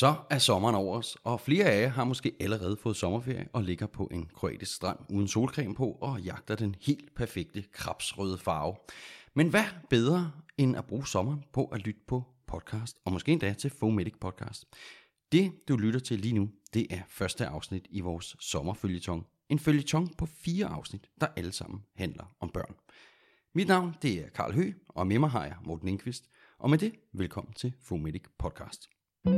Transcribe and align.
Så 0.00 0.14
er 0.30 0.38
sommeren 0.38 0.74
over 0.74 0.98
os, 0.98 1.16
og 1.24 1.40
flere 1.40 1.64
af 1.64 1.82
jer 1.82 1.88
har 1.88 2.04
måske 2.04 2.32
allerede 2.40 2.76
fået 2.76 2.96
sommerferie 2.96 3.48
og 3.52 3.62
ligger 3.62 3.86
på 3.86 4.08
en 4.12 4.30
kroatisk 4.34 4.74
strand 4.74 4.98
uden 5.10 5.28
solcreme 5.28 5.74
på 5.74 5.98
og 6.00 6.20
jagter 6.20 6.56
den 6.56 6.76
helt 6.80 7.14
perfekte 7.14 7.64
krabsrøde 7.72 8.38
farve. 8.38 8.76
Men 9.34 9.48
hvad 9.48 9.64
bedre 9.90 10.32
end 10.58 10.76
at 10.76 10.86
bruge 10.86 11.06
sommeren 11.06 11.44
på 11.52 11.64
at 11.64 11.80
lytte 11.80 12.00
på 12.06 12.24
podcast, 12.46 12.96
og 13.04 13.12
måske 13.12 13.32
endda 13.32 13.52
til 13.52 13.70
Fomedic 13.70 14.14
podcast. 14.20 14.64
Det, 15.32 15.52
du 15.68 15.76
lytter 15.76 16.00
til 16.00 16.18
lige 16.18 16.34
nu, 16.34 16.50
det 16.74 16.86
er 16.90 17.00
første 17.08 17.46
afsnit 17.46 17.86
i 17.90 18.00
vores 18.00 18.36
sommerfølgetong. 18.40 19.26
En 19.48 19.58
følgetong 19.58 20.16
på 20.16 20.26
fire 20.26 20.66
afsnit, 20.66 21.06
der 21.20 21.26
alle 21.36 21.52
sammen 21.52 21.80
handler 21.96 22.24
om 22.40 22.50
børn. 22.50 22.74
Mit 23.54 23.68
navn, 23.68 23.94
det 24.02 24.14
er 24.24 24.28
Karl 24.28 24.54
Hø, 24.54 24.72
og 24.88 25.06
med 25.06 25.18
mig 25.18 25.30
har 25.30 25.44
jeg 25.44 25.56
Morten 25.64 25.88
Inkvist. 25.88 26.24
Og 26.58 26.70
med 26.70 26.78
det, 26.78 26.92
velkommen 27.12 27.54
til 27.54 27.72
Fomedic 27.82 28.24
podcast. 28.38 28.99
Vi 29.24 29.32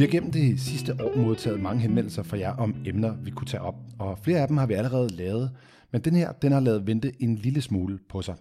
har 0.00 0.10
gennem 0.10 0.32
det 0.32 0.60
sidste 0.60 0.92
år 1.04 1.16
modtaget 1.16 1.60
mange 1.60 1.80
henvendelser 1.82 2.22
fra 2.22 2.38
jer 2.38 2.56
om 2.56 2.74
emner, 2.86 3.16
vi 3.16 3.30
kunne 3.30 3.46
tage 3.46 3.60
op, 3.60 3.74
og 3.98 4.18
flere 4.18 4.40
af 4.40 4.48
dem 4.48 4.56
har 4.56 4.66
vi 4.66 4.74
allerede 4.74 5.08
lavet, 5.08 5.56
men 5.92 6.00
den 6.00 6.16
her, 6.16 6.32
den 6.32 6.52
har 6.52 6.60
lavet 6.60 6.86
vente 6.86 7.22
en 7.22 7.34
lille 7.34 7.62
smule 7.62 7.98
på 8.08 8.22
sig. 8.22 8.36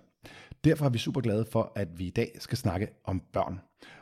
Derfor 0.64 0.86
er 0.86 0.90
vi 0.90 0.98
super 0.98 1.22
glade 1.22 1.46
for, 1.52 1.72
at 1.76 2.00
vi 2.00 2.06
i 2.06 2.12
dag 2.12 2.32
skal 2.40 2.58
snakke 2.58 2.88
om 3.04 3.22
børn. 3.34 3.60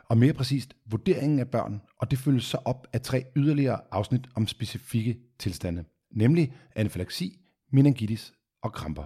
Og 0.08 0.18
mere 0.18 0.32
præcist 0.32 0.76
vurderingen 0.90 1.38
af 1.38 1.48
børn, 1.48 1.80
og 1.98 2.10
det 2.10 2.18
følges 2.18 2.44
så 2.44 2.58
op 2.64 2.86
af 2.92 3.00
tre 3.00 3.24
yderligere 3.36 3.80
afsnit 3.90 4.26
om 4.34 4.46
specifikke 4.46 5.18
tilstande, 5.38 5.84
nemlig 6.10 6.52
anafylaksi, 6.76 7.43
meningitis 7.74 8.32
og 8.62 8.72
kramper. 8.72 9.04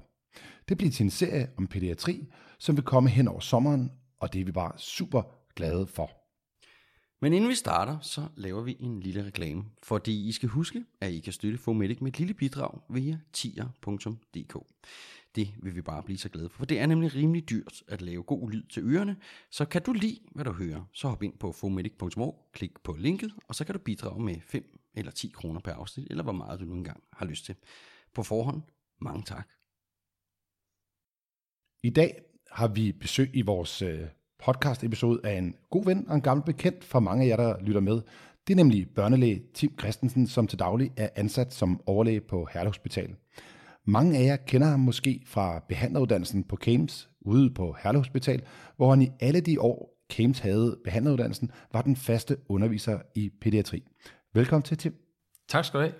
Det 0.68 0.76
bliver 0.76 0.90
til 0.90 1.04
en 1.04 1.10
serie 1.10 1.50
om 1.56 1.66
pædiatri, 1.66 2.26
som 2.58 2.76
vil 2.76 2.84
komme 2.84 3.10
hen 3.10 3.28
over 3.28 3.40
sommeren, 3.40 3.92
og 4.20 4.32
det 4.32 4.40
er 4.40 4.44
vi 4.44 4.52
bare 4.52 4.72
super 4.78 5.22
glade 5.56 5.86
for. 5.86 6.10
Men 7.20 7.32
inden 7.32 7.50
vi 7.50 7.54
starter, 7.54 7.98
så 8.00 8.28
laver 8.36 8.62
vi 8.62 8.76
en 8.80 9.00
lille 9.00 9.26
reklame, 9.26 9.64
fordi 9.82 10.28
I 10.28 10.32
skal 10.32 10.48
huske, 10.48 10.84
at 11.00 11.12
I 11.12 11.20
kan 11.20 11.32
støtte 11.32 11.58
Fomedic 11.58 12.00
med 12.00 12.12
et 12.12 12.18
lille 12.18 12.34
bidrag 12.34 12.80
via 12.90 13.18
tier.dk. 13.32 14.56
Det 15.34 15.48
vil 15.62 15.74
vi 15.74 15.82
bare 15.82 16.02
blive 16.02 16.18
så 16.18 16.28
glade 16.28 16.48
for, 16.48 16.58
for 16.58 16.66
det 16.66 16.78
er 16.78 16.86
nemlig 16.86 17.14
rimelig 17.14 17.50
dyrt 17.50 17.82
at 17.88 18.02
lave 18.02 18.22
god 18.22 18.50
lyd 18.50 18.62
til 18.62 18.82
ørerne, 18.82 19.16
så 19.50 19.64
kan 19.64 19.82
du 19.82 19.92
lide, 19.92 20.18
hvad 20.34 20.44
du 20.44 20.52
hører, 20.52 20.84
så 20.92 21.08
hop 21.08 21.22
ind 21.22 21.38
på 21.38 21.52
fomedic.org, 21.52 22.50
klik 22.52 22.80
på 22.84 22.96
linket, 22.98 23.32
og 23.48 23.54
så 23.54 23.64
kan 23.64 23.74
du 23.74 23.78
bidrage 23.78 24.24
med 24.24 24.36
5 24.40 24.78
eller 24.94 25.12
10 25.12 25.28
kroner 25.28 25.60
per 25.60 25.72
afsnit, 25.72 26.06
eller 26.10 26.22
hvor 26.22 26.32
meget 26.32 26.60
du 26.60 26.64
nu 26.64 26.74
engang 26.74 27.02
har 27.12 27.26
lyst 27.26 27.44
til. 27.44 27.54
På 28.14 28.22
forhånd, 28.22 28.62
mange 29.00 29.22
tak. 29.22 29.48
I 31.82 31.90
dag 31.90 32.20
har 32.50 32.68
vi 32.68 32.92
besøg 32.92 33.30
i 33.34 33.42
vores 33.42 33.82
øh, 33.82 34.00
podcast-episode 34.44 35.20
af 35.24 35.38
en 35.38 35.54
god 35.70 35.84
ven 35.84 36.08
og 36.08 36.14
en 36.14 36.22
gammel 36.22 36.44
bekendt 36.44 36.84
for 36.84 37.00
mange 37.00 37.24
af 37.24 37.28
jer, 37.28 37.36
der 37.36 37.60
lytter 37.60 37.80
med. 37.80 38.00
Det 38.46 38.54
er 38.54 38.56
nemlig 38.56 38.88
børnelæge 38.94 39.42
Tim 39.54 39.78
Christensen, 39.78 40.26
som 40.26 40.46
til 40.46 40.58
daglig 40.58 40.92
er 40.96 41.08
ansat 41.16 41.54
som 41.54 41.80
overlæge 41.86 42.20
på 42.20 42.48
Herlev 42.52 42.68
Hospital. 42.68 43.16
Mange 43.84 44.18
af 44.18 44.24
jer 44.24 44.36
kender 44.36 44.66
ham 44.66 44.80
måske 44.80 45.22
fra 45.26 45.64
behandleruddannelsen 45.68 46.44
på 46.44 46.56
Kames 46.56 47.10
ude 47.20 47.54
på 47.54 47.76
Herlev 47.82 48.00
Hospital, 48.00 48.42
hvor 48.76 48.90
han 48.90 49.02
i 49.02 49.10
alle 49.20 49.40
de 49.40 49.60
år, 49.60 50.04
Kames 50.10 50.38
havde 50.38 50.78
behandleruddannelsen, 50.84 51.50
var 51.72 51.82
den 51.82 51.96
faste 51.96 52.36
underviser 52.48 52.98
i 53.14 53.30
pædiatri. 53.40 53.82
Velkommen 54.34 54.62
til, 54.62 54.78
Tim. 54.78 54.94
Tak 55.48 55.64
skal 55.64 55.80
du 55.80 55.84
have. 55.84 55.94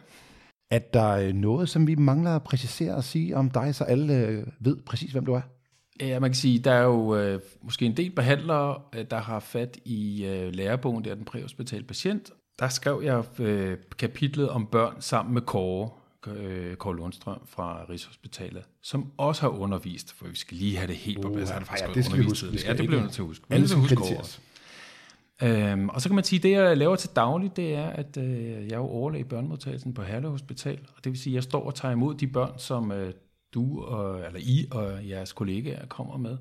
Er 0.70 0.78
der 0.78 1.10
øh, 1.10 1.32
noget, 1.32 1.68
som 1.68 1.86
vi 1.86 1.94
mangler 1.94 2.36
at 2.36 2.42
præcisere 2.42 2.94
og 2.94 3.04
sige 3.04 3.36
om 3.36 3.50
dig, 3.50 3.74
så 3.74 3.84
alle 3.84 4.14
øh, 4.14 4.46
ved 4.60 4.76
præcis, 4.76 5.12
hvem 5.12 5.26
du 5.26 5.34
er? 5.34 5.40
Ja, 6.00 6.20
man 6.20 6.30
kan 6.30 6.34
sige, 6.34 6.58
der 6.58 6.72
er 6.72 6.82
jo 6.82 7.16
øh, 7.16 7.40
måske 7.62 7.86
en 7.86 7.96
del 7.96 8.10
behandlere, 8.10 8.80
øh, 8.94 9.04
der 9.10 9.18
har 9.18 9.40
fat 9.40 9.78
i 9.84 10.24
øh, 10.24 10.52
lærebogen, 10.52 11.04
der 11.04 11.10
er 11.10 11.14
den 11.14 11.24
præhospitale 11.24 11.84
patient. 11.84 12.30
Der 12.58 12.68
skrev 12.68 13.00
jeg 13.04 13.40
øh, 13.40 13.78
kapitlet 13.98 14.48
om 14.48 14.66
børn 14.66 14.94
sammen 15.00 15.34
med 15.34 15.42
Kåre, 15.42 15.90
øh, 16.26 16.76
Kåre 16.76 16.96
Lundstrøm 16.96 17.40
fra 17.46 17.84
Rigshospitalet, 17.90 18.62
som 18.82 19.06
også 19.16 19.42
har 19.42 19.48
undervist, 19.48 20.12
for 20.12 20.28
vi 20.28 20.36
skal 20.36 20.56
lige 20.56 20.76
have 20.76 20.86
det 20.86 20.96
helt 20.96 21.22
på 21.22 21.28
plads. 21.28 21.50
Uh, 21.50 21.56
ja, 21.80 21.92
det 21.94 22.04
skal 22.04 22.18
vi 22.18 22.24
huske. 22.24 22.46
det. 22.46 22.52
Vi 22.52 22.58
skal 22.58 22.70
Ja, 22.70 22.76
det 22.76 22.86
bliver 22.86 23.02
nødt 23.02 23.12
til 23.12 23.22
at 23.22 23.26
huske. 23.26 23.44
Alle 23.50 23.68
skal 23.68 23.80
huske. 23.80 24.40
Øhm, 25.42 25.88
og 25.88 26.00
så 26.00 26.08
kan 26.08 26.14
man 26.14 26.24
sige, 26.24 26.38
at 26.38 26.42
det 26.42 26.50
jeg 26.50 26.76
laver 26.76 26.96
til 26.96 27.10
daglig, 27.16 27.56
det 27.56 27.74
er, 27.74 27.86
at 27.86 28.16
øh, 28.16 28.66
jeg 28.66 28.72
er 28.72 28.76
jo 28.76 28.88
overlæge 28.88 29.20
i 29.20 29.28
børnemodtagelsen 29.28 29.94
på 29.94 30.02
Herlev 30.02 30.30
Hospital, 30.30 30.78
og 30.96 31.04
det 31.04 31.12
vil 31.12 31.18
sige, 31.18 31.32
at 31.32 31.34
jeg 31.34 31.42
står 31.42 31.64
og 31.64 31.74
tager 31.74 31.92
imod 31.92 32.14
de 32.14 32.26
børn, 32.26 32.58
som 32.58 32.92
øh, 32.92 33.12
du 33.54 33.82
og, 33.82 34.26
eller 34.26 34.40
I 34.42 34.66
og 34.70 35.08
jeres 35.08 35.32
kollegaer 35.32 35.86
kommer 35.86 36.16
med 36.16 36.36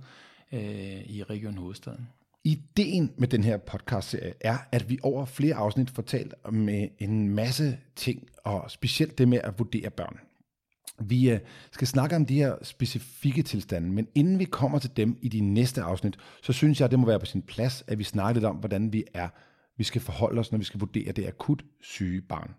øh, 0.51 1.09
i 1.09 1.23
Region 1.23 1.57
Hovedstaden. 1.57 2.07
Ideen 2.43 3.13
med 3.17 3.27
den 3.27 3.43
her 3.43 3.57
podcast-serie 3.57 4.33
er, 4.41 4.57
at 4.71 4.89
vi 4.89 4.99
over 5.03 5.25
flere 5.25 5.55
afsnit 5.55 5.89
fortalt 5.89 6.33
om 6.43 6.69
en 6.99 7.29
masse 7.29 7.77
ting, 7.95 8.27
og 8.43 8.71
specielt 8.71 9.17
det 9.17 9.27
med 9.27 9.39
at 9.43 9.59
vurdere 9.59 9.89
børn. 9.89 10.19
Vi 11.01 11.31
øh, 11.31 11.39
skal 11.71 11.87
snakke 11.87 12.15
om 12.15 12.25
de 12.25 12.35
her 12.35 12.55
specifikke 12.63 13.43
tilstande, 13.43 13.89
men 13.89 14.07
inden 14.15 14.39
vi 14.39 14.45
kommer 14.45 14.79
til 14.79 14.97
dem 14.97 15.17
i 15.21 15.29
de 15.29 15.39
næste 15.41 15.81
afsnit, 15.81 16.17
så 16.43 16.53
synes 16.53 16.79
jeg, 16.79 16.85
at 16.85 16.91
det 16.91 16.99
må 16.99 17.05
være 17.05 17.19
på 17.19 17.25
sin 17.25 17.41
plads, 17.41 17.83
at 17.87 17.99
vi 17.99 18.03
snakker 18.03 18.33
lidt 18.33 18.45
om, 18.45 18.55
hvordan 18.55 18.93
vi 18.93 19.03
er, 19.13 19.29
vi 19.77 19.83
skal 19.83 20.01
forholde 20.01 20.39
os, 20.39 20.51
når 20.51 20.59
vi 20.59 20.65
skal 20.65 20.79
vurdere 20.79 21.11
det 21.11 21.27
akut 21.27 21.63
syge 21.81 22.21
barn. 22.21 22.51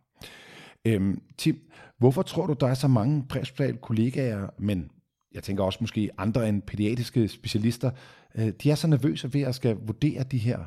Øhm, 0.84 1.22
Tim, 1.38 1.70
hvorfor 1.98 2.22
tror 2.22 2.46
du, 2.46 2.52
der 2.52 2.66
er 2.66 2.74
så 2.74 2.88
mange 2.88 3.26
præhospitale 3.28 3.76
kollegaer, 3.76 4.48
men 4.58 4.90
jeg 5.32 5.42
tænker 5.42 5.64
også 5.64 5.78
måske 5.80 6.10
andre 6.18 6.48
end 6.48 6.62
pædiatriske 6.62 7.28
specialister, 7.28 7.90
øh, 8.34 8.52
de 8.62 8.70
er 8.70 8.74
så 8.74 8.86
nervøse 8.86 9.34
ved 9.34 9.40
at 9.40 9.54
skal 9.54 9.76
vurdere 9.86 10.22
de 10.22 10.38
her 10.38 10.58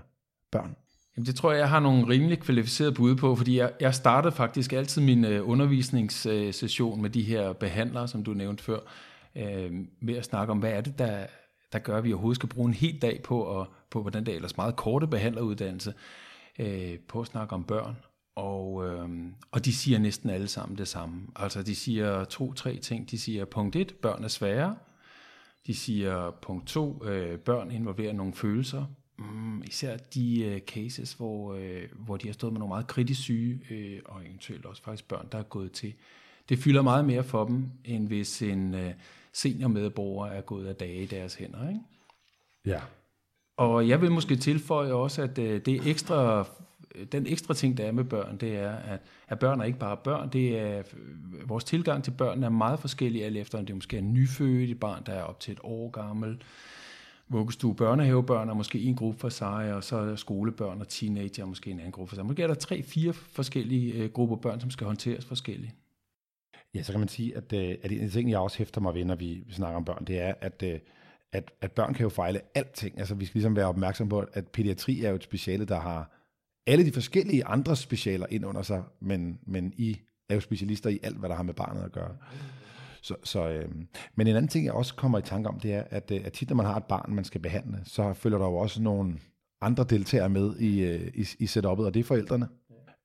børn? 0.52 0.76
Jamen, 1.18 1.26
det 1.26 1.36
tror 1.36 1.52
jeg, 1.52 1.60
jeg 1.60 1.70
har 1.70 1.80
nogle 1.80 2.08
rimelig 2.08 2.40
kvalificerede 2.40 2.94
bud 2.94 3.16
på, 3.16 3.36
fordi 3.36 3.58
jeg, 3.58 3.72
jeg 3.80 3.96
startede 3.96 4.36
faktisk 4.36 4.74
altid 4.74 5.02
min 5.02 5.26
øh, 5.26 5.50
undervisningssession 5.50 7.02
med 7.02 7.10
de 7.10 7.22
her 7.22 7.54
behandlere, 7.54 8.08
som 8.08 8.24
du 8.24 8.34
nævnte 8.34 8.64
før, 8.64 8.80
øh, 9.36 9.72
med 10.00 10.16
at 10.16 10.26
snakke 10.26 10.52
om, 10.52 10.60
hvad 10.60 10.72
er 10.72 10.82
det, 10.82 11.00
der, 11.00 11.26
der 11.74 11.80
gør, 11.80 11.98
at 11.98 12.04
vi 12.04 12.14
overhovedet 12.14 12.36
skal 12.36 12.50
bruge 12.50 12.68
en 12.68 12.74
hel 12.74 13.02
dag 13.02 13.22
på, 13.24 13.42
og, 13.42 13.68
på 13.90 14.02
hvordan 14.02 14.26
det 14.26 14.32
er 14.32 14.36
ellers 14.36 14.58
meget 14.58 14.76
korte 14.76 15.08
behandleruddannelse, 15.08 15.94
øh, 16.60 17.00
på 17.00 17.22
at 17.22 17.28
snakke 17.28 17.54
om 17.54 17.64
børn. 17.64 17.96
Og, 18.36 18.88
øh, 18.88 19.10
og 19.52 19.66
de 19.66 19.74
siger 19.74 20.00
næsten 20.00 20.30
alle 20.30 20.48
sammen 20.48 20.78
det 20.78 20.88
samme. 20.88 21.22
Altså 21.36 21.64
de 21.64 21.76
siger 21.76 22.24
to-tre 22.24 22.78
ting. 22.78 23.12
De 23.12 23.20
siger 23.20 23.46
punkt 23.46 23.76
1, 23.76 23.96
børn 24.02 24.24
er 24.24 24.28
svære. 24.28 24.76
De 25.68 25.76
siger 25.76 26.32
punkt 26.42 26.68
2, 26.68 27.06
øh, 27.06 27.40
børn 27.40 27.72
involverer 27.72 28.14
nogle 28.14 28.34
følelser. 28.34 28.86
Mm, 29.22 29.64
især 29.68 29.98
de 29.98 30.44
øh, 30.44 30.60
cases, 30.60 31.14
hvor, 31.14 31.54
øh, 31.54 31.84
hvor 31.96 32.18
de 32.18 32.28
har 32.28 32.34
stået 32.34 32.54
med 32.54 32.60
nogle 32.60 32.72
meget 32.72 32.88
kritisk 32.88 33.22
syge, 33.22 33.62
øh, 33.70 34.00
og 34.06 34.26
eventuelt 34.26 34.66
også 34.66 34.84
faktisk 34.84 35.08
børn, 35.08 35.28
der 35.32 35.38
er 35.38 35.44
gået 35.44 35.72
til. 35.72 35.94
Det 36.50 36.60
fylder 36.60 36.82
meget 36.82 37.06
mere 37.06 37.24
for 37.24 37.46
dem, 37.46 37.70
end 37.86 38.08
hvis 38.08 38.42
en 38.42 38.74
øh, 38.76 38.94
senior 39.34 39.68
medborger 39.68 40.28
er 40.28 40.42
gået 40.42 40.68
af 40.68 40.76
dage 40.76 41.04
i 41.04 41.06
deres 41.06 41.36
hænder. 41.36 41.70
Ikke? 41.70 41.82
Ja. 42.66 42.80
Og 43.58 43.88
jeg 43.88 44.02
vil 44.02 44.12
måske 44.12 44.36
tilføje 44.36 44.94
også, 44.94 45.22
at 45.22 45.38
øh, 45.38 45.62
det 45.66 45.88
ekstra, 45.88 46.48
den 47.12 47.28
ekstra 47.28 47.54
ting, 47.54 47.78
der 47.78 47.86
er 47.86 47.92
med 47.92 48.04
børn, 48.04 48.38
det 48.38 48.56
er, 48.56 48.76
at, 48.76 49.00
at 49.28 49.40
børn 49.40 49.62
er 49.62 49.66
ikke 49.66 49.80
bare 49.80 49.98
børn. 49.98 50.30
Det 50.30 50.60
er, 50.60 50.78
øh, 50.78 51.50
vores 51.50 51.64
tilgang 51.64 52.04
til 52.04 52.12
børn 52.12 52.44
er 52.44 52.50
meget 52.50 52.80
forskellig, 52.80 53.26
alt 53.26 53.38
efter 53.38 53.58
om 53.58 53.66
det 53.66 53.76
måske 53.76 53.98
er 53.98 54.02
nyfødt 54.02 54.70
et 54.70 54.80
barn, 54.80 55.04
der 55.06 55.14
er 55.14 55.24
op 55.24 55.40
til 55.40 55.52
et 55.52 55.60
år 55.64 55.90
gammel. 55.90 56.42
Vuggestue, 57.32 57.76
børnehavebørn 57.76 58.50
er 58.50 58.54
måske 58.54 58.80
en 58.80 58.96
gruppe 58.96 59.20
for 59.20 59.30
sig, 59.30 59.74
og 59.74 59.84
så 59.84 59.98
er 59.98 60.16
skolebørn 60.16 60.82
og 60.82 60.88
teenager 60.88 61.46
måske 61.46 61.72
en 61.72 61.80
anden 61.80 61.92
gruppe 61.92 62.10
for 62.10 62.16
sig. 62.16 62.26
Måske 62.26 62.44
er 62.44 62.48
der 62.48 62.54
tre-fire 62.54 63.14
forskellige 63.14 63.94
øh, 63.94 64.10
grupper 64.10 64.36
børn, 64.36 64.60
som 64.60 64.72
skal 64.72 64.88
håndteres 64.88 65.26
forskelligt. 65.26 65.76
Ja, 66.74 66.84
så 66.84 66.92
kan 66.94 67.00
man 67.00 67.08
sige, 67.08 67.38
at, 67.38 67.54
øh, 67.54 67.76
at 67.84 67.92
en 67.92 68.10
ting, 68.10 68.32
jeg 68.32 68.40
også 68.40 68.58
hæfter 68.58 68.82
mig 68.82 68.94
ved, 68.94 69.06
når 69.06 69.16
vi 69.16 69.44
snakker 69.52 69.78
om 69.78 69.86
børn, 69.86 70.06
det 70.06 70.20
er, 70.20 70.34
at, 70.42 70.64
øh, 70.64 70.80
at, 71.34 71.52
at 71.62 71.72
børn 71.72 71.94
kan 71.94 72.04
jo 72.04 72.10
fejle 72.10 72.40
alting. 72.56 73.00
Altså, 73.00 73.16
vi 73.16 73.26
skal 73.26 73.34
ligesom 73.34 73.56
være 73.56 73.66
opmærksom 73.66 74.10
på, 74.10 74.26
at 74.34 74.48
pædiatri 74.48 75.04
er 75.04 75.10
jo 75.10 75.16
et 75.16 75.24
speciale, 75.24 75.66
der 75.66 75.80
har 75.80 76.12
alle 76.68 76.86
de 76.86 76.92
forskellige 76.92 77.46
andre 77.46 77.76
specialer 77.76 78.26
ind 78.30 78.46
under 78.46 78.62
sig, 78.62 78.84
men, 79.00 79.40
men 79.48 79.74
I 79.78 79.98
er 80.30 80.34
jo 80.36 80.42
specialister 80.42 80.90
i 80.90 81.00
alt, 81.04 81.18
hvad 81.18 81.30
der 81.30 81.36
har 81.36 81.44
med 81.44 81.54
barnet 81.54 81.82
at 81.82 81.92
gøre. 81.92 82.16
Så, 83.02 83.16
så, 83.24 83.50
øh, 83.50 83.70
men 84.16 84.28
en 84.28 84.36
anden 84.36 84.48
ting, 84.48 84.66
jeg 84.66 84.74
også 84.74 84.96
kommer 84.96 85.20
i 85.20 85.22
tanke 85.22 85.50
om, 85.50 85.60
det 85.60 85.74
er, 85.74 85.84
at, 85.90 86.12
øh, 86.12 86.22
at 86.24 86.34
tit, 86.34 86.50
når 86.50 86.56
man 86.56 86.66
har 86.66 86.78
et 86.78 86.84
barn, 86.84 87.14
man 87.14 87.24
skal 87.24 87.42
behandle, 87.42 87.80
så 87.86 88.14
følger 88.14 88.38
der 88.38 88.46
jo 88.46 88.56
også 88.56 88.82
nogle 88.82 89.20
andre 89.62 89.84
deltagere 89.84 90.30
med 90.30 90.58
i, 90.60 90.82
øh, 90.82 91.12
i, 91.14 91.26
i 91.40 91.46
setup'et, 91.46 91.66
og 91.66 91.94
det 91.94 92.00
er 92.00 92.04
forældrene. 92.04 92.48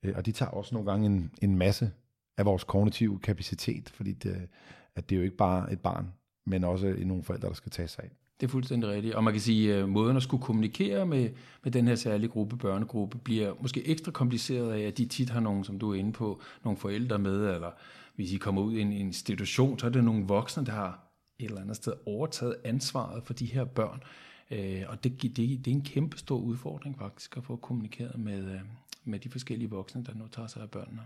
Øh, 0.03 0.15
og 0.17 0.27
de 0.27 0.33
tager 0.33 0.51
også 0.51 0.75
nogle 0.75 0.91
gange 0.91 1.07
en, 1.07 1.31
en 1.43 1.59
masse 1.59 1.91
af 2.39 2.45
vores 2.45 2.65
kognitive 2.65 3.19
kapacitet, 3.19 3.89
fordi 3.89 4.13
det, 4.13 4.49
at 4.97 5.11
det 5.11 5.17
er 5.17 5.19
jo 5.19 5.25
ikke 5.25 5.37
bare 5.37 5.73
et 5.73 5.81
barn, 5.81 6.13
men 6.47 6.65
også 6.65 6.97
nogle 6.99 7.23
forældre, 7.23 7.49
der 7.49 7.55
skal 7.55 7.73
tage 7.73 7.89
sig 7.89 8.05
af. 8.05 8.11
Det 8.41 8.47
er 8.47 8.51
fuldstændig 8.51 8.91
rigtigt. 8.91 9.15
Og 9.15 9.25
man 9.25 9.33
kan 9.33 9.41
sige, 9.41 9.75
at 9.75 9.89
måden 9.89 10.17
at 10.17 10.23
skulle 10.23 10.43
kommunikere 10.43 11.07
med, 11.07 11.31
med 11.63 11.73
den 11.73 11.89
her 11.89 11.95
særlige 11.95 12.29
gruppe, 12.29 12.57
børnegruppe, 12.57 13.19
bliver 13.19 13.55
måske 13.61 13.89
ekstra 13.89 14.13
kompliceret 14.13 14.73
af, 14.73 14.81
at 14.81 14.99
de 14.99 15.07
tit 15.07 15.31
har 15.31 15.41
nogen, 15.41 15.65
som 15.65 15.79
du 15.79 15.93
er 15.93 15.95
inde 15.95 16.13
på, 16.13 16.41
nogle 16.65 16.77
forældre 16.77 17.19
med, 17.19 17.55
eller 17.55 17.71
hvis 18.15 18.33
I 18.33 18.37
kommer 18.37 18.63
ud 18.63 18.73
i 18.73 18.81
en 18.81 18.93
institution, 18.93 19.79
så 19.79 19.87
er 19.87 19.91
det 19.91 20.05
nogle 20.05 20.27
voksne, 20.27 20.67
der 20.67 20.73
har 20.73 21.07
et 21.39 21.45
eller 21.45 21.61
andet 21.61 21.77
sted 21.77 21.93
overtaget 22.07 22.57
ansvaret 22.65 23.23
for 23.25 23.33
de 23.33 23.47
her 23.47 23.65
børn. 23.65 24.03
Øh, 24.51 24.83
og 24.89 25.05
det, 25.05 25.23
det, 25.23 25.37
det 25.37 25.67
er 25.67 25.71
en 25.71 25.85
kæmpe 25.85 26.19
stor 26.19 26.39
udfordring 26.39 26.99
faktisk 26.99 27.37
at 27.37 27.45
få 27.45 27.57
kommunikeret 27.57 28.19
med, 28.19 28.45
øh, 28.45 28.61
med 29.05 29.19
de 29.19 29.29
forskellige 29.29 29.71
voksne, 29.71 30.05
der 30.05 30.15
nu 30.15 30.27
tager 30.33 30.49
sig 30.49 30.63
af 30.63 30.71
børnene. 30.71 31.03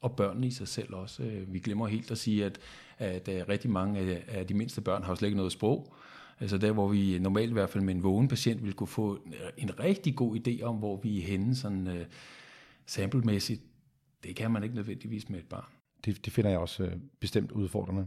Og 0.00 0.16
børnene 0.16 0.46
i 0.46 0.50
sig 0.50 0.68
selv 0.68 0.94
også. 0.94 1.22
Øh, 1.22 1.52
vi 1.52 1.58
glemmer 1.58 1.86
helt 1.86 2.10
at 2.10 2.18
sige, 2.18 2.44
at, 2.44 2.58
at, 2.98 3.48
rigtig 3.48 3.70
mange 3.70 4.00
af, 4.00 4.24
af 4.28 4.46
de 4.46 4.54
mindste 4.54 4.80
børn 4.80 5.02
har 5.02 5.12
jo 5.12 5.16
slet 5.16 5.26
ikke 5.26 5.36
noget 5.36 5.52
sprog. 5.52 5.94
Altså 6.40 6.58
der, 6.58 6.72
hvor 6.72 6.88
vi 6.88 7.18
normalt 7.18 7.50
i 7.50 7.52
hvert 7.52 7.70
fald 7.70 7.84
med 7.84 7.94
en 7.94 8.02
vågen 8.02 8.28
patient 8.28 8.64
vil 8.64 8.72
kunne 8.72 8.86
få 8.86 9.18
øh, 9.26 9.32
en 9.56 9.80
rigtig 9.80 10.16
god 10.16 10.36
idé 10.36 10.62
om, 10.62 10.76
hvor 10.76 11.00
vi 11.02 11.18
er 11.18 11.22
henne 11.22 11.54
sådan 11.54 11.86
uh, 11.86 11.96
samplemæssigt, 12.86 13.62
det 14.24 14.36
kan 14.36 14.50
man 14.50 14.62
ikke 14.62 14.74
nødvendigvis 14.74 15.28
med 15.28 15.38
et 15.38 15.48
barn. 15.48 15.70
Det, 16.04 16.24
det 16.24 16.32
finder 16.32 16.50
jeg 16.50 16.58
også 16.58 16.84
uh, 16.84 16.92
bestemt 17.20 17.52
udfordrende. 17.52 18.06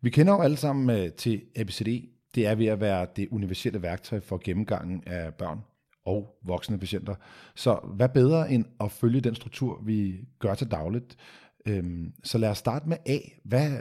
Vi 0.00 0.10
kender 0.10 0.32
jo 0.32 0.40
alle 0.40 0.56
sammen 0.56 1.00
uh, 1.00 1.12
til 1.12 1.42
ABCD. 1.56 1.88
Det 2.34 2.46
er 2.46 2.54
ved 2.54 2.66
at 2.66 2.80
være 2.80 3.06
det 3.16 3.28
universelle 3.30 3.82
værktøj 3.82 4.20
for 4.20 4.40
gennemgangen 4.44 5.02
af 5.06 5.34
børn 5.34 5.60
og 6.04 6.38
voksne 6.42 6.78
patienter. 6.78 7.14
Så 7.54 7.80
hvad 7.94 8.08
bedre 8.08 8.52
end 8.52 8.64
at 8.80 8.92
følge 8.92 9.20
den 9.20 9.34
struktur, 9.34 9.82
vi 9.82 10.24
gør 10.38 10.54
til 10.54 10.70
dagligt? 10.70 11.16
Øhm, 11.66 12.12
så 12.24 12.38
lad 12.38 12.50
os 12.50 12.58
starte 12.58 12.88
med 12.88 12.96
A. 13.06 13.18
Hvad, 13.44 13.78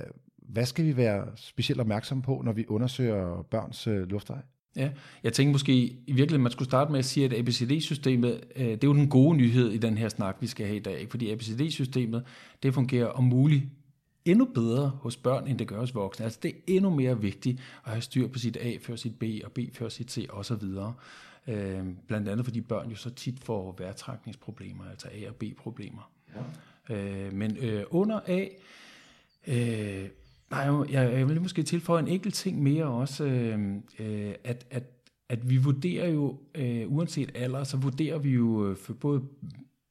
hvad 0.54 0.66
skal 0.66 0.86
vi 0.86 0.98
være 0.98 1.28
specielt 1.36 1.82
opmærksom 1.82 2.22
på, 2.22 2.42
når 2.46 2.52
vi 2.52 2.66
undersøger 2.68 3.42
børns 3.42 3.88
øh, 3.88 4.10
luftveje? 4.10 4.42
Ja, 4.76 4.90
jeg 5.24 5.34
tænker 5.34 5.52
måske 5.52 5.74
i 5.74 6.04
virkeligheden, 6.08 6.44
man 6.44 6.52
skulle 6.52 6.70
starte 6.70 6.92
med 6.92 7.00
at 7.00 7.06
sige, 7.06 7.26
at 7.26 7.34
ABCD-systemet, 7.34 8.42
øh, 8.56 8.66
det 8.66 8.84
er 8.84 8.88
jo 8.88 8.94
den 8.94 9.10
gode 9.10 9.38
nyhed 9.38 9.72
i 9.72 9.78
den 9.78 9.98
her 9.98 10.10
snak, 10.10 10.38
vi 10.40 10.48
skal 10.48 10.66
have 10.66 10.78
i 10.78 10.82
dag, 10.82 11.08
fordi 11.10 11.32
ABCD-systemet, 11.32 12.24
det 12.64 12.74
fungerer 12.74 13.08
om 13.08 13.24
muligt 13.24 13.64
endnu 14.26 14.46
bedre 14.46 14.90
hos 14.90 15.18
børn, 15.18 15.48
end 15.48 15.60
det 15.60 15.68
gør 15.68 15.80
hos 15.80 15.96
voksne. 15.96 16.26
Altså 16.26 16.40
det 16.44 16.50
er 16.52 16.60
endnu 16.68 16.90
mere 16.90 17.22
vigtigt 17.22 17.60
at 17.86 17.92
have 17.92 18.02
styr 18.02 18.28
på 18.28 18.40
sit 18.40 18.58
A 18.58 18.78
før 18.82 18.96
sit 18.96 19.20
B, 19.20 19.24
og 19.44 19.52
B 19.52 19.60
før 19.74 19.90
sit 19.90 20.12
C 20.12 20.28
osv. 20.30 20.64
Øh, 21.48 21.86
blandt 22.08 22.30
andet 22.30 22.46
fordi 22.46 22.62
børn 22.62 22.90
jo 22.90 22.96
så 22.96 23.10
tit 23.10 23.40
får 23.40 23.76
værtrækningsproblemer, 23.80 24.84
altså 24.90 25.08
A 25.08 25.30
og 25.30 25.36
B-problemer. 25.36 26.12
Ja. 26.90 26.96
Øh, 26.96 27.34
men 27.34 27.58
øh, 27.58 27.84
under 27.90 28.20
A, 28.28 28.48
øh, 29.48 30.10
nej, 30.54 30.92
jeg, 30.92 31.14
jeg 31.14 31.30
vil 31.30 31.42
måske 31.42 31.64
tilføje 31.64 32.02
en 32.02 32.08
enkelt 32.08 32.34
ting 32.34 32.64
mere 32.64 32.86
også, 32.86 33.26
øh, 33.26 33.76
øh, 34.00 34.34
at, 34.44 34.66
at, 34.72 34.84
at 35.30 35.50
vi 35.50 35.58
vurderer 35.58 36.10
jo, 36.10 36.40
øh, 36.56 36.92
uanset 36.92 37.32
alder, 37.36 37.64
så 37.64 37.78
vurderer 37.78 38.18
vi 38.18 38.30
jo 38.30 38.70
øh, 38.70 38.78
for 38.78 38.94
både 38.94 39.22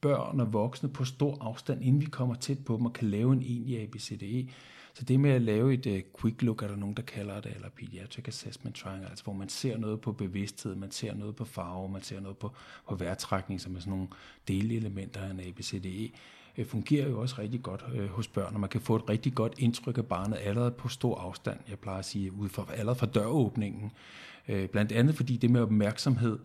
børn 0.01 0.41
og 0.41 0.53
voksne 0.53 0.89
på 0.89 1.05
stor 1.05 1.39
afstand, 1.41 1.85
inden 1.85 2.01
vi 2.01 2.07
kommer 2.07 2.35
tæt 2.35 2.65
på 2.65 2.77
dem 2.77 2.87
og 2.87 2.93
kan 2.93 3.09
lave 3.09 3.33
en 3.33 3.43
egentlig 3.43 3.83
ABCDE. 3.83 4.49
Så 4.95 5.05
det 5.05 5.21
med 5.21 5.31
at 5.31 5.43
lave 5.43 5.75
et 5.75 5.87
uh, 5.87 6.21
quick 6.21 6.43
look, 6.43 6.63
er 6.63 6.69
der 6.69 6.77
nogen, 6.77 6.95
der 6.95 7.03
kalder 7.03 7.41
det, 7.41 7.55
eller 7.55 7.69
pediatric 7.69 8.29
assessment 8.29 8.77
triangle, 8.77 9.09
altså 9.09 9.25
hvor 9.25 9.33
man 9.33 9.49
ser 9.49 9.79
noget 9.79 10.01
på 10.01 10.13
bevidsthed, 10.13 10.75
man 10.75 10.91
ser 10.91 11.15
noget 11.15 11.37
på 11.37 11.45
farve, 11.45 11.89
man 11.89 12.03
ser 12.03 12.21
noget 12.21 12.39
på, 12.39 12.53
på 12.89 12.95
vejrtrækning, 12.95 13.61
som 13.61 13.77
er 13.77 13.81
sådan 13.81 13.91
nogle 13.91 14.09
delelementer 14.49 15.21
af 15.21 15.31
en 15.31 15.41
ABCDE, 15.41 16.11
øh, 16.59 16.67
fungerer 16.67 17.09
jo 17.09 17.21
også 17.21 17.35
rigtig 17.39 17.63
godt 17.63 17.85
øh, 17.95 18.09
hos 18.09 18.29
børn, 18.29 18.55
og 18.55 18.61
man 18.61 18.71
kan 18.71 18.81
få 18.81 18.97
et 18.97 19.09
rigtig 19.09 19.35
godt 19.35 19.55
indtryk 19.59 19.99
af 19.99 20.07
barnet 20.07 20.39
allerede 20.43 20.71
på 20.71 20.89
stor 20.89 21.19
afstand, 21.19 21.59
jeg 21.71 21.79
plejer 21.79 21.99
at 21.99 22.05
sige, 22.05 22.33
ud 22.33 22.49
fra, 22.49 22.67
allerede 22.77 22.99
fra 22.99 23.07
døråbningen. 23.07 23.93
Øh, 24.49 24.69
blandt 24.69 24.93
andet 24.93 25.15
fordi 25.15 25.37
det 25.37 25.51
med 25.51 25.61
opmærksomhed, 25.61 26.39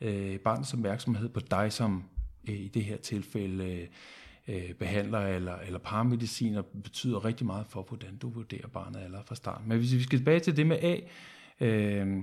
øh, 0.00 0.38
barnets 0.38 0.74
opmærksomhed 0.74 1.28
på 1.28 1.40
dig 1.40 1.72
som, 1.72 2.04
øh, 2.48 2.54
i 2.54 2.68
det 2.68 2.84
her 2.84 2.96
tilfælde, 2.96 3.88
uh, 4.48 4.54
øh, 4.54 4.74
behandler 4.74 5.20
eller, 5.20 5.56
eller 5.56 5.78
paramediciner 5.78 6.62
betyder 6.62 7.24
rigtig 7.24 7.46
meget 7.46 7.66
for, 7.68 7.82
hvordan 7.82 8.16
du 8.16 8.28
vurderer 8.28 8.68
barnet 8.68 9.00
allerede 9.00 9.26
fra 9.26 9.34
start. 9.34 9.66
Men 9.66 9.78
hvis 9.78 9.94
vi 9.94 10.02
skal 10.02 10.18
tilbage 10.18 10.40
til 10.40 10.56
det 10.56 10.66
med 10.66 10.78
A, 10.82 10.96
øh, 11.60 12.22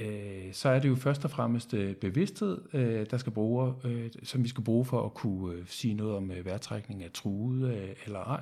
øh, 0.00 0.52
så 0.52 0.68
er 0.68 0.78
det 0.78 0.88
jo 0.88 0.94
først 0.94 1.24
og 1.24 1.30
fremmest 1.30 1.74
øh, 1.74 1.94
bevidsthed, 1.94 2.58
øh, 2.72 3.06
der 3.10 3.16
skal 3.16 3.32
bruge, 3.32 3.74
øh, 3.84 4.10
som 4.22 4.44
vi 4.44 4.48
skal 4.48 4.64
bruge 4.64 4.84
for 4.84 5.04
at 5.04 5.14
kunne 5.14 5.54
øh, 5.54 5.62
sige 5.66 5.94
noget 5.94 6.16
om 6.16 6.30
øh, 6.30 6.46
vejrtrækning 6.46 7.04
af 7.04 7.10
truet 7.14 7.72
øh, 7.72 7.88
eller 8.06 8.18
ej. 8.18 8.40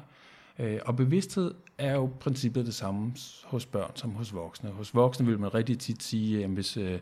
Øh, 0.59 0.81
og 0.85 0.97
bevidsthed 0.97 1.55
er 1.79 1.95
jo 1.95 2.11
princippet 2.21 2.67
det 2.67 2.75
samme 2.75 3.13
hos 3.45 3.67
børn 3.67 3.91
som 3.95 4.11
hos 4.11 4.35
voksne. 4.35 4.71
Hos 4.71 4.95
voksne 4.95 5.27
vil 5.27 5.39
man 5.39 5.55
rigtig 5.55 5.79
tit 5.79 6.03
sige, 6.03 6.45
at 6.45 6.51
hvis, 6.51 6.77
øh, 6.77 6.99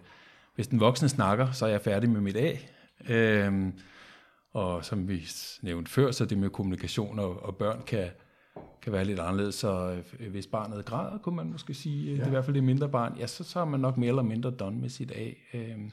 hvis 0.54 0.68
den 0.68 0.80
voksne 0.80 1.08
snakker, 1.08 1.52
så 1.52 1.66
er 1.66 1.70
jeg 1.70 1.80
færdig 1.80 2.10
med 2.10 2.20
mit 2.20 2.36
A. 2.36 2.56
Øh, 3.08 3.72
og 4.52 4.84
som 4.84 5.08
vi 5.08 5.28
nævnte 5.62 5.90
før, 5.90 6.10
så 6.10 6.24
det 6.24 6.38
med 6.38 6.50
kommunikation 6.50 7.18
og, 7.18 7.42
og 7.42 7.56
børn 7.56 7.82
kan, 7.86 8.08
kan 8.82 8.92
være 8.92 9.04
lidt 9.04 9.20
anderledes. 9.20 9.54
Så 9.54 9.96
øh, 10.20 10.30
hvis 10.30 10.46
barnet 10.46 10.84
græder, 10.84 11.18
kunne 11.18 11.36
man 11.36 11.52
måske 11.52 11.74
sige, 11.74 12.10
ja. 12.10 12.12
det 12.12 12.22
er 12.22 12.26
i 12.26 12.30
hvert 12.30 12.44
fald 12.44 12.54
det 12.54 12.64
mindre 12.64 12.88
barn, 12.88 13.16
ja, 13.18 13.26
så, 13.26 13.44
så 13.44 13.60
er 13.60 13.64
man 13.64 13.80
nok 13.80 13.96
mere 13.96 14.08
eller 14.08 14.22
mindre 14.22 14.50
done 14.50 14.80
med 14.80 14.88
sit 14.88 15.12
A. 15.12 15.30
Øhm, 15.58 15.90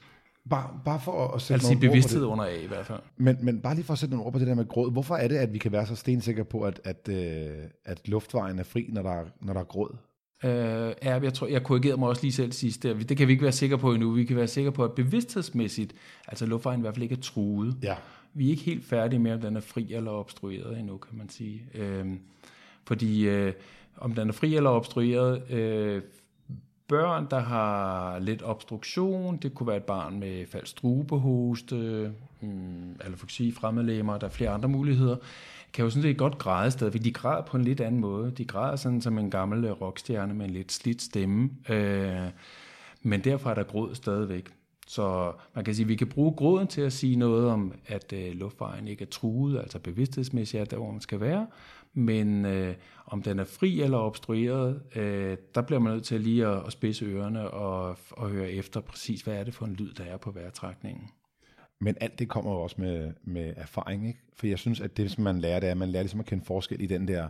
bare, 0.49 0.79
bare 0.85 0.99
for 0.99 1.27
at 1.27 1.41
sætte 1.41 1.53
altså 1.53 1.67
nogle 1.67 1.87
bevidsthed 1.87 2.21
det. 2.21 2.27
under 2.27 2.43
A 2.43 2.55
i 2.63 2.67
hvert 2.67 2.85
fald. 2.85 2.99
Men, 3.17 3.37
men 3.41 3.61
bare 3.61 3.75
lige 3.75 3.85
for 3.85 3.93
at 3.93 3.99
sætte 3.99 4.15
nogle 4.15 4.25
ord 4.25 4.33
på 4.33 4.39
det 4.39 4.47
der 4.47 4.55
med 4.55 4.67
gråd. 4.67 4.91
Hvorfor 4.91 5.15
er 5.15 5.27
det, 5.27 5.35
at 5.35 5.53
vi 5.53 5.57
kan 5.57 5.71
være 5.71 5.85
så 5.85 5.95
stensikre 5.95 6.45
på, 6.45 6.61
at, 6.61 6.81
at, 6.83 7.09
øh, 7.09 7.49
at 7.85 8.07
luftvejen 8.07 8.59
er 8.59 8.63
fri, 8.63 8.89
når 8.89 9.01
der, 9.01 9.23
når 9.41 9.53
der 9.53 9.59
er 9.59 9.65
gråd? 9.65 9.95
Uh, 10.43 10.49
ja, 10.49 10.93
jeg 11.03 11.33
tror, 11.33 11.47
jeg 11.47 11.63
korrigerede 11.63 11.99
mig 11.99 12.09
også 12.09 12.21
lige 12.21 12.31
selv 12.31 12.51
sidst. 12.51 12.83
Der. 12.83 12.93
Det 12.93 13.17
kan 13.17 13.27
vi 13.27 13.31
ikke 13.31 13.43
være 13.43 13.51
sikre 13.51 13.77
på 13.77 13.93
endnu. 13.93 14.11
Vi 14.11 14.25
kan 14.25 14.35
være 14.35 14.47
sikre 14.47 14.71
på, 14.71 14.83
at 14.83 14.91
bevidsthedsmæssigt, 14.91 15.93
altså 16.27 16.45
luftvejen 16.45 16.79
i 16.79 16.81
hvert 16.81 16.93
fald 16.93 17.03
ikke 17.03 17.15
er 17.15 17.21
truet. 17.21 17.75
Ja 17.83 17.95
vi 18.33 18.45
er 18.45 18.49
ikke 18.49 18.63
helt 18.63 18.85
færdige 18.85 19.19
med, 19.19 19.33
om 19.33 19.41
den 19.41 19.55
er 19.55 19.61
fri 19.61 19.93
eller 19.93 20.11
obstrueret 20.11 20.79
endnu, 20.79 20.97
kan 20.97 21.17
man 21.17 21.29
sige. 21.29 21.65
Øh, 21.73 22.05
fordi 22.87 23.27
øh, 23.27 23.53
om 23.97 24.13
den 24.13 24.29
er 24.29 24.33
fri 24.33 24.55
eller 24.55 24.69
obstrueret, 24.69 25.51
øh, 25.51 26.01
børn, 26.87 27.27
der 27.29 27.39
har 27.39 28.19
lidt 28.19 28.41
obstruktion, 28.45 29.37
det 29.37 29.55
kunne 29.55 29.67
være 29.67 29.77
et 29.77 29.83
barn 29.83 30.19
med 30.19 30.45
falsk 30.47 30.71
strubehoste, 30.71 31.75
øh, 31.75 32.09
hmm, 32.39 32.91
eller 33.05 33.51
fremmedlemmer, 33.55 34.17
der 34.17 34.27
er 34.27 34.31
flere 34.31 34.49
andre 34.49 34.69
muligheder, 34.69 35.15
kan 35.73 35.83
jo 35.83 35.89
sådan 35.89 36.03
set 36.03 36.17
godt 36.17 36.37
græde 36.37 36.71
stadigvæk. 36.71 37.03
De 37.03 37.11
græder 37.11 37.43
på 37.43 37.57
en 37.57 37.63
lidt 37.63 37.81
anden 37.81 38.01
måde. 38.01 38.31
De 38.31 38.45
græder 38.45 38.75
sådan 38.75 39.01
som 39.01 39.17
en 39.17 39.29
gammel 39.29 39.65
øh, 39.65 39.71
rockstjerne 39.71 40.33
med 40.33 40.45
en 40.45 40.51
lidt 40.51 40.71
slidt 40.71 41.01
stemme. 41.01 41.49
Øh, 41.69 42.29
men 43.01 43.23
derfor 43.23 43.49
er 43.49 43.53
der 43.53 43.63
gråd 43.63 43.95
stadigvæk. 43.95 44.49
Så 44.87 45.31
man 45.55 45.65
kan 45.65 45.75
sige, 45.75 45.83
at 45.83 45.89
vi 45.89 45.95
kan 45.95 46.07
bruge 46.07 46.33
gråden 46.33 46.67
til 46.67 46.81
at 46.81 46.93
sige 46.93 47.15
noget 47.15 47.49
om, 47.49 47.73
at 47.87 48.13
øh, 48.13 48.33
luftvejen 48.33 48.87
ikke 48.87 49.01
er 49.01 49.09
truet, 49.09 49.59
altså 49.59 49.79
bevidsthedsmæssigt 49.79 50.61
er 50.61 50.65
der, 50.65 50.77
hvor 50.77 50.91
man 50.91 51.01
skal 51.01 51.19
være, 51.19 51.47
men 51.93 52.45
øh, 52.45 52.75
om 53.05 53.21
den 53.21 53.39
er 53.39 53.43
fri 53.43 53.81
eller 53.81 53.97
obstrueret, 53.97 54.81
øh, 54.95 55.37
der 55.55 55.61
bliver 55.61 55.79
man 55.79 55.93
nødt 55.93 56.05
til 56.05 56.21
lige 56.21 56.47
at, 56.47 56.65
at 56.65 56.71
spidse 56.71 57.05
ørerne 57.05 57.51
og, 57.51 57.97
og 58.11 58.29
høre 58.29 58.51
efter 58.51 58.81
præcis, 58.81 59.21
hvad 59.21 59.33
er 59.33 59.43
det 59.43 59.53
for 59.53 59.65
en 59.65 59.73
lyd, 59.73 59.93
der 59.93 60.03
er 60.03 60.17
på 60.17 60.31
vejrtrækningen. 60.31 61.09
Men 61.81 61.95
alt 62.01 62.19
det 62.19 62.29
kommer 62.29 62.51
jo 62.51 62.61
også 62.61 62.75
med, 62.79 63.13
med 63.23 63.53
erfaring, 63.57 64.07
ikke? 64.07 64.19
For 64.33 64.47
jeg 64.47 64.59
synes, 64.59 64.81
at 64.81 64.97
det, 64.97 65.11
som 65.11 65.23
man 65.23 65.39
lærer, 65.39 65.59
det 65.59 65.67
er, 65.67 65.71
at 65.71 65.77
man 65.77 65.89
lærer 65.89 66.03
ligesom 66.03 66.19
at 66.19 66.25
kende 66.25 66.45
forskel 66.45 66.81
i 66.81 66.85
den 66.85 67.07
der, 67.07 67.27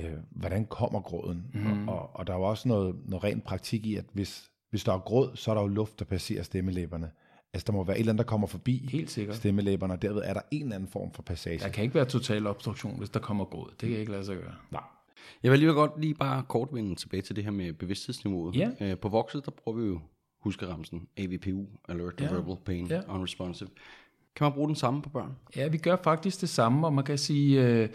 øh, 0.00 0.12
hvordan 0.30 0.66
kommer 0.66 1.00
gråden? 1.00 1.44
Mm. 1.54 1.88
Og, 1.88 2.16
og 2.16 2.26
der 2.26 2.32
er 2.32 2.36
jo 2.36 2.42
også 2.42 2.68
noget, 2.68 2.96
noget 3.04 3.24
ren 3.24 3.40
praktik 3.40 3.86
i, 3.86 3.96
at 3.96 4.04
hvis 4.12 4.50
hvis 4.74 4.84
der 4.84 4.92
er 4.92 4.98
gråd, 4.98 5.36
så 5.36 5.50
er 5.50 5.54
der 5.54 5.62
jo 5.62 5.68
luft, 5.68 5.98
der 5.98 6.04
passerer 6.04 6.42
stemmelæberne. 6.42 7.10
Altså, 7.54 7.64
der 7.66 7.72
må 7.72 7.84
være 7.84 7.96
et 7.96 8.00
eller 8.00 8.12
andet, 8.12 8.24
der 8.24 8.28
kommer 8.28 8.46
forbi 8.46 8.88
Helt 8.92 9.10
sikkert. 9.10 9.36
stemmelæberne, 9.36 9.94
og 9.94 10.02
derved 10.02 10.22
er 10.24 10.32
der 10.32 10.40
en 10.50 10.62
eller 10.62 10.74
anden 10.74 10.88
form 10.88 11.12
for 11.12 11.22
passage. 11.22 11.58
Der 11.58 11.68
kan 11.68 11.82
ikke 11.84 11.94
være 11.94 12.04
total 12.04 12.46
obstruktion, 12.46 12.98
hvis 12.98 13.10
der 13.10 13.20
kommer 13.20 13.44
gråd. 13.44 13.70
Det 13.80 13.88
kan 13.88 13.98
ikke 13.98 14.12
lade 14.12 14.24
sig 14.24 14.36
gøre. 14.36 14.54
Nej. 14.70 14.82
Jeg 15.42 15.52
vil 15.52 15.58
lige 15.60 15.72
godt 15.72 16.00
lige 16.00 16.14
bare 16.14 16.42
kort 16.48 16.68
vende 16.72 16.94
tilbage 16.94 17.22
til 17.22 17.36
det 17.36 17.44
her 17.44 17.50
med 17.50 17.72
bevidsthedsniveauet. 17.72 18.56
Ja. 18.56 18.70
Øh, 18.80 18.98
på 18.98 19.08
vokset, 19.08 19.44
der 19.44 19.50
bruger 19.50 19.78
vi 19.78 19.86
jo 19.86 20.00
huskeramsen, 20.40 21.08
AVPU, 21.16 21.66
Alert 21.88 22.20
ja. 22.20 22.32
Verbal 22.32 22.56
Pain 22.64 22.86
ja. 22.86 23.00
Unresponsive. 23.08 23.68
Kan 24.36 24.44
man 24.44 24.52
bruge 24.52 24.68
den 24.68 24.76
samme 24.76 25.02
på 25.02 25.08
børn? 25.08 25.36
Ja, 25.56 25.68
vi 25.68 25.78
gør 25.78 25.96
faktisk 26.04 26.40
det 26.40 26.48
samme, 26.48 26.86
og 26.86 26.92
man 26.92 27.04
kan 27.04 27.18
sige, 27.18 27.66
øh, 27.66 27.88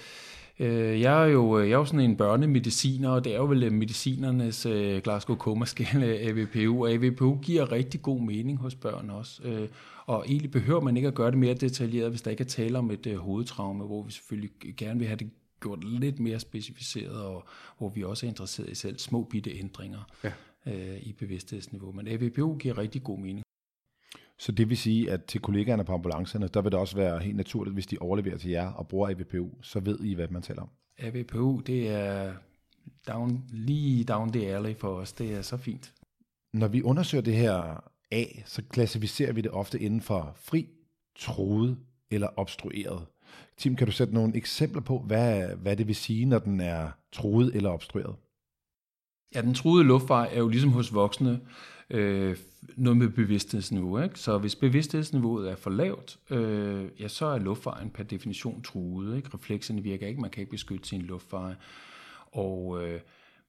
Øh, 0.59 1.01
jeg 1.01 1.23
er 1.23 1.27
jo 1.27 1.59
jeg 1.59 1.71
er 1.71 1.77
jo 1.77 1.85
sådan 1.85 1.99
en 1.99 2.17
børnemediciner, 2.17 3.09
og 3.09 3.23
det 3.23 3.33
er 3.33 3.37
jo 3.37 3.45
vel 3.45 3.73
medicinernes 3.73 4.65
øh, 4.65 5.01
Glasgow 5.01 5.37
Coma 5.37 5.65
Scale 5.65 6.05
AVPU, 6.05 6.83
og 6.83 6.91
AVPU 6.91 7.39
giver 7.41 7.71
rigtig 7.71 8.01
god 8.01 8.21
mening 8.21 8.57
hos 8.57 8.75
børn 8.75 9.09
også. 9.09 9.43
Øh, 9.43 9.67
og 10.05 10.25
egentlig 10.27 10.51
behøver 10.51 10.81
man 10.81 10.97
ikke 10.97 11.07
at 11.07 11.15
gøre 11.15 11.31
det 11.31 11.39
mere 11.39 11.53
detaljeret, 11.53 12.09
hvis 12.09 12.21
der 12.21 12.31
ikke 12.31 12.43
er 12.43 12.47
tale 12.47 12.77
om 12.77 12.91
et 12.91 13.17
hovedtraume, 13.17 13.85
hvor 13.85 14.03
vi 14.03 14.11
selvfølgelig 14.11 14.51
gerne 14.77 14.99
vil 14.99 15.07
have 15.07 15.17
det 15.17 15.29
gjort 15.61 15.83
lidt 15.83 16.19
mere 16.19 16.39
specificeret, 16.39 17.21
og 17.21 17.47
hvor 17.77 17.89
vi 17.89 18.03
også 18.03 18.25
er 18.25 18.29
interesseret 18.29 18.69
i 18.69 18.75
selv 18.75 18.97
små 18.97 19.23
bitte 19.23 19.59
ændringer 19.59 19.99
ja. 20.23 20.31
i 21.01 21.15
bevidsthedsniveau. 21.19 21.91
Men 21.91 22.07
AVPU 22.07 22.57
giver 22.57 22.77
rigtig 22.77 23.03
god 23.03 23.19
mening. 23.19 23.43
Så 24.39 24.51
det 24.51 24.69
vil 24.69 24.77
sige, 24.77 25.11
at 25.11 25.25
til 25.25 25.41
kollegaerne 25.41 25.83
på 25.83 25.93
ambulancerne, 25.93 26.47
der 26.47 26.61
vil 26.61 26.71
det 26.71 26.79
også 26.79 26.95
være 26.95 27.19
helt 27.19 27.37
naturligt, 27.37 27.73
hvis 27.73 27.87
de 27.87 27.97
overleverer 27.99 28.37
til 28.37 28.51
jer 28.51 28.71
og 28.71 28.87
bruger 28.87 29.09
AVPU, 29.09 29.49
så 29.61 29.79
ved 29.79 29.99
I, 29.99 30.13
hvad 30.13 30.27
man 30.27 30.41
taler 30.41 30.61
om. 30.61 30.69
AVPU, 30.97 31.59
det 31.59 31.89
er 31.89 32.33
down, 33.07 33.43
lige 33.49 34.03
down 34.03 34.31
the 34.31 34.47
alley 34.47 34.75
for 34.75 34.87
os. 34.87 35.13
Det 35.13 35.33
er 35.33 35.41
så 35.41 35.57
fint. 35.57 35.93
Når 36.53 36.67
vi 36.67 36.81
undersøger 36.81 37.21
det 37.21 37.35
her 37.35 37.83
A, 38.11 38.23
så 38.45 38.61
klassificerer 38.69 39.33
vi 39.33 39.41
det 39.41 39.51
ofte 39.51 39.79
inden 39.79 40.01
for 40.01 40.33
fri, 40.35 40.67
troet 41.17 41.77
eller 42.11 42.27
obstrueret. 42.35 43.05
Tim, 43.57 43.75
kan 43.75 43.87
du 43.87 43.91
sætte 43.93 44.13
nogle 44.13 44.35
eksempler 44.35 44.81
på, 44.81 44.99
hvad, 44.99 45.55
hvad 45.55 45.77
det 45.77 45.87
vil 45.87 45.95
sige, 45.95 46.25
når 46.25 46.39
den 46.39 46.61
er 46.61 46.91
troet 47.11 47.55
eller 47.55 47.69
obstrueret? 47.69 48.15
Ja, 49.35 49.41
den 49.41 49.53
truede 49.53 49.83
luftvej 49.83 50.29
er 50.31 50.39
jo 50.39 50.47
ligesom 50.47 50.71
hos 50.71 50.93
voksne 50.93 51.39
øh, 51.89 52.37
noget 52.75 52.97
med 52.97 53.09
bevidsthedsniveau. 53.09 53.99
Ikke? 53.99 54.19
Så 54.19 54.37
hvis 54.37 54.55
bevidsthedsniveauet 54.55 55.51
er 55.51 55.55
for 55.55 55.69
lavt, 55.69 56.19
øh, 56.29 56.85
ja, 56.99 57.07
så 57.07 57.25
er 57.25 57.39
luftvejen 57.39 57.89
per 57.89 58.03
definition 58.03 58.61
truet. 58.61 59.17
Ikke? 59.17 59.29
Reflekserne 59.33 59.83
virker 59.83 60.07
ikke, 60.07 60.21
man 60.21 60.29
kan 60.29 60.41
ikke 60.41 60.51
beskytte 60.51 60.87
sin 60.87 61.01
luftveje. 61.01 61.55
Og 62.31 62.83
øh, 62.83 62.99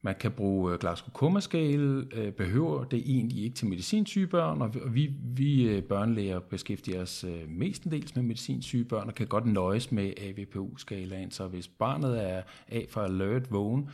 man 0.03 0.15
kan 0.21 0.31
bruge 0.31 0.73
øh, 0.73 0.79
glasgow 0.79 1.11
koma 1.13 1.41
øh, 1.55 2.33
behøver 2.33 2.85
det 2.85 2.99
egentlig 2.99 3.45
ikke 3.45 3.57
til 3.57 3.67
medicinsyge 3.67 4.27
børn, 4.27 4.63
og 4.63 4.75
vi, 4.95 5.11
vi 5.23 5.69
øh, 5.69 5.83
børnelæger 5.83 6.39
beskæftiger 6.39 7.03
os 7.03 7.25
øh, 7.25 7.49
mestendels 7.49 8.17
med 8.17 8.23
medicinsyge 8.23 8.85
børn, 8.85 9.09
og 9.09 9.15
kan 9.15 9.27
godt 9.27 9.47
nøjes 9.47 9.93
med 9.93 10.13
AVPU-skalaen, 10.17 11.31
så 11.31 11.47
hvis 11.47 11.69
barnet 11.69 12.31
er 12.31 12.43
A 12.69 12.81
for 12.89 13.01
alert, 13.01 13.53
vågen, 13.53 13.91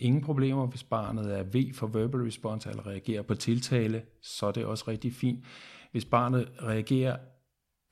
ingen 0.00 0.22
problemer. 0.22 0.66
Hvis 0.66 0.82
barnet 0.84 1.38
er 1.38 1.42
V 1.42 1.74
for 1.74 1.86
verbal 1.86 2.20
response, 2.20 2.70
eller 2.70 2.86
reagerer 2.86 3.22
på 3.22 3.34
tiltale, 3.34 4.02
så 4.22 4.46
er 4.46 4.52
det 4.52 4.64
også 4.64 4.84
rigtig 4.88 5.12
fint. 5.12 5.44
Hvis 5.92 6.04
barnet 6.04 6.52
reagerer, 6.62 7.16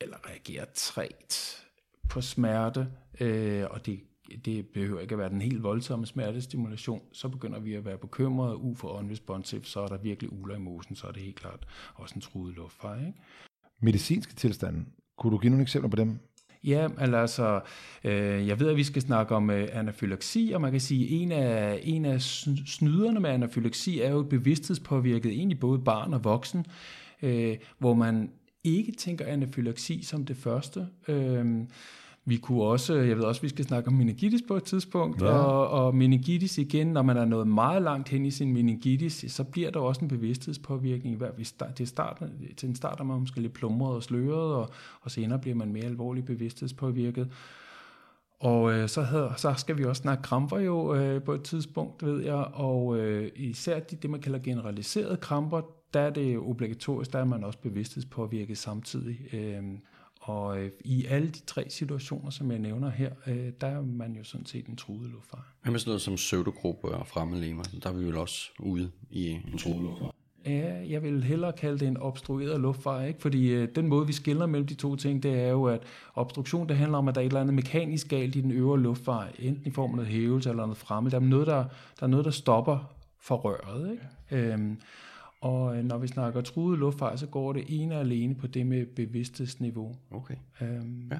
eller 0.00 0.16
reagerer 0.28 0.64
træt 0.74 1.64
på 2.08 2.20
smerte, 2.20 2.88
øh, 3.20 3.64
og 3.70 3.86
det, 3.86 4.00
det 4.44 4.66
behøver 4.68 5.00
ikke 5.00 5.12
at 5.12 5.18
være 5.18 5.28
den 5.28 5.40
helt 5.40 5.62
voldsomme 5.62 6.06
smertestimulation, 6.06 7.02
så 7.12 7.28
begynder 7.28 7.60
vi 7.60 7.74
at 7.74 7.84
være 7.84 7.98
bekymrede, 7.98 8.56
u 8.56 8.74
for 8.74 8.88
unresponsive, 8.88 9.64
så 9.64 9.80
er 9.80 9.86
der 9.86 9.98
virkelig 9.98 10.32
uler 10.32 10.54
i 10.54 10.58
mosen, 10.58 10.96
så 10.96 11.06
er 11.06 11.12
det 11.12 11.22
helt 11.22 11.36
klart 11.36 11.66
også 11.94 12.14
en 12.14 12.20
truet 12.20 12.54
luftfejl. 12.54 13.06
Ikke? 13.06 13.18
Medicinske 13.80 14.34
tilstande, 14.34 14.84
kunne 15.18 15.32
du 15.32 15.38
give 15.38 15.50
nogle 15.50 15.62
eksempler 15.62 15.90
på 15.90 15.96
dem? 15.96 16.18
Ja, 16.64 16.88
altså, 16.98 17.60
øh, 18.04 18.46
jeg 18.46 18.60
ved, 18.60 18.68
at 18.68 18.76
vi 18.76 18.84
skal 18.84 19.02
snakke 19.02 19.34
om 19.34 19.50
øh, 19.50 19.68
anafylaksi, 19.72 20.50
og 20.54 20.60
man 20.60 20.70
kan 20.70 20.80
sige, 20.80 21.04
at 21.04 21.22
en 21.22 21.32
af, 21.32 21.80
en 21.82 22.04
af 22.04 22.22
snyderne 22.66 23.20
med 23.20 23.30
anafylaksi 23.30 24.00
er 24.00 24.10
jo 24.10 24.22
bevidsthedspåvirket, 24.22 25.32
egentlig 25.32 25.60
både 25.60 25.78
barn 25.78 26.14
og 26.14 26.24
voksen, 26.24 26.66
øh, 27.22 27.56
hvor 27.78 27.94
man 27.94 28.30
ikke 28.64 28.92
tænker 28.92 29.26
anafylaksi 29.26 30.02
som 30.02 30.24
det 30.24 30.36
første. 30.36 30.86
Øh, 31.08 31.46
vi 32.28 32.36
kunne 32.36 32.62
også, 32.62 32.94
jeg 32.94 33.16
ved 33.16 33.24
også, 33.24 33.42
vi 33.42 33.48
skal 33.48 33.64
snakke 33.64 33.88
om 33.88 33.94
meningitis 33.94 34.40
på 34.48 34.56
et 34.56 34.64
tidspunkt, 34.64 35.22
ja. 35.22 35.28
og, 35.28 35.68
og 35.68 35.94
meningitis 35.94 36.58
igen, 36.58 36.86
når 36.86 37.02
man 37.02 37.16
er 37.16 37.24
nået 37.24 37.46
meget 37.46 37.82
langt 37.82 38.08
hen 38.08 38.26
i 38.26 38.30
sin 38.30 38.52
meningitis, 38.52 39.24
så 39.28 39.44
bliver 39.44 39.70
der 39.70 39.80
også 39.80 40.00
en 40.00 40.08
bevidsthedspåvirkning. 40.08 41.22
Det 41.78 41.88
starten, 41.88 42.28
til 42.56 42.68
en 42.68 42.74
start 42.74 43.00
er 43.00 43.04
man 43.04 43.20
måske 43.20 43.40
lidt 43.40 43.52
plumret 43.52 43.94
og 43.94 44.02
sløret, 44.02 44.54
og, 44.54 44.68
og 45.00 45.10
senere 45.10 45.38
bliver 45.38 45.54
man 45.54 45.72
mere 45.72 45.84
alvorligt 45.84 46.26
bevidsthedspåvirket. 46.26 47.32
Og 48.40 48.72
øh, 48.72 48.88
så, 48.88 49.02
havde, 49.02 49.32
så 49.36 49.54
skal 49.56 49.78
vi 49.78 49.84
også 49.84 50.02
snakke 50.02 50.22
kramper 50.22 50.58
jo 50.58 50.94
øh, 50.94 51.22
på 51.22 51.32
et 51.32 51.42
tidspunkt, 51.42 52.06
ved 52.06 52.20
jeg, 52.24 52.44
og 52.52 52.98
øh, 52.98 53.30
især 53.36 53.80
de, 53.80 53.96
det, 53.96 54.10
man 54.10 54.20
kalder 54.20 54.38
generaliserede 54.38 55.16
kramper, 55.16 55.60
der 55.94 56.00
er 56.00 56.10
det 56.10 56.38
obligatorisk, 56.38 57.12
der 57.12 57.18
er 57.18 57.24
man 57.24 57.44
også 57.44 57.58
bevidsthedspåvirket 57.58 58.58
samtidig. 58.58 59.34
Øh, 59.34 59.62
og 60.28 60.60
øh, 60.60 60.70
i 60.84 61.06
alle 61.06 61.28
de 61.28 61.40
tre 61.46 61.70
situationer, 61.70 62.30
som 62.30 62.50
jeg 62.50 62.58
nævner 62.58 62.90
her, 62.90 63.10
øh, 63.26 63.52
der 63.60 63.66
er 63.66 63.82
man 63.82 64.12
jo 64.12 64.24
sådan 64.24 64.46
set 64.46 64.66
en 64.66 64.76
truet 64.76 65.10
luftfart. 65.10 65.44
Hvad 65.62 65.72
med 65.72 65.80
sådan 65.80 65.90
noget 65.90 66.02
som 66.02 66.14
pseudogruppe 66.14 66.88
og 66.88 67.06
fremmedlemer? 67.06 67.62
Der 67.82 67.90
er 67.90 67.94
vi 67.94 68.04
vel 68.04 68.16
også 68.16 68.50
ude 68.58 68.90
i 69.10 69.28
en 69.28 69.58
truet 69.58 69.82
luftfart. 69.82 70.14
Ja, 70.46 70.74
jeg 70.88 71.02
vil 71.02 71.24
hellere 71.24 71.52
kalde 71.52 71.78
det 71.78 71.88
en 71.88 71.96
obstrueret 71.96 72.60
luftfart, 72.60 73.08
ikke? 73.08 73.20
fordi 73.20 73.48
øh, 73.48 73.68
den 73.74 73.86
måde, 73.86 74.06
vi 74.06 74.12
skiller 74.12 74.46
mellem 74.46 74.66
de 74.66 74.74
to 74.74 74.96
ting, 74.96 75.22
det 75.22 75.40
er 75.40 75.48
jo, 75.48 75.64
at 75.64 75.82
obstruktion, 76.14 76.68
det 76.68 76.76
handler 76.76 76.98
om, 76.98 77.08
at 77.08 77.14
der 77.14 77.20
er 77.20 77.24
et 77.24 77.28
eller 77.28 77.40
andet 77.40 77.54
mekanisk 77.54 78.08
galt 78.08 78.36
i 78.36 78.40
den 78.40 78.50
øvre 78.50 78.80
luftfart, 78.80 79.34
enten 79.38 79.66
i 79.66 79.70
form 79.70 79.90
af 79.90 79.96
noget 79.96 80.10
hævelse 80.10 80.50
eller 80.50 80.62
noget 80.62 80.78
fremme. 80.78 81.10
Der 81.10 81.16
er 81.16 81.20
noget, 81.20 81.46
der, 81.46 81.64
der, 82.00 82.02
er 82.02 82.06
noget, 82.06 82.24
der 82.24 82.30
stopper 82.30 82.94
for 83.20 83.36
røret. 83.36 83.90
Ikke? 83.90 84.02
Ja. 84.30 84.36
Øhm, 84.36 84.80
og 85.40 85.76
øh, 85.76 85.84
når 85.84 85.98
vi 85.98 86.06
snakker 86.06 86.40
truet 86.40 86.78
luftfart, 86.78 87.20
så 87.20 87.26
går 87.26 87.52
det 87.52 87.64
ene 87.68 87.94
og 87.94 88.00
alene 88.00 88.34
på 88.34 88.46
det 88.46 88.66
med 88.66 88.86
bevidsthedsniveau. 88.86 89.96
Okay. 90.10 90.36
Øhm, 90.62 91.08
ja. 91.12 91.18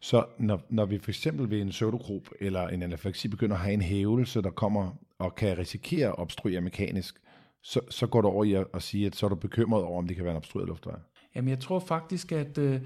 Så 0.00 0.24
når, 0.38 0.60
når 0.70 0.84
vi 0.84 0.98
for 0.98 1.10
eksempel 1.10 1.50
ved 1.50 1.60
en 1.60 1.68
pseudogrop 1.68 2.28
eller 2.40 2.68
en 2.68 2.82
anaflaksi 2.82 3.28
begynder 3.28 3.56
at 3.56 3.62
have 3.62 3.74
en 3.74 3.82
hævelse, 3.82 4.42
der 4.42 4.50
kommer 4.50 4.90
og 5.18 5.34
kan 5.34 5.58
risikere 5.58 6.08
at 6.08 6.18
obstruere 6.18 6.60
mekanisk, 6.60 7.16
så, 7.62 7.80
så 7.90 8.06
går 8.06 8.20
du 8.20 8.28
over 8.28 8.44
i 8.44 8.52
at, 8.52 8.66
at 8.74 8.82
sige, 8.82 9.06
at 9.06 9.16
så 9.16 9.26
er 9.26 9.30
du 9.30 9.34
bekymret 9.34 9.82
over, 9.84 9.98
om 9.98 10.06
det 10.06 10.16
kan 10.16 10.24
være 10.24 10.32
en 10.32 10.36
obstrueret 10.36 10.68
luftvej? 10.68 10.94
Jamen 11.34 11.48
jeg 11.48 11.60
tror 11.60 11.78
faktisk, 11.78 12.32
at... 12.32 12.58
Øh, 12.58 12.80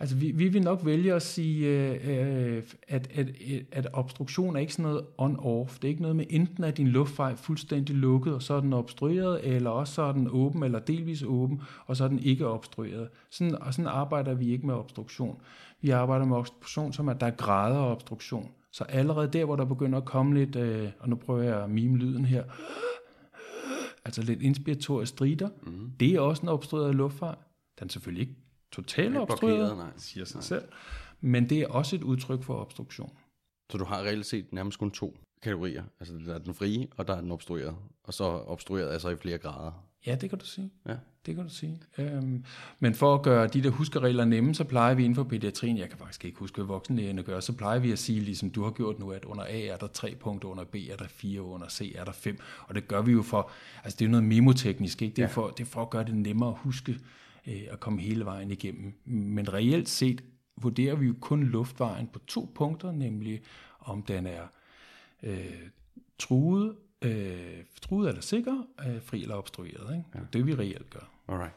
Altså, 0.00 0.16
vi, 0.16 0.30
vi 0.30 0.48
vil 0.48 0.62
nok 0.62 0.80
vælge 0.84 1.14
at 1.14 1.22
sige, 1.22 1.68
øh, 1.68 2.56
øh, 2.56 2.62
at, 2.88 3.10
at, 3.14 3.28
at 3.72 3.86
obstruktion 3.92 4.56
er 4.56 4.60
ikke 4.60 4.72
sådan 4.72 4.92
noget 4.92 5.06
on-off. 5.18 5.76
Det 5.76 5.84
er 5.84 5.88
ikke 5.88 6.02
noget 6.02 6.16
med, 6.16 6.24
enten 6.30 6.64
er 6.64 6.70
din 6.70 6.88
luftvej 6.88 7.36
fuldstændig 7.36 7.96
lukket, 7.96 8.34
og 8.34 8.42
så 8.42 8.54
er 8.54 8.60
den 8.60 8.72
obstrueret, 8.72 9.40
eller 9.56 9.70
også 9.70 9.94
så 9.94 10.02
er 10.02 10.12
den 10.12 10.28
åben, 10.30 10.62
eller 10.62 10.78
delvis 10.78 11.22
åben, 11.22 11.62
og 11.86 11.96
så 11.96 12.04
er 12.04 12.08
den 12.08 12.18
ikke 12.18 12.46
obstrueret. 12.46 13.08
Sådan, 13.30 13.62
og 13.62 13.74
sådan 13.74 13.90
arbejder 13.90 14.34
vi 14.34 14.52
ikke 14.52 14.66
med 14.66 14.74
obstruktion. 14.74 15.40
Vi 15.80 15.90
arbejder 15.90 16.26
med 16.26 16.36
obstruktion, 16.36 16.92
som 16.92 17.08
at 17.08 17.20
der 17.20 17.26
er 17.26 17.30
grader 17.30 17.78
af 17.78 17.90
obstruktion. 17.90 18.50
Så 18.72 18.84
allerede 18.84 19.28
der, 19.28 19.44
hvor 19.44 19.56
der 19.56 19.64
begynder 19.64 19.98
at 19.98 20.04
komme 20.04 20.34
lidt, 20.34 20.56
øh, 20.56 20.88
og 20.98 21.08
nu 21.08 21.16
prøver 21.16 21.42
jeg 21.42 21.62
at 21.62 21.70
mime 21.70 21.96
lyden 21.96 22.24
her, 22.24 22.44
altså 24.04 24.22
lidt 24.22 24.42
inspiratorisk 24.42 25.12
strider, 25.12 25.48
mm. 25.62 25.90
det 26.00 26.14
er 26.14 26.20
også 26.20 26.42
en 26.42 26.48
obstrueret 26.48 26.94
luftvej. 26.94 27.34
Den 27.78 27.86
er 27.86 27.90
selvfølgelig 27.92 28.28
ikke 28.28 28.34
totalt 28.72 29.16
obstrueret, 29.16 29.76
nej. 29.76 29.90
siger 29.96 30.24
sig 30.24 30.36
nej. 30.36 30.42
selv. 30.42 30.64
Men 31.20 31.48
det 31.48 31.58
er 31.58 31.68
også 31.68 31.96
et 31.96 32.02
udtryk 32.02 32.42
for 32.42 32.60
obstruktion. 32.60 33.12
Så 33.70 33.78
du 33.78 33.84
har 33.84 33.98
reelt 34.02 34.26
set 34.26 34.52
nærmest 34.52 34.78
kun 34.78 34.90
to 34.90 35.18
kategorier. 35.42 35.82
Altså 36.00 36.14
der 36.26 36.34
er 36.34 36.38
den 36.38 36.54
frie, 36.54 36.86
og 36.96 37.08
der 37.08 37.16
er 37.16 37.20
den 37.20 37.32
obstrueret. 37.32 37.76
Og 38.04 38.14
så 38.14 38.24
obstrueret 38.24 38.92
altså 38.92 39.08
i 39.08 39.16
flere 39.16 39.38
grader. 39.38 39.86
Ja, 40.06 40.14
det 40.14 40.30
kan 40.30 40.38
du 40.38 40.46
sige. 40.46 40.70
Ja. 40.88 40.96
Det 41.26 41.34
kan 41.34 41.44
du 41.44 41.50
sige. 41.50 41.80
Øhm, 41.98 42.44
men 42.78 42.94
for 42.94 43.14
at 43.14 43.22
gøre 43.22 43.46
de 43.46 43.62
der 43.62 43.70
huskeregler 43.70 44.24
nemme, 44.24 44.54
så 44.54 44.64
plejer 44.64 44.94
vi 44.94 45.04
inden 45.04 45.14
for 45.14 45.24
pædiatrien, 45.24 45.78
jeg 45.78 45.88
kan 45.88 45.98
faktisk 45.98 46.24
ikke 46.24 46.38
huske, 46.38 46.56
hvad 46.56 46.66
voksenlægerne 46.66 47.22
gør, 47.22 47.40
så 47.40 47.52
plejer 47.52 47.78
vi 47.78 47.92
at 47.92 47.98
sige, 47.98 48.20
ligesom 48.20 48.50
du 48.50 48.62
har 48.62 48.70
gjort 48.70 48.98
nu, 48.98 49.10
at 49.10 49.24
under 49.24 49.44
A 49.44 49.60
er 49.60 49.76
der 49.76 49.86
tre 49.86 50.14
punkter, 50.20 50.48
under 50.48 50.64
B 50.64 50.74
er 50.74 50.96
der 50.96 51.08
fire, 51.08 51.42
under 51.42 51.68
C 51.68 51.92
er 51.94 52.04
der 52.04 52.12
fem. 52.12 52.38
Og 52.66 52.74
det 52.74 52.88
gør 52.88 53.02
vi 53.02 53.12
jo 53.12 53.22
for, 53.22 53.50
altså 53.84 53.96
det 53.98 54.04
er 54.04 54.08
noget 54.08 54.24
memoteknisk, 54.24 55.02
ikke? 55.02 55.16
Det 55.16 55.22
er, 55.22 55.26
ja. 55.26 55.32
for, 55.32 55.48
det 55.48 55.60
er 55.60 55.68
for 55.68 55.82
at 55.82 55.90
gøre 55.90 56.04
det 56.04 56.14
nemmere 56.14 56.48
at 56.48 56.58
huske 56.58 56.98
øh, 57.46 57.62
at 57.70 57.80
komme 57.80 58.00
hele 58.00 58.24
vejen 58.24 58.50
igennem. 58.50 58.92
Men 59.04 59.52
reelt 59.52 59.88
set 59.88 60.24
vurderer 60.56 60.94
vi 60.94 61.06
jo 61.06 61.14
kun 61.20 61.42
luftvejen 61.44 62.06
på 62.06 62.18
to 62.18 62.52
punkter, 62.54 62.92
nemlig 62.92 63.42
om 63.80 64.02
den 64.02 64.26
er 64.26 64.42
øh, 65.22 65.68
truet, 66.18 66.76
øh, 67.02 67.64
truet 67.82 68.08
eller 68.08 68.22
sikker, 68.22 68.66
øh, 68.86 69.02
fri 69.02 69.22
eller 69.22 69.36
obstrueret. 69.36 69.96
Ikke? 69.96 70.08
Ja. 70.14 70.20
Det 70.32 70.46
vi 70.46 70.54
reelt 70.54 70.90
gør. 70.90 71.10
Alright. 71.28 71.54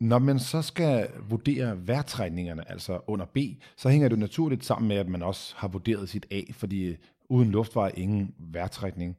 Når 0.00 0.18
man 0.18 0.38
så 0.38 0.62
skal 0.62 1.10
vurdere 1.28 1.86
vejrtrækningerne, 1.86 2.70
altså 2.70 3.00
under 3.06 3.26
B, 3.26 3.38
så 3.76 3.88
hænger 3.88 4.08
det 4.08 4.18
naturligt 4.18 4.64
sammen 4.64 4.88
med, 4.88 4.96
at 4.96 5.08
man 5.08 5.22
også 5.22 5.54
har 5.56 5.68
vurderet 5.68 6.08
sit 6.08 6.26
A, 6.30 6.40
fordi 6.52 6.96
uden 7.28 7.50
luftvej 7.50 7.92
ingen 7.96 8.34
vejrtrækning. 8.38 9.16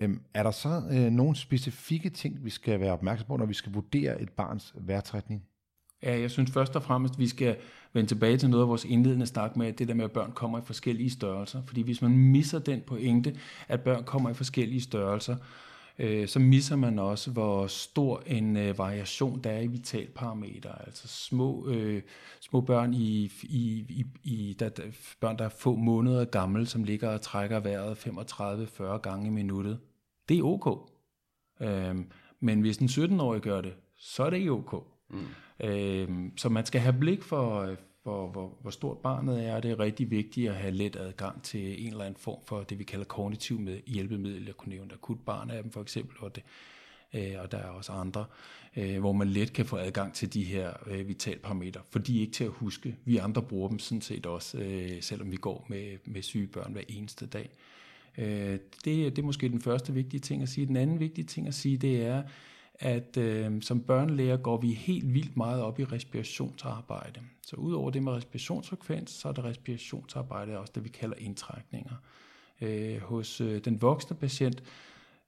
Øhm, 0.00 0.20
er 0.34 0.42
der 0.42 0.50
så 0.50 0.82
øh, 0.92 1.10
nogle 1.10 1.36
specifikke 1.36 2.10
ting, 2.10 2.44
vi 2.44 2.50
skal 2.50 2.80
være 2.80 2.92
opmærksom 2.92 3.26
på, 3.26 3.36
når 3.36 3.46
vi 3.46 3.54
skal 3.54 3.72
vurdere 3.72 4.20
et 4.22 4.30
barns 4.30 4.74
værtrætning? 4.76 5.42
Ja, 6.02 6.20
jeg 6.20 6.30
synes 6.30 6.50
først 6.50 6.76
og 6.76 6.82
fremmest, 6.82 7.14
at 7.14 7.20
vi 7.20 7.28
skal 7.28 7.56
vende 7.92 8.10
tilbage 8.10 8.36
til 8.36 8.50
noget 8.50 8.62
af 8.62 8.68
vores 8.68 8.84
indledende 8.84 9.26
snak 9.26 9.56
med, 9.56 9.72
det 9.72 9.88
der 9.88 9.94
med, 9.94 10.04
at 10.04 10.12
børn 10.12 10.32
kommer 10.32 10.58
i 10.58 10.62
forskellige 10.64 11.10
størrelser. 11.10 11.62
Fordi 11.66 11.82
hvis 11.82 12.02
man 12.02 12.18
misser 12.18 12.58
den 12.58 12.80
pointe, 12.86 13.36
at 13.68 13.80
børn 13.80 14.04
kommer 14.04 14.30
i 14.30 14.34
forskellige 14.34 14.80
størrelser, 14.80 15.36
øh, 15.98 16.28
så 16.28 16.38
misser 16.38 16.76
man 16.76 16.98
også, 16.98 17.30
hvor 17.30 17.66
stor 17.66 18.22
en 18.26 18.56
øh, 18.56 18.78
variation 18.78 19.40
der 19.44 19.50
er 19.50 19.60
i 19.60 19.66
vitalparametre. 19.66 20.86
Altså 20.86 21.08
små, 21.08 21.68
øh, 21.68 22.02
små 22.40 22.60
børn, 22.60 22.94
i, 22.94 23.32
i, 23.42 23.86
i, 23.88 24.06
i 24.24 24.56
der, 24.58 24.70
børn, 25.20 25.38
der 25.38 25.44
er 25.44 25.48
få 25.48 25.76
måneder 25.76 26.24
gamle, 26.24 26.66
som 26.66 26.84
ligger 26.84 27.08
og 27.08 27.20
trækker 27.20 27.60
vejret 27.60 28.06
35-40 28.06 28.98
gange 28.98 29.26
i 29.26 29.30
minuttet. 29.30 29.78
Det 30.28 30.38
er 30.38 30.42
ok. 30.42 30.90
Øh, 31.60 31.96
men 32.40 32.60
hvis 32.60 32.78
en 32.78 32.86
17-årig 32.86 33.40
gør 33.42 33.60
det, 33.60 33.74
så 33.96 34.22
er 34.22 34.30
det 34.30 34.36
ikke 34.36 34.52
ok. 34.52 34.84
Mm. 35.10 35.26
Øh, 35.66 36.08
så 36.36 36.48
man 36.48 36.66
skal 36.66 36.80
have 36.80 36.96
blik 37.00 37.22
for, 37.22 37.76
hvor, 38.08 38.28
hvor, 38.28 38.58
hvor 38.62 38.70
stort 38.70 38.98
barnet 38.98 39.46
er. 39.46 39.60
Det 39.60 39.70
er 39.70 39.80
rigtig 39.80 40.10
vigtigt 40.10 40.50
at 40.50 40.56
have 40.56 40.74
let 40.74 40.96
adgang 40.96 41.42
til 41.42 41.86
en 41.86 41.92
eller 41.92 42.04
anden 42.04 42.20
form 42.20 42.38
for 42.46 42.62
det, 42.62 42.78
vi 42.78 42.84
kalder 42.84 43.04
kognitiv 43.04 43.60
med 43.60 43.78
hjælpemiddel. 43.86 44.44
Jeg 44.44 44.54
kunne 44.54 44.74
nævne 44.74 44.92
akut 44.92 45.18
barn 45.26 45.50
af 45.50 45.62
dem 45.62 45.72
for 45.72 45.82
eksempel, 45.82 46.16
og, 46.20 46.36
det, 46.36 46.42
øh, 47.14 47.34
og 47.38 47.52
der 47.52 47.58
er 47.58 47.68
også 47.68 47.92
andre, 47.92 48.24
øh, 48.76 48.98
hvor 49.00 49.12
man 49.12 49.28
let 49.28 49.52
kan 49.52 49.66
få 49.66 49.76
adgang 49.76 50.14
til 50.14 50.34
de 50.34 50.44
her 50.44 50.72
øh, 50.86 51.08
vitalparametre, 51.08 51.80
for 51.90 51.98
de 51.98 52.16
er 52.16 52.20
ikke 52.20 52.32
til 52.32 52.44
at 52.44 52.50
huske. 52.50 52.96
Vi 53.04 53.16
andre 53.16 53.42
bruger 53.42 53.68
dem 53.68 53.78
sådan 53.78 54.02
set 54.02 54.26
også, 54.26 54.58
øh, 54.58 55.02
selvom 55.02 55.30
vi 55.30 55.36
går 55.36 55.66
med, 55.68 55.98
med 56.04 56.22
syge 56.22 56.46
børn 56.46 56.72
hver 56.72 56.82
eneste 56.88 57.26
dag. 57.26 57.50
Øh, 58.18 58.58
det, 58.84 59.16
det 59.16 59.18
er 59.18 59.22
måske 59.22 59.48
den 59.48 59.60
første 59.60 59.94
vigtige 59.94 60.20
ting 60.20 60.42
at 60.42 60.48
sige. 60.48 60.66
Den 60.66 60.76
anden 60.76 61.00
vigtige 61.00 61.24
ting 61.24 61.48
at 61.48 61.54
sige, 61.54 61.76
det 61.76 62.06
er, 62.06 62.22
at 62.80 63.16
øh, 63.16 63.62
som 63.62 63.80
børnelæger 63.80 64.36
går 64.36 64.56
vi 64.56 64.72
helt 64.72 65.14
vildt 65.14 65.36
meget 65.36 65.62
op 65.62 65.80
i 65.80 65.84
respirationsarbejde. 65.84 67.20
Så 67.42 67.56
udover 67.56 67.90
det 67.90 68.02
med 68.02 68.12
respirationsfrekvens, 68.12 69.10
så 69.10 69.28
er 69.28 69.32
der 69.32 69.44
respirationsarbejde 69.44 70.58
også 70.58 70.72
det, 70.74 70.84
vi 70.84 70.88
kalder 70.88 71.16
indtrækninger. 71.18 71.94
Øh, 72.60 73.00
hos 73.00 73.40
øh, 73.40 73.64
den 73.64 73.82
voksne 73.82 74.16
patient, 74.16 74.62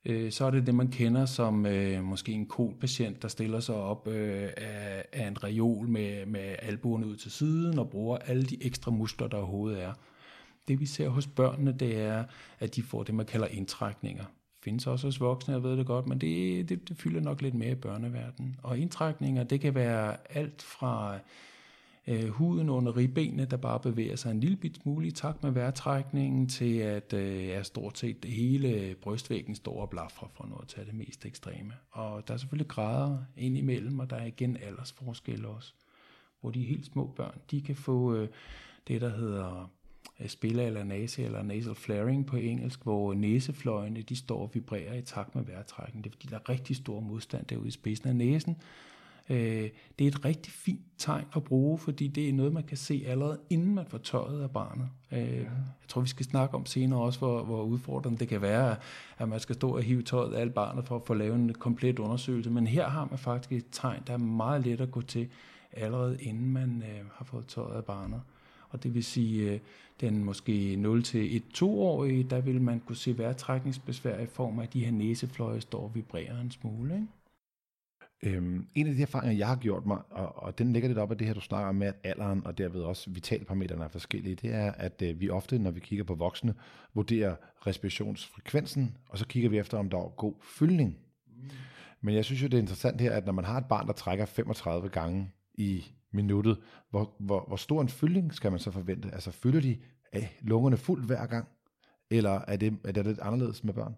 øh, 0.05 0.33
så 0.33 0.45
er 0.45 0.51
det 0.51 0.67
det, 0.67 0.75
man 0.75 0.89
kender 0.89 1.27
som 1.27 1.67
øh, 1.67 2.05
måske 2.05 2.33
en 2.33 2.47
kolpatient, 2.47 3.23
der 3.23 3.29
stiller 3.29 3.61
sig 3.61 3.75
op 3.75 4.09
øh, 4.09 4.51
af, 4.57 5.05
af 5.13 5.27
en 5.27 5.45
reol 5.45 5.89
med, 5.89 6.27
med 6.27 6.57
albuerne 6.59 7.07
ud 7.07 7.17
til 7.17 7.31
siden 7.31 7.79
og 7.79 7.91
bruger 7.91 8.19
alle 8.19 8.43
de 8.43 8.65
ekstra 8.65 8.91
muskler, 8.91 9.29
der 9.29 9.37
overhovedet 9.37 9.83
er. 9.83 9.93
Det 10.69 10.81
vi 10.81 10.87
ser 10.87 11.09
hos 11.09 11.27
børnene, 11.27 11.73
det 11.73 12.01
er, 12.01 12.25
at 12.59 12.77
de 12.77 12.83
får 12.83 13.03
det, 13.03 13.15
man 13.15 13.27
kalder 13.27 13.47
indtrækninger. 13.47 14.25
Findes 14.63 14.87
også 14.87 15.07
hos 15.07 15.21
voksne, 15.21 15.55
jeg 15.55 15.63
ved 15.63 15.77
det 15.77 15.87
godt, 15.87 16.07
men 16.07 16.19
det, 16.19 16.69
det, 16.69 16.89
det 16.89 16.97
fylder 16.97 17.21
nok 17.21 17.43
lidt 17.43 17.55
mere 17.55 17.71
i 17.71 17.75
børneverdenen. 17.75 18.57
Og 18.63 18.79
indtrækninger, 18.79 19.45
det 19.45 19.61
kan 19.61 19.75
være 19.75 20.17
alt 20.37 20.63
fra 20.63 21.19
øh, 22.07 22.29
huden 22.29 22.69
under 22.69 22.97
ribbenene, 22.97 23.45
der 23.45 23.57
bare 23.57 23.81
bevæger 23.81 24.17
sig 24.17 24.31
en 24.31 24.41
lille 24.41 24.57
bit 24.57 24.77
smule 24.77 25.07
i 25.07 25.11
takt 25.11 25.43
med 25.43 25.51
vejrtrækningen, 25.51 26.49
til 26.49 26.79
at 26.79 27.13
øh, 27.13 27.47
ja, 27.47 27.63
stort 27.63 27.99
set 27.99 28.25
hele 28.25 28.95
brystvæggen 29.03 29.55
står 29.55 29.81
og 29.81 29.91
blaffer, 29.91 30.31
for 30.35 30.47
noget 30.47 30.69
til 30.69 30.87
det 30.87 30.95
mest 30.95 31.27
ekstreme. 31.27 31.73
Og 31.91 32.29
der 32.29 32.35
er 32.35 32.39
selvfølgelig 32.39 32.69
grader 32.69 33.19
ind 33.37 33.59
imellem, 33.59 33.99
og 33.99 34.11
der 34.11 34.17
er 34.17 34.27
igen 34.27 34.57
aldersforskelle 34.57 35.49
også, 35.49 35.75
hvor 36.41 36.51
de 36.51 36.63
helt 36.63 36.87
små 36.87 37.13
børn, 37.17 37.39
de 37.51 37.63
kan 37.63 37.77
få 37.77 38.15
øh, 38.15 38.29
det, 38.89 39.01
der 39.01 39.09
hedder 39.17 39.71
spiller 40.27 40.67
eller 40.67 40.85
nase 40.85 41.23
eller 41.23 41.43
nasal 41.43 41.75
flaring 41.75 42.27
på 42.27 42.37
engelsk, 42.37 42.83
hvor 42.83 43.15
næsefløjene 43.15 44.03
de 44.03 44.17
står 44.17 44.43
og 44.43 44.51
vibrerer 44.55 44.95
i 44.95 45.03
takt 45.03 45.35
med 45.35 45.45
vejrtrækningen. 45.45 46.05
Det 46.05 46.11
er 46.11 46.13
fordi, 46.13 46.29
der 46.31 46.37
er 46.37 46.49
rigtig 46.49 46.77
stor 46.77 47.01
modstand 47.01 47.47
derude 47.47 47.69
i 47.69 47.71
spidsen 47.71 48.09
af 48.09 48.17
næsen, 48.17 48.57
Øh, 49.31 49.71
det 49.99 50.05
er 50.05 50.09
et 50.09 50.25
rigtig 50.25 50.53
fint 50.53 50.81
tegn 50.99 51.25
at 51.37 51.45
bruge, 51.45 51.79
fordi 51.79 52.09
det 52.09 52.29
er 52.29 52.33
noget, 52.33 52.53
man 52.53 52.63
kan 52.63 52.77
se 52.77 53.05
allerede 53.07 53.39
inden 53.51 53.75
man 53.75 53.87
får 53.87 53.99
tøjet 53.99 54.43
af 54.43 54.51
barnet. 54.51 54.89
Øh, 55.13 55.39
Jeg 55.39 55.49
tror, 55.89 56.01
vi 56.01 56.09
skal 56.09 56.27
snakke 56.27 56.55
om 56.55 56.67
senere 56.67 57.01
også, 57.01 57.19
hvor, 57.19 57.45
hvor 57.45 57.63
udfordrende 57.63 58.19
det 58.19 58.29
kan 58.29 58.43
være, 58.43 58.77
at 59.19 59.29
man 59.29 59.41
skal 59.41 59.55
stå 59.55 59.77
og 59.77 59.83
hive 59.83 60.03
tøjet 60.03 60.35
af 60.35 60.55
barnet 60.55 60.85
for 60.85 60.97
at 60.97 61.03
få 61.07 61.15
lavet 61.15 61.35
en 61.35 61.55
komplet 61.55 61.99
undersøgelse. 61.99 62.51
Men 62.51 62.67
her 62.67 62.89
har 62.89 63.07
man 63.11 63.19
faktisk 63.19 63.53
et 63.53 63.67
tegn, 63.73 64.03
der 64.07 64.13
er 64.13 64.19
meget 64.19 64.67
let 64.67 64.81
at 64.81 64.91
gå 64.91 65.03
til, 65.03 65.29
allerede 65.73 66.23
inden 66.23 66.53
man 66.53 66.83
øh, 66.83 67.07
har 67.13 67.25
fået 67.25 67.47
tøjet 67.47 67.77
af 67.77 67.85
barnet. 67.85 68.21
Og 68.71 68.83
det 68.83 68.95
vil 68.95 69.05
sige, 69.05 69.53
øh, 69.53 69.61
den 70.01 70.25
måske 70.25 70.75
0-1-2-årige, 70.75 72.23
der 72.23 72.41
vil 72.41 72.61
man 72.61 72.81
kunne 72.81 72.97
se 72.97 73.19
vejrtrækningsbesvær 73.19 74.19
i 74.19 74.27
form 74.27 74.59
af, 74.59 74.63
at 74.63 74.73
de 74.73 74.85
her 74.85 74.93
næsefløje 74.93 75.61
står 75.61 75.83
og 75.83 75.95
vibrerer 75.95 76.41
en 76.41 76.51
smule. 76.51 76.95
Ikke? 76.95 77.07
Øhm, 78.23 78.67
en 78.75 78.87
af 78.87 78.95
de 78.95 79.03
erfaringer, 79.03 79.37
jeg 79.37 79.49
har 79.49 79.57
gjort 79.57 79.87
mig, 79.87 79.99
og, 80.11 80.43
og 80.43 80.59
den 80.59 80.73
ligger 80.73 80.89
lidt 80.89 80.99
op 80.99 81.11
af 81.11 81.19
det 81.19 81.27
her, 81.27 81.35
du 81.35 81.41
snakker 81.41 81.69
om 81.69 81.75
med, 81.75 81.87
at 81.87 81.95
alderen 82.05 82.47
og 82.47 82.59
derved 82.59 82.83
også 82.83 83.11
vitalparametrene 83.11 83.85
er 83.85 83.89
forskellige, 83.89 84.35
det 84.35 84.55
er, 84.55 84.73
at 84.73 85.03
øh, 85.03 85.21
vi 85.21 85.31
ofte, 85.31 85.59
når 85.59 85.71
vi 85.71 85.81
kigger 85.81 86.05
på 86.05 86.15
voksne, 86.15 86.55
vurderer 86.95 87.37
respirationsfrekvensen, 87.67 88.97
og 89.09 89.19
så 89.19 89.27
kigger 89.27 89.51
vi 89.51 89.59
efter, 89.59 89.79
om 89.79 89.91
der 89.91 89.99
er 89.99 90.09
god 90.09 90.35
fyldning. 90.43 90.99
Mm. 91.27 91.51
Men 92.01 92.15
jeg 92.15 92.25
synes 92.25 92.43
jo, 92.43 92.47
det 92.47 92.55
er 92.55 92.61
interessant 92.61 93.01
her, 93.01 93.13
at 93.13 93.27
når 93.27 93.33
man 93.33 93.45
har 93.45 93.59
et 93.59 93.67
barn, 93.69 93.87
der 93.87 93.93
trækker 93.93 94.25
35 94.25 94.89
gange 94.89 95.31
i 95.55 95.85
minuttet, 96.13 96.59
hvor, 96.91 97.15
hvor, 97.21 97.45
hvor 97.49 97.57
stor 97.57 97.81
en 97.81 97.89
fyldning 97.89 98.35
skal 98.35 98.51
man 98.51 98.61
så 98.61 98.71
forvente? 98.71 99.11
Altså 99.13 99.31
fylder 99.31 99.61
de 99.61 99.77
af 100.13 100.39
lungerne 100.43 100.77
fuldt 100.77 101.07
hver 101.07 101.27
gang? 101.27 101.49
Eller 102.11 102.41
er 102.49 102.57
det, 102.57 102.79
er 102.85 102.93
det 102.93 103.07
lidt 103.07 103.19
anderledes 103.19 103.65
med 103.65 103.75
børn? 103.75 103.95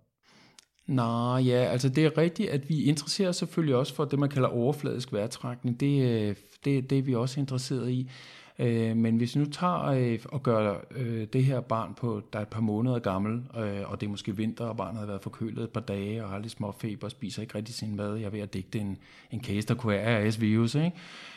Nej, 0.86 1.42
ja, 1.46 1.64
altså 1.64 1.88
det 1.88 2.04
er 2.04 2.18
rigtigt, 2.18 2.50
at 2.50 2.68
vi 2.68 2.82
interesserer 2.82 3.28
os 3.28 3.36
selvfølgelig 3.36 3.76
også 3.76 3.94
for 3.94 4.04
det, 4.04 4.18
man 4.18 4.28
kalder 4.28 4.48
overfladisk 4.48 5.12
vejrtrækning. 5.12 5.80
Det, 5.80 6.02
øh, 6.02 6.36
det, 6.64 6.90
det 6.90 6.98
er 6.98 7.02
vi 7.02 7.14
også 7.14 7.40
interesseret 7.40 7.90
i. 7.90 8.10
Øh, 8.58 8.96
men 8.96 9.16
hvis 9.16 9.34
vi 9.34 9.40
nu 9.40 9.46
tager 9.46 9.84
øh, 9.84 10.18
og 10.24 10.42
gør 10.42 10.74
øh, 10.90 11.26
det 11.32 11.44
her 11.44 11.60
barn 11.60 11.94
på, 11.94 12.22
der 12.32 12.38
er 12.38 12.42
et 12.42 12.48
par 12.48 12.60
måneder 12.60 12.98
gammel, 12.98 13.42
øh, 13.56 13.90
og 13.90 14.00
det 14.00 14.06
er 14.06 14.10
måske 14.10 14.36
vinter, 14.36 14.64
og 14.64 14.76
barnet 14.76 15.00
har 15.00 15.06
været 15.06 15.22
forkølet 15.22 15.64
et 15.64 15.70
par 15.70 15.80
dage, 15.80 16.24
og 16.24 16.30
har 16.30 16.38
lidt 16.38 16.52
små 16.52 16.72
feber, 16.72 17.06
og 17.06 17.10
spiser 17.10 17.42
ikke 17.42 17.54
rigtig 17.54 17.74
sin 17.74 17.96
mad, 17.96 18.16
jeg 18.16 18.26
er 18.26 18.30
ved 18.30 18.40
at 18.40 18.54
digte 18.54 18.78
en, 18.78 18.98
en 19.30 19.44
case, 19.44 19.68
der 19.68 19.74
kunne 19.74 19.92
være 19.92 20.28
RS-virus, 20.28 20.74
ikke? 20.74 20.92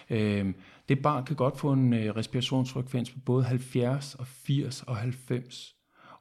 Øh, 0.10 0.54
det 0.90 1.02
barn 1.02 1.26
kan 1.26 1.36
godt 1.36 1.60
få 1.60 1.72
en 1.72 1.94
respirationsfrekvens 1.94 3.12
på 3.12 3.20
både 3.26 3.44
70 3.44 4.16
og 4.16 4.28
80 4.28 4.84
og 4.84 4.98
90 4.98 5.75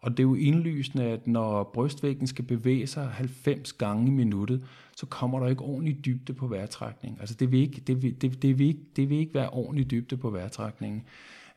og 0.05 0.11
det 0.11 0.19
er 0.19 0.23
jo 0.23 0.35
indlysende, 0.35 1.05
at 1.05 1.27
når 1.27 1.71
brystvæggen 1.75 2.27
skal 2.27 2.45
bevæge 2.45 2.87
sig 2.87 3.09
90 3.09 3.73
gange 3.73 4.07
i 4.07 4.11
minuttet, 4.11 4.64
så 4.97 5.07
kommer 5.07 5.40
der 5.40 5.47
ikke 5.47 5.62
ordentlig 5.62 6.05
dybde 6.05 6.33
på 6.33 6.47
vejrtrækning. 6.47 7.17
Altså 7.21 7.35
det 7.35 7.53
vil 7.53 7.61
ikke, 7.61 7.81
det 7.87 8.03
vil, 8.03 8.21
det, 8.21 8.43
det 8.43 8.59
vil 8.59 8.67
ikke, 8.67 8.81
det 8.97 9.11
vil 9.11 9.19
ikke 9.19 9.35
være 9.35 9.51
ordentlig 9.51 9.90
dybde 9.90 10.17
på 10.17 10.31
vejrtrækningen. 10.31 11.03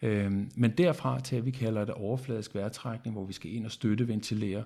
Øhm, 0.01 0.49
men 0.55 0.71
derfra 0.71 1.19
til, 1.19 1.35
at 1.35 1.45
vi 1.45 1.51
kalder 1.51 1.85
det 1.85 1.93
overfladisk 1.93 2.55
vejrtrækning, 2.55 3.15
hvor 3.15 3.25
vi 3.25 3.33
skal 3.33 3.55
ind 3.55 3.65
og 3.65 3.71
støtte 3.71 4.07
ventilere, 4.07 4.63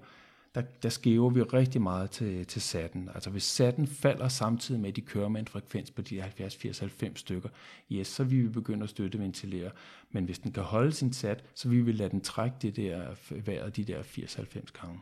der, 0.56 0.62
der 0.84 0.90
skæver 0.90 1.30
vi 1.30 1.42
rigtig 1.42 1.82
meget 1.82 2.12
til, 2.12 2.46
til 2.46 2.62
satten. 2.62 3.10
Altså 3.16 3.30
hvis 3.30 3.44
satten 3.44 3.88
falder 3.88 4.28
samtidig 4.28 4.82
med, 4.82 4.90
at 4.90 4.96
de 4.96 5.02
kører 5.02 5.30
med 5.30 5.40
en 5.40 5.48
frekvens 5.48 5.92
på 5.92 6.02
de 6.02 6.22
70, 6.22 6.56
80, 6.56 6.80
90 6.80 7.20
stykker, 7.20 7.50
yes, 7.92 8.08
så 8.08 8.24
vil 8.24 8.44
vi 8.44 8.48
begynde 8.48 8.84
at 8.84 8.90
støtte 8.90 9.20
ventilere. 9.20 9.72
Men 10.12 10.26
hvis 10.26 10.40
den 10.40 10.52
kan 10.52 10.64
holde 10.64 10.92
sin 10.92 11.14
sat, 11.14 11.44
så 11.54 11.70
vil 11.70 11.86
vi 11.86 11.92
lade 11.92 12.10
den 12.10 12.22
trække 12.22 12.56
det 12.62 12.76
der 12.76 13.16
vejret 13.46 13.76
de 13.76 13.84
der 13.84 14.02
80-90 14.04 14.82
gange. 14.82 15.00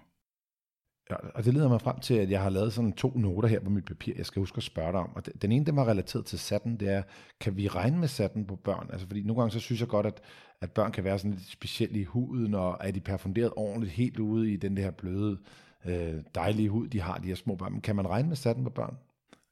Ja, 1.12 1.16
og 1.16 1.46
det 1.46 1.54
leder 1.54 1.70
mig 1.70 1.82
frem 1.82 2.00
til, 2.00 2.14
at 2.14 2.32
jeg 2.32 2.42
har 2.42 2.50
lavet 2.50 2.74
sådan 2.74 2.94
to 2.94 3.12
noter 3.16 3.50
her 3.50 3.60
på 3.60 3.70
mit 3.70 3.86
papir, 3.86 4.14
jeg 4.18 4.26
skal 4.26 4.40
huske 4.40 4.58
at 4.58 4.64
spørge 4.64 4.92
dig 4.92 5.00
om. 5.00 5.16
Og 5.16 5.24
den 5.42 5.52
ene, 5.52 5.66
der 5.66 5.72
var 5.72 5.88
relateret 5.88 6.26
til 6.26 6.40
satten, 6.40 6.80
det 6.80 6.90
er, 6.90 7.04
kan 7.40 7.58
vi 7.58 7.68
regne 7.68 7.98
med 7.98 8.08
satten 8.08 8.46
på 8.46 8.56
børn? 8.56 8.90
Altså, 8.92 9.08
fordi 9.08 9.22
nogle 9.22 9.42
gange 9.42 9.52
så 9.52 9.60
synes 9.60 9.82
jeg 9.82 9.88
godt, 9.88 10.06
at, 10.06 10.22
at 10.62 10.72
børn 10.72 10.92
kan 10.92 11.04
være 11.04 11.20
sådan 11.20 11.32
lidt 11.32 11.48
specielt 11.48 11.96
i 11.96 12.04
huden, 12.04 12.54
og 12.54 12.78
er 12.82 12.92
de 12.92 13.00
perfunderet 13.00 13.52
ordentligt 13.56 13.94
helt 13.94 14.20
ude 14.20 14.52
i 14.52 14.56
den 14.56 14.78
der 14.78 14.92
bløde, 14.92 15.38
øh, 15.86 16.16
dejlige 16.36 16.70
hud, 16.70 16.88
de 16.88 17.02
har, 17.02 17.18
de 17.18 17.28
her 17.28 17.36
små 17.36 17.56
børn. 17.56 17.72
Men 17.72 17.82
kan 17.82 17.96
man 17.96 18.10
regne 18.10 18.28
med 18.28 18.36
satten 18.36 18.64
på 18.64 18.70
børn? 18.70 18.98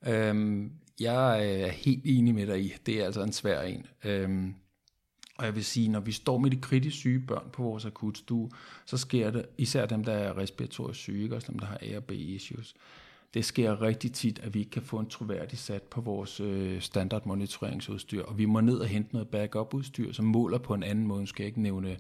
Øhm, 0.08 0.72
jeg 1.00 1.52
er 1.62 1.68
helt 1.68 2.02
enig 2.06 2.36
med 2.36 2.48
dig 2.48 2.62
i. 2.62 2.74
Det 2.86 3.02
er 3.02 3.06
altså 3.06 3.24
en 3.24 3.32
svær 3.32 3.62
en. 3.62 3.86
Øhm, 4.06 4.56
og 5.38 5.46
jeg 5.46 5.56
vil 5.56 5.66
sige, 5.66 5.90
når 5.90 6.00
vi 6.00 6.12
står 6.12 6.38
med 6.38 6.52
de 6.52 6.58
kritisk 6.58 6.98
syge 6.98 7.20
børn 7.20 7.50
på 7.54 7.64
vores 7.64 7.86
akutstue, 7.86 8.50
så 8.86 8.98
sker 8.98 9.32
det, 9.32 9.46
især 9.58 9.86
dem, 9.86 10.04
der 10.04 10.14
er 10.14 10.38
respiratorisk 10.38 11.00
syge, 11.00 11.36
også 11.36 11.52
dem, 11.52 11.60
der 11.60 11.66
har 11.66 11.78
A 11.82 11.98
og 11.98 12.04
B 12.04 12.12
issues, 12.12 12.76
det 13.34 13.46
sker 13.46 13.82
rigtig 13.82 14.12
tit, 14.12 14.40
at 14.44 14.54
vi 14.54 14.60
ikke 14.60 14.72
kan 14.72 14.82
få 14.82 15.00
en 15.00 15.10
troværdig 15.10 15.58
sat 15.58 15.84
på 15.84 16.02
vores 16.02 16.40
øh, 16.40 16.82
standard 16.82 17.26
monitoreringsudstyr, 17.26 18.24
og 18.24 18.38
vi 18.38 18.46
må 18.46 18.62
ned 18.62 18.78
og 18.78 18.88
hente 18.88 19.14
noget 19.14 19.28
backup-udstyr, 19.28 20.14
som 20.14 20.26
måler 20.26 20.58
på 20.58 20.74
en 20.74 20.84
anden 20.84 21.08
måde. 21.08 21.20
Nu 21.20 21.26
skal 21.26 21.44
jeg 21.44 21.48
ikke 21.48 21.62
nævne 21.62 21.98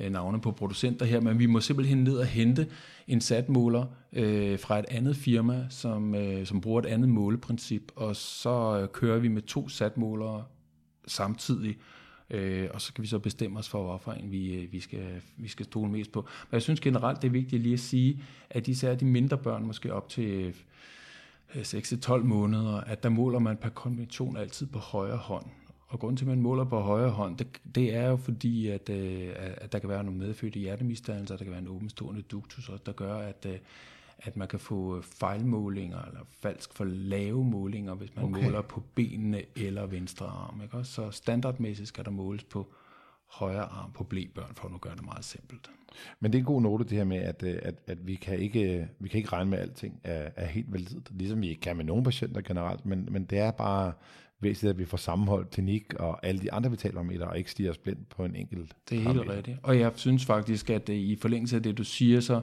øh, 0.00 0.10
navne 0.12 0.40
på 0.40 0.52
producenter 0.52 1.06
her, 1.06 1.20
men 1.20 1.38
vi 1.38 1.46
må 1.46 1.60
simpelthen 1.60 2.04
ned 2.04 2.16
og 2.16 2.26
hente 2.26 2.68
en 3.08 3.20
satmåler 3.20 3.86
øh, 4.12 4.58
fra 4.58 4.78
et 4.78 4.84
andet 4.88 5.16
firma, 5.16 5.66
som, 5.70 6.14
øh, 6.14 6.46
som 6.46 6.60
bruger 6.60 6.80
et 6.80 6.86
andet 6.86 7.08
måleprincip, 7.08 7.92
og 7.96 8.16
så 8.16 8.80
øh, 8.82 8.88
kører 8.88 9.18
vi 9.18 9.28
med 9.28 9.42
to 9.42 9.68
satmålere 9.68 10.44
samtidig, 11.06 11.76
Øh, 12.30 12.68
og 12.74 12.80
så 12.80 12.94
kan 12.94 13.02
vi 13.02 13.08
så 13.08 13.18
bestemme 13.18 13.58
os 13.58 13.68
for, 13.68 13.82
hvorfor 13.82 14.12
en 14.12 14.30
vi, 14.30 14.54
øh, 14.54 14.72
vi, 14.72 14.80
skal, 14.80 15.22
vi 15.36 15.48
skal 15.48 15.66
stole 15.66 15.90
mest 15.90 16.12
på. 16.12 16.20
Men 16.20 16.54
jeg 16.54 16.62
synes 16.62 16.80
generelt, 16.80 17.22
det 17.22 17.28
er 17.28 17.32
vigtigt 17.32 17.62
lige 17.62 17.72
at 17.72 17.80
sige, 17.80 18.22
at 18.50 18.68
især 18.68 18.94
de 18.94 19.04
mindre 19.04 19.38
børn, 19.38 19.66
måske 19.66 19.92
op 19.92 20.08
til 20.08 20.54
øh, 21.54 21.60
6-12 21.60 22.16
måneder, 22.16 22.80
at 22.80 23.02
der 23.02 23.08
måler 23.08 23.38
man 23.38 23.56
per 23.56 23.68
konvention 23.68 24.36
altid 24.36 24.66
på 24.66 24.78
højre 24.78 25.16
hånd. 25.16 25.46
Og 25.88 25.98
grunden 25.98 26.16
til, 26.16 26.24
at 26.24 26.28
man 26.28 26.42
måler 26.42 26.64
på 26.64 26.80
højre 26.80 27.10
hånd, 27.10 27.36
det, 27.36 27.60
det 27.74 27.94
er 27.94 28.08
jo 28.08 28.16
fordi, 28.16 28.68
at, 28.68 28.88
øh, 28.88 29.28
at 29.36 29.72
der 29.72 29.78
kan 29.78 29.88
være 29.88 30.04
nogle 30.04 30.18
medfødte 30.20 30.58
hjertemisdannelser, 30.58 31.36
der 31.36 31.44
kan 31.44 31.52
være 31.52 31.62
en 31.62 31.68
åbenstående 31.68 32.22
duktus, 32.22 32.70
der 32.86 32.92
gør, 32.92 33.16
at, 33.16 33.46
at 34.18 34.36
man 34.36 34.48
kan 34.48 34.58
få 34.58 35.02
fejlmålinger, 35.02 36.02
eller 36.02 36.20
falsk 36.40 36.74
for 36.74 36.84
lave 36.84 37.44
målinger, 37.44 37.94
hvis 37.94 38.16
man 38.16 38.24
okay. 38.24 38.44
måler 38.44 38.62
på 38.62 38.82
benene 38.94 39.42
eller 39.56 39.86
venstre 39.86 40.26
arm. 40.26 40.60
Ikke? 40.62 40.84
Så 40.84 41.10
standardmæssigt 41.10 41.88
skal 41.88 42.04
der 42.04 42.10
måles 42.10 42.44
på 42.44 42.72
højre 43.26 43.62
arm 43.62 43.92
på 43.92 44.04
blæbørn, 44.04 44.54
for 44.54 44.64
at 44.64 44.72
nu 44.72 44.78
gøre 44.78 44.94
det 44.96 45.04
meget 45.04 45.24
simpelt. 45.24 45.70
Men 46.20 46.32
det 46.32 46.38
er 46.38 46.40
en 46.40 46.46
god 46.46 46.62
note, 46.62 46.84
det 46.84 46.92
her 46.92 47.04
med, 47.04 47.16
at, 47.16 47.42
at, 47.42 47.74
at 47.86 48.06
vi, 48.06 48.14
kan 48.14 48.38
ikke, 48.38 48.88
vi 48.98 49.08
kan 49.08 49.18
ikke 49.18 49.32
regne 49.32 49.50
med, 49.50 49.58
at 49.58 49.64
alting 49.64 50.00
er, 50.04 50.30
er 50.36 50.46
helt 50.46 50.72
validt, 50.72 51.10
ligesom 51.10 51.40
vi 51.40 51.48
ikke 51.48 51.60
kan 51.60 51.76
med 51.76 51.84
nogle 51.84 52.04
patienter 52.04 52.40
generelt, 52.40 52.86
men, 52.86 53.08
men 53.10 53.24
det 53.24 53.38
er 53.38 53.50
bare 53.50 53.92
væsentligt, 54.40 54.70
at 54.70 54.78
vi 54.78 54.84
får 54.84 54.96
sammenholdt 54.96 55.50
teknik 55.50 55.94
og 55.94 56.26
alle 56.26 56.40
de 56.40 56.52
andre 56.52 56.70
vitalparametre, 56.70 57.26
og 57.26 57.38
ikke 57.38 57.50
stiger 57.50 57.70
os 57.70 57.78
blind 57.78 57.98
på 58.10 58.24
en 58.24 58.36
enkelt 58.36 58.76
Det 58.90 58.98
er 58.98 59.12
helt 59.12 59.28
rigtigt. 59.28 59.58
Og 59.62 59.78
jeg 59.78 59.92
synes 59.94 60.24
faktisk, 60.24 60.70
at 60.70 60.88
i 60.88 61.16
forlængelse 61.16 61.56
af 61.56 61.62
det, 61.62 61.78
du 61.78 61.84
siger, 61.84 62.20
så 62.20 62.40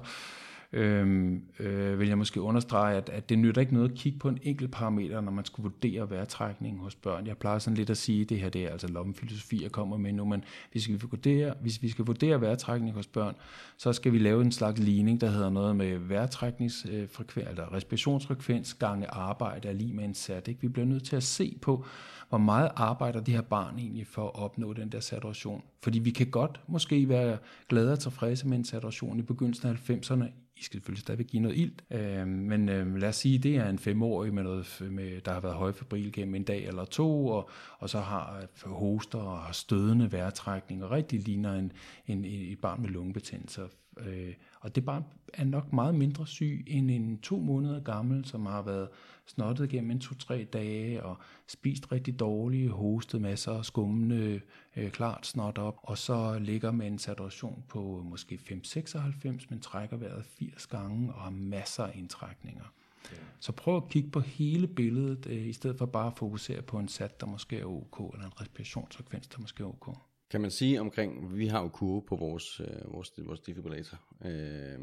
øhm, 0.73 1.41
øh, 1.59 1.99
vil 1.99 2.07
jeg 2.07 2.17
måske 2.17 2.41
understrege, 2.41 2.97
at, 2.97 3.09
at 3.09 3.29
det 3.29 3.39
nytter 3.39 3.62
ikke 3.62 3.73
noget 3.73 3.89
at 3.89 3.95
kigge 3.95 4.19
på 4.19 4.29
en 4.29 4.39
enkelt 4.43 4.71
parameter, 4.71 5.21
når 5.21 5.31
man 5.31 5.45
skulle 5.45 5.63
vurdere 5.63 6.09
vejrtrækningen 6.09 6.81
hos 6.81 6.95
børn. 6.95 7.27
Jeg 7.27 7.38
plejer 7.38 7.59
sådan 7.59 7.77
lidt 7.77 7.89
at 7.89 7.97
sige, 7.97 8.21
at 8.21 8.29
det 8.29 8.39
her 8.39 8.49
det 8.49 8.63
er 8.63 8.69
altså 8.69 8.88
lommefilosofi, 8.88 9.63
jeg 9.63 9.71
kommer 9.71 9.97
med 9.97 10.13
nu, 10.13 10.25
men 10.25 10.43
hvis 10.71 10.89
vi, 10.89 10.93
vurdere, 10.93 11.53
hvis 11.62 11.81
vi 11.81 11.89
skal 11.89 12.05
vurdere 12.05 12.41
vejrtrækning 12.41 12.95
hos 12.95 13.07
børn, 13.07 13.36
så 13.77 13.93
skal 13.93 14.12
vi 14.12 14.17
lave 14.17 14.41
en 14.41 14.51
slags 14.51 14.79
ligning, 14.79 15.21
der 15.21 15.29
hedder 15.29 15.49
noget 15.49 15.75
med 15.75 15.97
vejrtrækningsfrekvens, 15.97 17.49
eller 17.49 17.73
respirationsfrekvens 17.73 18.73
gange 18.73 19.07
arbejde 19.07 19.67
er 19.67 19.73
lige 19.73 19.93
med 19.93 20.03
en 20.03 20.13
sat. 20.13 20.47
Ikke? 20.47 20.62
Vi 20.62 20.67
bliver 20.67 20.86
nødt 20.86 21.03
til 21.03 21.15
at 21.15 21.23
se 21.23 21.57
på, 21.62 21.86
hvor 22.29 22.38
meget 22.38 22.71
arbejder 22.75 23.19
det 23.19 23.33
her 23.33 23.41
barn 23.41 23.79
egentlig 23.79 24.07
for 24.07 24.27
at 24.27 24.36
opnå 24.36 24.73
den 24.73 24.89
der 24.89 24.99
saturation, 24.99 25.63
Fordi 25.83 25.99
vi 25.99 26.12
kan 26.12 26.27
godt 26.27 26.62
måske 26.67 27.09
være 27.09 27.38
glade 27.69 27.91
og 27.91 27.99
tilfredse 27.99 28.47
med 28.47 28.57
en 28.57 28.65
saturation 28.65 29.19
i 29.19 29.21
begyndelsen 29.21 29.69
af 29.69 29.89
90'erne. 29.89 30.42
I 30.63 30.65
skal 30.65 30.78
selvfølgelig 30.78 31.02
stadigvæk 31.02 31.28
give 31.28 31.41
noget 31.41 31.58
ilt, 31.58 31.84
øh, 31.91 32.28
men 32.28 32.69
øh, 32.69 32.95
lad 32.95 33.10
os 33.10 33.15
sige, 33.15 33.39
det 33.39 33.56
er 33.56 33.69
en 33.69 33.80
femårig, 33.80 34.34
med 34.34 34.43
noget, 34.43 34.88
med, 34.91 35.21
der 35.21 35.34
har 35.34 35.39
været 35.39 35.56
højfabril 35.56 36.12
gennem 36.12 36.36
en 36.36 36.43
dag 36.43 36.65
eller 36.65 36.86
to, 36.86 37.28
og, 37.28 37.49
og 37.78 37.89
så 37.89 37.99
har 37.99 38.47
øh, 38.65 38.71
hoster 38.71 39.19
og 39.19 39.39
har 39.39 39.54
stødende 39.54 40.12
vejrtrækning, 40.12 40.84
og 40.84 40.91
rigtig 40.91 41.19
ligner 41.19 41.54
en, 41.54 41.71
en, 42.08 42.26
et 42.26 42.60
barn 42.62 42.82
med 42.82 42.89
lungebetændelse. 42.89 43.62
Øh, 43.99 44.34
og 44.60 44.75
det 44.75 44.86
barn 44.86 45.03
er 45.34 45.43
nok 45.43 45.73
meget 45.73 45.95
mindre 45.95 46.27
syg 46.27 46.63
end 46.67 46.91
en 46.91 47.17
to 47.17 47.39
måneder 47.39 47.79
gammel, 47.79 48.25
som 48.25 48.45
har 48.45 48.62
været 48.62 48.89
snottet 49.25 49.69
gennem 49.69 49.91
en 49.91 49.99
to-tre 49.99 50.47
dage 50.53 51.03
og 51.03 51.17
spist 51.47 51.91
rigtig 51.91 52.19
dårligt, 52.19 52.71
hostet 52.71 53.21
masser 53.21 53.51
af 53.51 53.65
skummende, 53.65 54.41
øh, 54.75 54.91
klart 54.91 55.27
snot 55.27 55.58
op, 55.58 55.79
og 55.84 55.97
så 55.97 56.39
ligger 56.39 56.71
med 56.71 56.88
en 56.88 56.99
saturation 56.99 57.63
på 57.67 58.01
måske 58.06 58.36
5-96, 58.36 59.47
men 59.49 59.60
trækker 59.60 59.97
vejret 59.97 60.25
80 60.25 60.67
gange 60.67 61.13
og 61.13 61.21
har 61.21 61.29
masser 61.32 61.84
af 61.84 61.91
indtrækninger. 61.95 62.73
Ja. 63.12 63.17
Så 63.39 63.51
prøv 63.51 63.77
at 63.77 63.89
kigge 63.89 64.10
på 64.10 64.19
hele 64.19 64.67
billedet, 64.67 65.27
øh, 65.29 65.47
i 65.47 65.53
stedet 65.53 65.77
for 65.77 65.86
bare 65.86 66.08
at 66.08 66.17
fokusere 66.17 66.62
på 66.62 66.79
en 66.79 66.88
sat, 66.88 67.21
der 67.21 67.27
måske 67.27 67.60
er 67.60 67.65
ok, 67.65 68.13
eller 68.13 68.25
en 68.25 68.41
respirationsfrekvens, 68.41 69.27
der 69.27 69.39
måske 69.39 69.63
er 69.63 69.67
ok. 69.67 69.97
Kan 70.34 70.41
man 70.41 70.52
sige 70.52 70.82
omkring, 70.82 71.38
vi 71.38 71.48
har 71.48 71.62
jo 71.62 71.67
kurve 71.67 72.02
på 72.02 72.15
vores, 72.15 72.60
øh, 72.60 72.93
vores, 72.93 73.13
vores 73.17 73.39
defibrillator, 73.39 73.98
øh, 74.26 74.80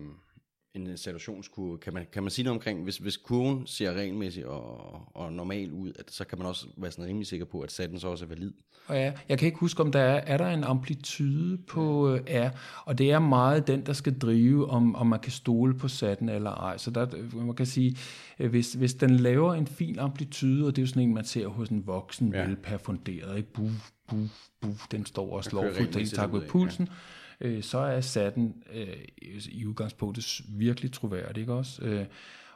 en 0.75 0.97
saturationskurve, 0.97 1.79
kan 1.79 1.95
man, 1.95 2.07
kan 2.13 2.23
man 2.23 2.31
sige 2.31 2.45
noget 2.45 2.59
omkring, 2.59 2.83
hvis, 2.83 2.97
hvis 2.97 3.17
kurven 3.17 3.67
ser 3.67 3.93
regelmæssig 3.93 4.47
og, 4.47 5.17
og 5.17 5.33
normal 5.33 5.73
ud, 5.73 5.93
at, 5.99 6.11
så 6.11 6.25
kan 6.25 6.39
man 6.39 6.47
også 6.47 6.67
være 6.77 6.91
sådan 6.91 7.05
rimelig 7.05 7.27
sikker 7.27 7.47
på, 7.47 7.61
at 7.61 7.73
satten 7.73 8.01
så 8.01 8.09
også 8.09 8.25
er 8.25 8.29
valid. 8.29 8.53
Og 8.87 8.97
ja, 8.97 9.13
jeg 9.29 9.39
kan 9.39 9.47
ikke 9.47 9.59
huske, 9.59 9.83
om 9.83 9.93
der 9.93 10.01
er, 10.01 10.21
er 10.27 10.37
der 10.37 10.47
en 10.47 10.65
amplitude 10.65 11.59
på 11.59 12.15
øh, 12.15 12.21
R, 12.29 12.51
og 12.85 12.99
det 12.99 13.11
er 13.11 13.19
meget 13.19 13.67
den, 13.67 13.87
der 13.87 13.93
skal 13.93 14.19
drive, 14.19 14.71
om, 14.71 14.97
om 14.97 15.07
man 15.07 15.21
kan 15.21 15.33
stole 15.33 15.79
på 15.79 15.89
satten 15.89 16.29
eller 16.29 16.51
ej. 16.51 16.77
Så 16.77 16.91
der, 16.91 17.07
man 17.35 17.55
kan 17.55 17.67
sige, 17.67 17.97
øh, 18.39 18.51
hvis, 18.51 18.73
hvis 18.73 18.95
den 18.95 19.11
laver 19.11 19.55
en 19.55 19.67
fin 19.67 19.99
amplitude, 19.99 20.67
og 20.67 20.77
det 20.77 20.83
er 20.83 20.87
jo 20.87 20.89
sådan 20.89 21.03
en, 21.03 21.15
man 21.15 21.25
ser 21.25 21.47
hos 21.47 21.69
en 21.69 21.87
voksen, 21.87 22.33
ja. 22.35 22.45
velperfunderet, 22.45 23.37
ikke? 23.37 23.53
Buf, 23.53 23.91
buf, 24.09 24.49
buf, 24.61 24.87
den 24.91 25.07
står 25.07 25.37
og 25.37 25.45
slår 25.45 25.67
fuldstændig 25.77 26.11
tak 26.13 26.33
ud 26.33 26.43
pulsen. 26.49 26.87
Ja 26.91 26.95
øh, 27.41 27.63
så 27.63 27.79
er 27.79 28.01
satten 28.01 28.63
øh, 28.73 29.05
i 29.49 29.67
udgangspunktet 29.67 30.41
virkelig 30.49 30.93
troværdig, 30.93 31.41
ikke 31.41 31.53
også? 31.53 31.83
Øh, 31.83 32.07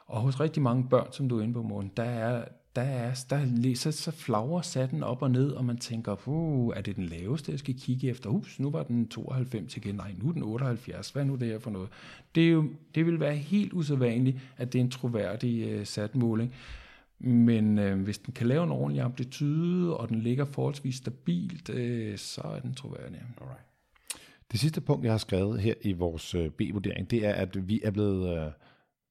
og 0.07 0.21
hos 0.21 0.39
rigtig 0.39 0.63
mange 0.63 0.87
børn, 0.89 1.07
som 1.11 1.29
du 1.29 1.39
er 1.39 1.43
inde 1.43 1.53
på, 1.53 1.61
morgen, 1.61 1.91
der 1.97 2.03
er, 2.03 2.45
der 2.75 2.81
er, 2.81 3.25
der, 3.29 3.75
så, 3.75 3.91
så 3.91 4.11
flagrer 4.11 4.61
satten 4.61 5.03
op 5.03 5.21
og 5.21 5.31
ned, 5.31 5.51
og 5.51 5.65
man 5.65 5.77
tænker, 5.77 6.27
uh, 6.27 6.73
er 6.75 6.81
det 6.81 6.95
den 6.95 7.05
laveste, 7.05 7.51
jeg 7.51 7.59
skal 7.59 7.79
kigge 7.79 8.09
efter? 8.09 8.29
Ups, 8.29 8.59
nu 8.59 8.69
var 8.69 8.83
den 8.83 9.07
92 9.07 9.77
igen. 9.77 9.95
Nej, 9.95 10.13
nu 10.17 10.29
er 10.29 10.33
den 10.33 10.43
78. 10.43 11.09
Hvad 11.09 11.23
er 11.23 11.27
nu 11.27 11.35
det 11.35 11.47
her 11.47 11.59
for 11.59 11.71
noget? 11.71 11.89
Det, 12.35 12.47
er 12.47 12.51
jo, 12.51 12.69
det 12.95 13.05
vil 13.05 13.19
være 13.19 13.35
helt 13.35 13.73
usædvanligt, 13.73 14.37
at 14.57 14.73
det 14.73 14.79
er 14.79 14.83
en 14.83 14.91
troværdig 14.91 15.67
øh, 15.67 15.79
uh, 15.79 15.85
satmåling. 15.85 16.53
Men 17.19 17.79
øh, 17.79 18.03
hvis 18.03 18.17
den 18.17 18.33
kan 18.33 18.47
lave 18.47 18.63
en 18.63 18.71
ordentlig 18.71 19.01
amplitude, 19.01 19.97
og 19.97 20.09
den 20.09 20.19
ligger 20.19 20.45
forholdsvis 20.45 20.95
stabilt, 20.95 21.69
øh, 21.69 22.17
så 22.17 22.41
er 22.41 22.59
den 22.59 22.73
troværdig. 22.73 23.21
Alright. 23.41 23.74
Det 24.51 24.59
sidste 24.59 24.81
punkt, 24.81 25.03
jeg 25.03 25.13
har 25.13 25.17
skrevet 25.17 25.61
her 25.61 25.73
i 25.81 25.93
vores 25.93 26.35
øh, 26.35 26.49
B-vurdering, 26.49 27.11
det 27.11 27.25
er, 27.25 27.33
at 27.33 27.67
vi 27.67 27.81
er 27.83 27.91
blevet, 27.91 28.37
øh, 28.37 28.51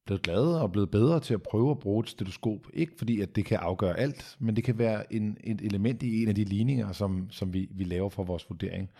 blevet 0.07 0.23
glade 0.23 0.62
og 0.62 0.73
blevet 0.73 0.90
bedre 0.90 1.20
til 1.20 1.35
at 1.35 1.42
prøve 1.42 1.70
at 1.70 1.79
bruge 1.79 2.03
et 2.03 2.09
stetoskop. 2.09 2.61
Ikke 2.75 2.92
fordi, 2.99 3.20
at 3.20 3.37
det 3.37 3.44
kan 3.44 3.59
afgøre 3.59 3.99
alt, 3.99 4.37
men 4.40 4.57
det 4.57 4.64
kan 4.64 4.79
være 4.79 5.12
en, 5.12 5.38
et 5.44 5.61
element 5.61 6.03
i 6.03 6.23
en 6.23 6.29
af 6.29 6.35
de 6.35 6.44
ligninger, 6.44 6.92
som, 6.92 7.31
som 7.31 7.55
vi, 7.55 7.68
vi 7.70 7.85
laver 7.85 8.11
for 8.11 8.25
vores 8.25 8.51
vurdering. 8.51 8.90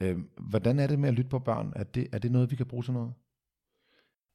Øh, 0.00 0.18
hvordan 0.36 0.78
er 0.78 0.86
det 0.86 0.98
med 0.98 1.08
at 1.08 1.14
lytte 1.14 1.30
på 1.30 1.38
børn? 1.38 1.72
Er 1.76 1.84
det, 1.84 2.08
er 2.12 2.18
det 2.18 2.32
noget, 2.32 2.50
vi 2.50 2.56
kan 2.56 2.66
bruge 2.66 2.82
til 2.82 2.92
noget? 2.92 3.12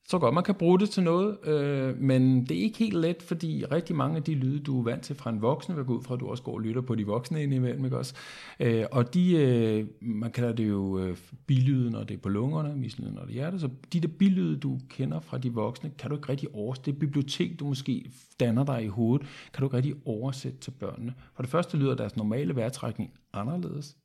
Så 0.10 0.20
godt 0.20 0.34
man 0.34 0.44
kan 0.44 0.56
bruge 0.56 0.80
det 0.80 0.90
til 0.90 1.04
noget, 1.04 1.38
øh, 1.48 1.98
men 1.98 2.46
det 2.46 2.58
er 2.58 2.62
ikke 2.62 2.78
helt 2.78 2.96
let, 2.96 3.24
fordi 3.24 3.66
rigtig 3.66 3.96
mange 3.96 4.18
af 4.18 4.24
de 4.24 4.34
lyde, 4.34 4.60
du 4.60 4.80
er 4.80 4.84
vant 4.84 5.04
til 5.04 5.16
fra 5.16 5.30
en 5.30 5.42
voksen, 5.42 5.76
vil 5.76 5.86
gå 5.86 5.98
ud 5.98 6.04
fra, 6.04 6.14
at 6.14 6.20
du 6.20 6.28
også 6.28 6.44
går 6.44 6.54
og 6.54 6.60
lytter 6.60 6.82
på 6.82 6.96
de 6.96 7.06
voksne 7.06 7.44
indimellem, 7.44 7.86
ikke 7.86 7.98
også? 7.98 8.14
Øh, 8.60 8.86
og 8.92 9.14
de, 9.14 9.32
øh, 9.32 9.88
man 10.02 10.32
kalder 10.32 10.52
det 10.54 10.70
jo 10.70 11.00
øh, 11.00 11.18
bilyde, 11.48 11.92
når 11.92 12.04
det 12.04 12.14
er 12.14 12.22
på 12.22 12.30
lungerne, 12.30 12.76
mislyde, 12.76 13.14
når 13.14 13.22
det 13.22 13.30
er 13.30 13.34
hjertet, 13.34 13.62
så 13.62 13.70
de 13.94 14.00
der 14.00 14.08
bilyde, 14.08 14.58
du 14.58 14.80
kender 14.90 15.20
fra 15.20 15.38
de 15.38 15.54
voksne, 15.54 15.92
kan 15.98 16.10
du 16.10 16.16
ikke 16.16 16.30
rigtig 16.30 16.50
oversætte. 16.56 16.92
Det 16.92 17.00
bibliotek, 17.00 17.60
du 17.60 17.66
måske 17.66 18.12
danner 18.40 18.66
dig 18.66 18.84
i 18.84 18.88
hovedet, 18.88 19.28
kan 19.54 19.62
du 19.62 19.66
ikke 19.66 19.78
rigtig 19.78 19.96
oversætte 20.06 20.60
til 20.60 20.72
børnene. 20.72 21.14
For 21.36 21.44
det 21.44 21.52
første 21.52 21.78
lyder 21.78 21.96
deres 21.96 22.16
normale 22.16 22.56
vejrtrækning 22.56 23.12
anderledes. 23.34 23.98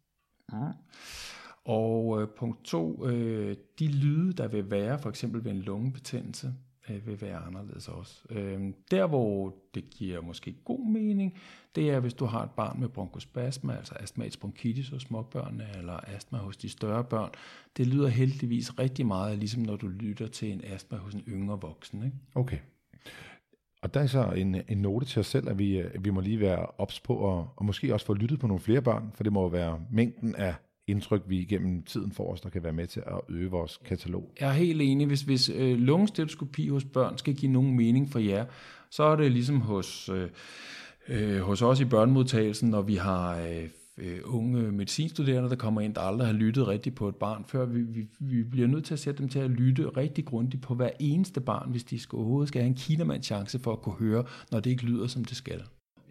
Ja. 0.53 0.59
Og 1.65 2.23
øh, 2.23 2.29
punkt 2.29 2.65
to, 2.65 3.07
øh, 3.07 3.57
de 3.79 3.89
lyde, 3.89 4.33
der 4.33 4.49
vil 4.49 4.71
være 4.71 4.99
for 4.99 5.11
eksempel 5.11 5.45
ved 5.45 5.53
en 5.53 5.61
lungebetændelse, 5.61 6.55
øh, 6.91 7.07
vil 7.07 7.21
være 7.21 7.37
anderledes 7.37 7.89
også. 7.89 8.23
Øh, 8.31 8.73
der, 8.91 9.07
hvor 9.07 9.55
det 9.75 9.91
giver 9.91 10.21
måske 10.21 10.55
god 10.65 10.91
mening, 10.91 11.35
det 11.75 11.91
er, 11.91 12.01
hvis 12.01 12.15
du 12.15 12.25
har 12.25 12.43
et 12.43 12.51
barn 12.51 12.81
med 12.81 12.89
bronkospasma, 12.89 13.77
altså 13.77 13.95
astmatisk 14.01 14.41
bronkitis 14.41 14.89
hos 14.89 15.03
småbørnene, 15.03 15.67
eller 15.79 16.01
astma 16.17 16.39
hos 16.39 16.57
de 16.57 16.69
større 16.69 17.05
børn. 17.05 17.31
Det 17.77 17.87
lyder 17.87 18.09
heldigvis 18.09 18.79
rigtig 18.79 19.07
meget, 19.07 19.39
ligesom 19.39 19.63
når 19.63 19.77
du 19.77 19.89
lytter 19.89 20.27
til 20.27 20.53
en 20.53 20.61
astma 20.65 20.99
hos 20.99 21.15
en 21.15 21.25
yngre 21.29 21.61
voksen. 21.61 22.05
Ikke? 22.05 22.17
Okay. 22.35 22.59
Og 23.83 23.95
der 23.95 24.01
er 24.01 24.07
så 24.07 24.31
en, 24.31 24.57
en 24.69 24.79
note 24.79 25.07
til 25.07 25.21
os 25.21 25.27
selv, 25.27 25.49
at 25.49 25.59
vi, 25.59 25.77
at 25.77 26.05
vi 26.05 26.11
må 26.11 26.21
lige 26.21 26.41
være 26.41 26.67
ops 26.79 27.01
på, 27.01 27.15
og, 27.15 27.49
og 27.57 27.65
måske 27.65 27.95
også 27.95 28.07
få 28.07 28.15
lyttet 28.15 28.41
på 28.41 28.47
nogle 28.47 28.61
flere 28.61 28.83
børn, 28.83 29.11
for 29.15 29.23
det 29.23 29.33
må 29.33 29.49
være 29.49 29.81
mængden 29.91 30.35
af 30.35 30.55
indtryk, 30.87 31.23
vi 31.27 31.39
igennem 31.39 31.83
tiden 31.83 32.13
får 32.13 32.33
os, 32.33 32.41
der 32.41 32.49
kan 32.49 32.63
være 32.63 32.73
med 32.73 32.87
til 32.87 33.01
at 33.07 33.21
øge 33.29 33.51
vores 33.51 33.81
katalog. 33.85 34.33
Jeg 34.41 34.49
er 34.49 34.53
helt 34.53 34.83
enig. 34.83 35.07
Hvis, 35.07 35.23
hvis 35.23 35.49
øh, 35.49 35.79
lungestetoskopi 35.79 36.69
hos 36.69 36.85
børn 36.85 37.19
skal 37.19 37.35
give 37.35 37.53
nogen 37.53 37.77
mening 37.77 38.11
for 38.11 38.19
jer, 38.19 38.45
så 38.91 39.03
er 39.03 39.17
det 39.17 39.33
ligesom 39.33 39.61
hos, 39.61 40.09
øh, 40.09 40.29
øh, 41.09 41.41
hos 41.41 41.63
os 41.63 41.81
i 41.81 41.85
børnemodtagelsen, 41.85 42.71
når 42.71 42.83
vi 42.83 42.95
har 42.95 43.39
øh, 43.39 43.69
øh, 43.99 44.21
unge 44.25 44.73
medicinstuderende, 44.73 45.51
der 45.51 45.57
kommer 45.57 45.81
ind, 45.81 45.95
der 45.95 46.01
aldrig 46.01 46.27
har 46.27 46.35
lyttet 46.35 46.69
rigtigt 46.69 46.95
på 46.95 47.09
et 47.09 47.17
barn 47.17 47.45
før. 47.49 47.65
Vi, 47.67 47.83
vi, 47.83 48.07
vi 48.19 48.43
bliver 48.43 48.69
nødt 48.69 48.85
til 48.85 48.95
at 48.95 49.01
sætte 49.01 49.19
dem 49.19 49.29
til 49.29 49.39
at 49.39 49.51
lytte 49.51 49.89
rigtig 49.89 50.25
grundigt 50.25 50.63
på 50.63 50.75
hver 50.75 50.91
eneste 51.01 51.41
barn, 51.41 51.71
hvis 51.71 51.85
de 51.85 51.99
skal 51.99 52.17
overhovedet 52.17 52.49
skal 52.49 52.63
have 52.63 52.69
en 52.69 52.75
kinamands 52.75 53.27
chance 53.27 53.59
for 53.59 53.73
at 53.73 53.83
kunne 53.83 53.95
høre, 53.95 54.25
når 54.51 54.61
det 54.61 54.71
ikke 54.71 54.85
lyder, 54.85 55.07
som 55.07 55.25
det 55.25 55.37
skal. 55.37 55.63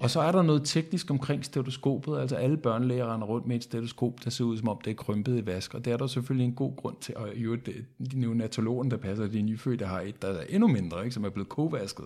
Og 0.03 0.09
så 0.09 0.19
er 0.19 0.31
der 0.31 0.41
noget 0.41 0.61
teknisk 0.65 1.11
omkring 1.11 1.45
stetoskopet, 1.45 2.19
altså 2.19 2.35
alle 2.35 2.57
børnelæger 2.57 3.13
render 3.13 3.27
rundt 3.27 3.47
med 3.47 3.55
et 3.55 3.63
stetoskop, 3.63 4.23
der 4.23 4.29
ser 4.29 4.43
ud 4.43 4.57
som 4.57 4.67
om 4.67 4.77
det 4.85 4.91
er 4.91 4.95
krympet 4.95 5.37
i 5.37 5.45
vask, 5.45 5.73
og 5.73 5.85
det 5.85 5.93
er 5.93 5.97
der 5.97 6.07
selvfølgelig 6.07 6.45
en 6.45 6.55
god 6.55 6.75
grund 6.75 6.95
til, 7.01 7.17
og 7.17 7.29
jo, 7.35 7.55
det, 7.55 7.85
de 8.11 8.19
neonatologen, 8.19 8.91
der 8.91 8.97
passer, 8.97 9.27
de 9.27 9.41
nyfødte 9.41 9.85
har 9.85 10.01
et, 10.01 10.21
der 10.21 10.27
er 10.27 10.43
endnu 10.49 10.67
mindre, 10.67 11.03
ikke, 11.03 11.13
som 11.13 11.23
er 11.25 11.29
blevet 11.29 11.49
kovasket. 11.49 12.05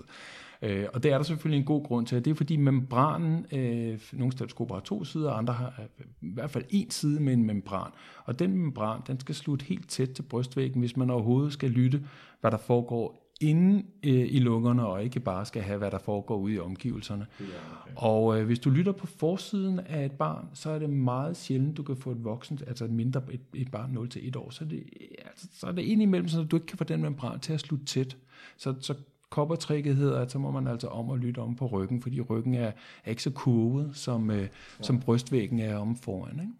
Øh, 0.62 0.86
og 0.94 1.04
det 1.04 1.12
er 1.12 1.18
der 1.18 1.24
selvfølgelig 1.24 1.60
en 1.60 1.66
god 1.66 1.84
grund 1.84 2.08
til, 2.08 2.26
det 2.26 2.32
er 2.32 2.36
fordi 2.36 2.56
membranen, 2.56 3.46
øh, 3.52 4.00
nogle 4.14 4.32
stetoskoper 4.32 4.76
har 4.76 4.82
to 4.82 5.04
sider, 5.04 5.32
andre 5.32 5.54
har 5.54 5.74
øh, 5.80 6.06
i 6.22 6.34
hvert 6.34 6.50
fald 6.50 6.64
en 6.70 6.92
side 6.92 7.20
med 7.20 7.34
en 7.34 7.46
membran, 7.46 7.92
og 8.26 8.40
den 8.40 8.58
membran, 8.58 9.02
den 9.08 9.20
skal 9.20 9.36
slutte 9.36 9.66
helt 9.66 9.90
tæt 9.90 10.10
til 10.10 10.24
brystvæggen, 10.24 10.80
hvis 10.80 10.98
man 10.98 11.10
overhovedet 11.10 11.54
skal 11.54 11.70
lytte, 11.70 12.04
hvad 12.42 12.52
der 12.52 12.58
foregår 12.58 13.27
inde 13.42 13.84
øh, 14.04 14.28
i 14.30 14.40
lungerne, 14.40 14.88
og 14.88 15.04
ikke 15.04 15.20
bare 15.20 15.46
skal 15.46 15.62
have, 15.62 15.78
hvad 15.78 15.92
der 15.92 15.98
foregår 15.98 16.38
ude 16.38 16.54
i 16.54 16.60
omgivelserne. 16.60 17.28
Ja, 17.40 17.46
okay. 17.46 17.94
Og 17.96 18.40
øh, 18.40 18.46
hvis 18.46 18.60
du 18.60 18.70
lytter 18.70 18.92
på 18.92 19.08
forsiden 19.08 19.80
af 19.80 20.06
et 20.06 20.12
barn, 20.12 20.48
så 20.54 20.70
er 20.70 20.80
det 20.80 20.90
meget 20.90 21.38
sjældent, 21.38 21.78
du 21.78 21.84
kan 21.84 21.98
få 21.98 22.12
et 22.12 22.24
voksen, 22.24 22.60
altså 22.68 22.86
et 22.86 22.92
mindre 22.92 23.22
et, 23.32 23.42
et 23.54 23.72
barn 23.72 23.98
0-1 23.98 24.40
år, 24.40 24.50
så 24.50 24.64
er 24.64 24.68
det, 24.68 24.84
altså, 25.26 25.48
så 25.54 25.68
er 25.68 25.72
det 25.72 25.82
indimellem, 25.82 26.28
så 26.28 26.44
du 26.44 26.56
ikke 26.56 26.68
kan 26.68 26.78
få 26.78 26.84
den 26.84 27.02
membran 27.02 27.40
til 27.40 27.54
at 27.54 27.60
slutte 27.60 27.86
tæt. 27.86 28.18
Så, 28.58 28.76
så 28.80 28.96
koppertrikket 29.30 29.96
hedder, 29.96 30.20
at 30.20 30.32
så 30.32 30.40
må 30.40 30.52
man 30.52 30.68
altså 30.68 30.88
om 30.88 31.10
at 31.10 31.20
lytte 31.20 31.40
om 31.40 31.56
på 31.56 31.68
ryggen, 31.68 32.02
fordi 32.02 32.22
ryggen 32.22 32.54
er, 32.54 32.72
er 33.04 33.10
ikke 33.10 33.24
så 33.24 33.32
kurvet, 33.32 33.96
som, 33.96 34.32
øh, 34.32 34.42
ja. 34.42 34.48
som 34.82 35.00
brystvæggen 35.00 35.60
er 35.60 35.78
om 35.78 35.96
foran. 35.96 36.40
Ikke? 36.40 36.54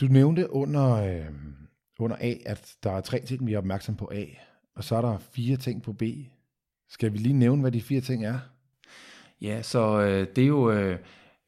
Du 0.00 0.06
nævnte 0.06 0.52
under, 0.52 0.92
øh, 0.92 1.34
under 1.98 2.16
A, 2.20 2.34
at 2.46 2.74
der 2.82 2.90
er 2.90 3.00
tre 3.00 3.20
ting, 3.20 3.46
vi 3.46 3.52
er 3.52 3.58
opmærksom 3.58 3.96
på 3.96 4.10
A. 4.14 4.24
Og 4.74 4.84
så 4.84 4.96
er 4.96 5.00
der 5.00 5.18
fire 5.18 5.56
ting 5.56 5.82
på 5.82 5.92
B. 5.92 6.02
Skal 6.88 7.12
vi 7.12 7.18
lige 7.18 7.34
nævne, 7.34 7.60
hvad 7.60 7.72
de 7.72 7.82
fire 7.82 8.00
ting 8.00 8.24
er? 8.24 8.38
Ja, 9.40 9.62
så 9.62 10.00
øh, 10.00 10.26
det 10.36 10.44
er 10.44 10.48
jo 10.48 10.70
øh, 10.70 10.98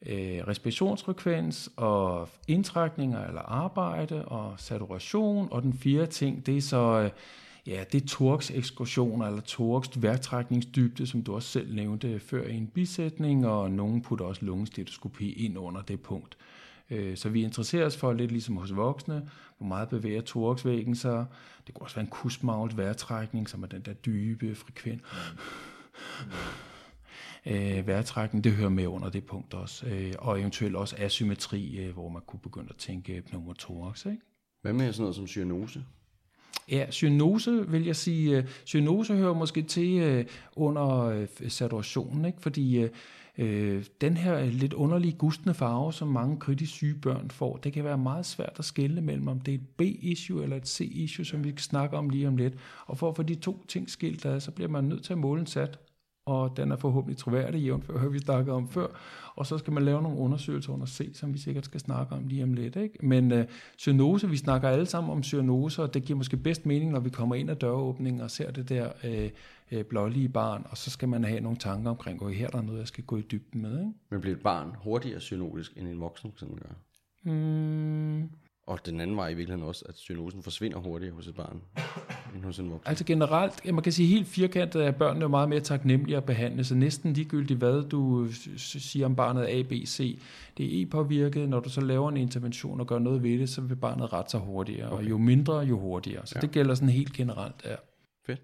øh 0.05 0.47
respirationsfrekvens 0.47 1.69
og 1.75 2.29
indtrækninger 2.47 3.27
eller 3.27 3.41
arbejde 3.41 4.25
og 4.25 4.53
saturation. 4.57 5.47
Og 5.51 5.61
den 5.61 5.73
fjerde 5.73 6.11
ting, 6.11 6.45
det 6.45 6.57
er 6.57 6.61
så... 6.61 7.01
Øh, 7.01 7.11
Ja, 7.67 7.83
det 7.91 8.03
er 8.03 8.07
torx 8.07 8.51
ekskursioner 8.51 9.27
eller 9.27 9.41
torx 9.41 9.89
værktrækningsdybde, 9.95 11.07
som 11.07 11.23
du 11.23 11.35
også 11.35 11.49
selv 11.49 11.75
nævnte 11.75 12.19
før 12.19 12.47
i 12.47 12.55
en 12.55 12.67
bisætning, 12.67 13.47
og 13.47 13.71
nogen 13.71 14.01
putter 14.01 14.25
også 14.25 14.45
lungestetoskopi 14.45 15.31
ind 15.31 15.57
under 15.57 15.81
det 15.81 16.01
punkt. 16.01 16.37
Øh, 16.37 16.66
så 17.15 17.29
vi 17.29 17.43
interesserer 17.43 17.85
os 17.85 17.97
for 17.97 18.13
lidt 18.13 18.31
ligesom 18.31 18.57
hos 18.57 18.75
voksne, 18.75 19.29
hvor 19.57 19.67
meget 19.67 19.89
bevæger 19.89 20.21
thoraxvæggen 20.21 20.95
sig. 20.95 21.25
Det 21.67 21.75
kunne 21.75 21.85
også 21.85 21.95
være 21.95 22.05
en 22.05 22.11
kusmaglet 22.11 22.77
vejrtrækning, 22.77 23.49
som 23.49 23.63
er 23.63 23.67
den 23.67 23.81
der 23.81 23.93
dybe 23.93 24.55
frekvens. 24.55 25.01
øh, 27.45 27.87
vejrtrækning, 27.87 28.43
det 28.43 28.51
hører 28.51 28.69
med 28.69 28.87
under 28.87 29.09
det 29.09 29.25
punkt 29.25 29.53
også. 29.53 29.85
Øh, 29.85 30.13
og 30.19 30.39
eventuelt 30.39 30.75
også 30.75 30.95
asymmetri, 30.99 31.77
øh, 31.77 31.93
hvor 31.93 32.09
man 32.09 32.21
kunne 32.27 32.39
begynde 32.39 32.67
at 32.69 32.75
tænke 32.75 33.23
pneumotoraks. 33.29 34.05
Ikke? 34.05 34.21
Hvad 34.61 34.73
med 34.73 34.93
sådan 34.93 35.01
noget 35.01 35.15
som 35.15 35.27
cyanose? 35.27 35.83
Ja, 36.71 36.91
cyanose 36.91 37.69
vil 37.69 37.85
jeg 37.85 37.95
sige, 37.95 38.37
øh, 38.37 38.47
cyanose 38.65 39.15
hører 39.15 39.33
måske 39.33 39.61
til 39.61 39.97
øh, 39.97 40.25
under 40.55 40.99
øh, 40.99 41.27
saturationen, 41.47 42.25
ikke? 42.25 42.41
fordi 42.41 42.77
øh, 42.77 42.89
Øh, 43.37 43.85
den 44.01 44.17
her 44.17 44.37
øh, 44.37 44.47
lidt 44.47 44.73
underlige 44.73 45.13
gustne 45.13 45.53
farve, 45.53 45.93
som 45.93 46.07
mange 46.07 46.39
kritisk 46.39 46.71
syge 46.71 46.95
børn 47.01 47.31
får, 47.31 47.57
det 47.57 47.73
kan 47.73 47.83
være 47.83 47.97
meget 47.97 48.25
svært 48.25 48.55
at 48.59 48.65
skelne 48.65 49.01
mellem, 49.01 49.27
om 49.27 49.39
det 49.39 49.53
er 49.53 49.57
et 49.57 49.67
B-issue 49.77 50.43
eller 50.43 50.57
et 50.57 50.67
C-issue, 50.67 51.25
som 51.25 51.43
vi 51.43 51.51
kan 51.51 51.59
snakke 51.59 51.97
om 51.97 52.09
lige 52.09 52.27
om 52.27 52.37
lidt. 52.37 52.53
Og 52.85 52.97
for 52.97 53.09
at 53.09 53.15
få 53.15 53.23
de 53.23 53.35
to 53.35 53.65
ting 53.67 53.89
skilt 53.89 54.25
ad, 54.25 54.39
så 54.39 54.51
bliver 54.51 54.69
man 54.69 54.83
nødt 54.83 55.03
til 55.03 55.13
at 55.13 55.19
måle 55.19 55.39
en 55.39 55.47
sat, 55.47 55.79
og 56.27 56.57
den 56.57 56.71
er 56.71 56.75
forhåbentlig 56.75 57.17
troværdig, 57.17 57.61
jævnfør, 57.61 57.97
hvad 57.99 58.09
vi 58.09 58.19
snakkede 58.19 58.55
om 58.55 58.69
før. 58.69 58.87
Og 59.35 59.45
så 59.45 59.57
skal 59.57 59.73
man 59.73 59.85
lave 59.85 60.01
nogle 60.01 60.17
undersøgelser 60.17 60.73
under 60.73 60.85
C, 60.85 61.09
som 61.13 61.33
vi 61.33 61.39
sikkert 61.39 61.65
skal 61.65 61.79
snakke 61.79 62.15
om 62.15 62.27
lige 62.27 62.43
om 62.43 62.53
lidt. 62.53 62.75
Ikke? 62.75 63.05
Men 63.05 63.31
uh, 63.31 63.39
cyanose, 63.77 64.29
vi 64.29 64.37
snakker 64.37 64.69
alle 64.69 64.85
sammen 64.85 65.11
om 65.11 65.23
cyanose, 65.23 65.83
og 65.83 65.93
det 65.93 66.03
giver 66.03 66.17
måske 66.17 66.37
bedst 66.37 66.65
mening, 66.65 66.91
når 66.91 66.99
vi 66.99 67.09
kommer 67.09 67.35
ind 67.35 67.49
ad 67.49 67.55
døråbningen 67.55 68.21
og 68.21 68.31
ser 68.31 68.51
det 68.51 68.69
der 68.69 68.91
uh, 69.03 69.77
uh, 69.77 69.83
blålige 69.85 70.29
barn, 70.29 70.65
og 70.69 70.77
så 70.77 70.89
skal 70.89 71.09
man 71.09 71.23
have 71.23 71.39
nogle 71.39 71.57
tanker 71.57 71.89
omkring, 71.89 72.23
at 72.23 72.33
her 72.33 72.47
der 72.47 72.57
er 72.57 72.61
noget, 72.61 72.79
jeg 72.79 72.87
skal 72.87 73.03
gå 73.03 73.17
i 73.17 73.21
dybden 73.21 73.61
med. 73.61 73.79
Ikke? 73.79 73.91
Men 74.09 74.21
bliver 74.21 74.35
et 74.35 74.43
barn 74.43 74.67
hurtigere 74.83 75.19
cyanotisk, 75.19 75.77
end 75.77 75.87
en 75.87 75.99
voksen 75.99 76.31
for 76.31 76.35
eksempel 76.35 76.59
gør? 76.59 76.73
Mm, 77.31 78.29
Og 78.67 78.85
den 78.85 78.99
anden 78.99 79.15
vej 79.15 79.29
i 79.29 79.33
virkeligheden 79.33 79.67
også, 79.67 79.85
at 79.89 79.97
cyanosen 79.97 80.43
forsvinder 80.43 80.77
hurtigere 80.77 81.15
hos 81.15 81.27
et 81.27 81.35
barn, 81.35 81.61
end 82.35 82.43
hos 82.43 82.59
en 82.59 82.69
voksen. 82.71 82.89
Altså 82.89 83.03
generelt, 83.05 83.65
ja, 83.65 83.71
man 83.71 83.83
kan 83.83 83.91
sige 83.91 84.07
helt 84.07 84.27
firkantet, 84.27 84.81
at 84.81 84.95
børnene 84.95 85.25
er 85.25 85.29
meget 85.29 85.49
mere 85.49 85.59
taknemmelige 85.59 86.17
at 86.17 86.25
behandle, 86.25 86.63
så 86.63 86.75
næsten 86.75 87.13
ligegyldigt 87.13 87.57
hvad 87.57 87.89
du 87.89 88.27
siger 88.57 89.05
om 89.05 89.15
barnet 89.15 89.45
A, 89.45 89.61
B, 89.61 89.71
C, 89.85 90.19
det 90.57 90.65
er 90.65 90.85
E-påvirket, 90.85 91.49
når 91.49 91.59
du 91.59 91.69
så 91.69 91.81
laver 91.81 92.09
en 92.09 92.17
intervention 92.17 92.79
og 92.79 92.87
gør 92.87 92.99
noget 92.99 93.23
ved 93.23 93.39
det, 93.39 93.49
så 93.49 93.61
vil 93.61 93.75
barnet 93.75 94.13
rette 94.13 94.31
sig 94.31 94.39
hurtigere, 94.39 94.91
okay. 94.91 95.03
og 95.03 95.09
jo 95.09 95.17
mindre, 95.17 95.59
jo 95.59 95.79
hurtigere. 95.79 96.25
Så 96.25 96.33
ja. 96.35 96.41
det 96.41 96.51
gælder 96.51 96.75
sådan 96.75 96.89
helt 96.89 97.13
generelt, 97.13 97.65
ja. 97.65 97.75
Fedt. 98.25 98.41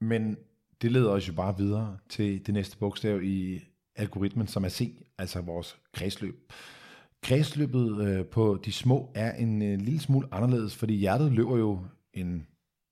Men 0.00 0.36
det 0.82 0.92
leder 0.92 1.10
os 1.10 1.28
jo 1.28 1.32
bare 1.32 1.56
videre 1.58 1.98
til 2.08 2.46
det 2.46 2.54
næste 2.54 2.78
bogstav 2.78 3.22
i 3.22 3.60
algoritmen, 3.96 4.46
som 4.46 4.64
er 4.64 4.68
C, 4.68 5.04
altså 5.18 5.40
vores 5.40 5.78
kredsløb. 5.92 6.52
Kredsløbet 7.22 8.06
øh, 8.06 8.26
på 8.26 8.58
de 8.64 8.72
små 8.72 9.12
er 9.14 9.32
en 9.32 9.62
øh, 9.62 9.78
lille 9.78 10.00
smule 10.00 10.28
anderledes, 10.32 10.76
fordi 10.76 10.94
hjertet 10.94 11.32
løber 11.32 11.56
jo 11.56 11.80
en 12.14 12.46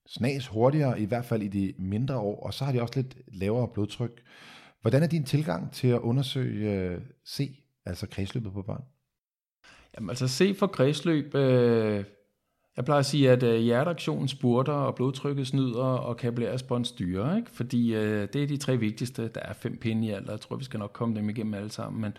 snas 0.07 0.47
hurtigere, 0.47 1.01
i 1.01 1.05
hvert 1.05 1.25
fald 1.25 1.43
i 1.43 1.49
de 1.49 1.75
mindre 1.79 2.19
år, 2.19 2.47
og 2.47 2.55
så 2.55 2.65
har 2.65 2.73
de 2.73 2.83
også 2.83 2.95
lidt 2.97 3.17
lavere 3.29 3.69
blodtryk. 3.69 4.23
Hvordan 4.81 5.03
er 5.03 5.07
din 5.07 5.25
tilgang 5.25 5.73
til 5.73 5.89
at 5.89 5.99
undersøge 5.99 6.73
øh, 6.73 7.01
C, 7.27 7.61
altså 7.87 8.07
kredsløbet 8.07 8.53
på 8.53 8.63
børn? 8.63 8.85
Jamen 9.95 10.11
altså 10.11 10.29
se 10.29 10.55
for 10.55 10.67
kredsløb, 10.67 11.35
øh, 11.35 12.05
jeg 12.77 12.85
plejer 12.85 12.99
at 12.99 13.07
sige, 13.07 13.31
at 13.31 13.43
øh, 13.43 13.61
hjerteaktionen 13.61 14.29
spurter, 14.29 14.73
og 14.73 14.95
blodtrykket 14.95 15.47
snyder, 15.47 15.85
og 15.85 16.17
kapillærrespons 16.17 16.89
styrer, 16.89 17.37
ikke? 17.37 17.51
fordi 17.51 17.95
øh, 17.95 18.29
det 18.33 18.43
er 18.43 18.47
de 18.47 18.57
tre 18.57 18.77
vigtigste. 18.77 19.29
Der 19.29 19.41
er 19.41 19.53
fem 19.53 19.77
pinde 19.77 20.07
i 20.07 20.11
alt, 20.11 20.27
og 20.27 20.33
jeg 20.33 20.41
tror, 20.41 20.57
vi 20.57 20.65
skal 20.65 20.81
nok 20.81 20.93
komme 20.93 21.17
dem 21.17 21.31
igennem 21.31 21.55
alle 21.55 21.71
sammen, 21.71 22.03
men 22.03 22.13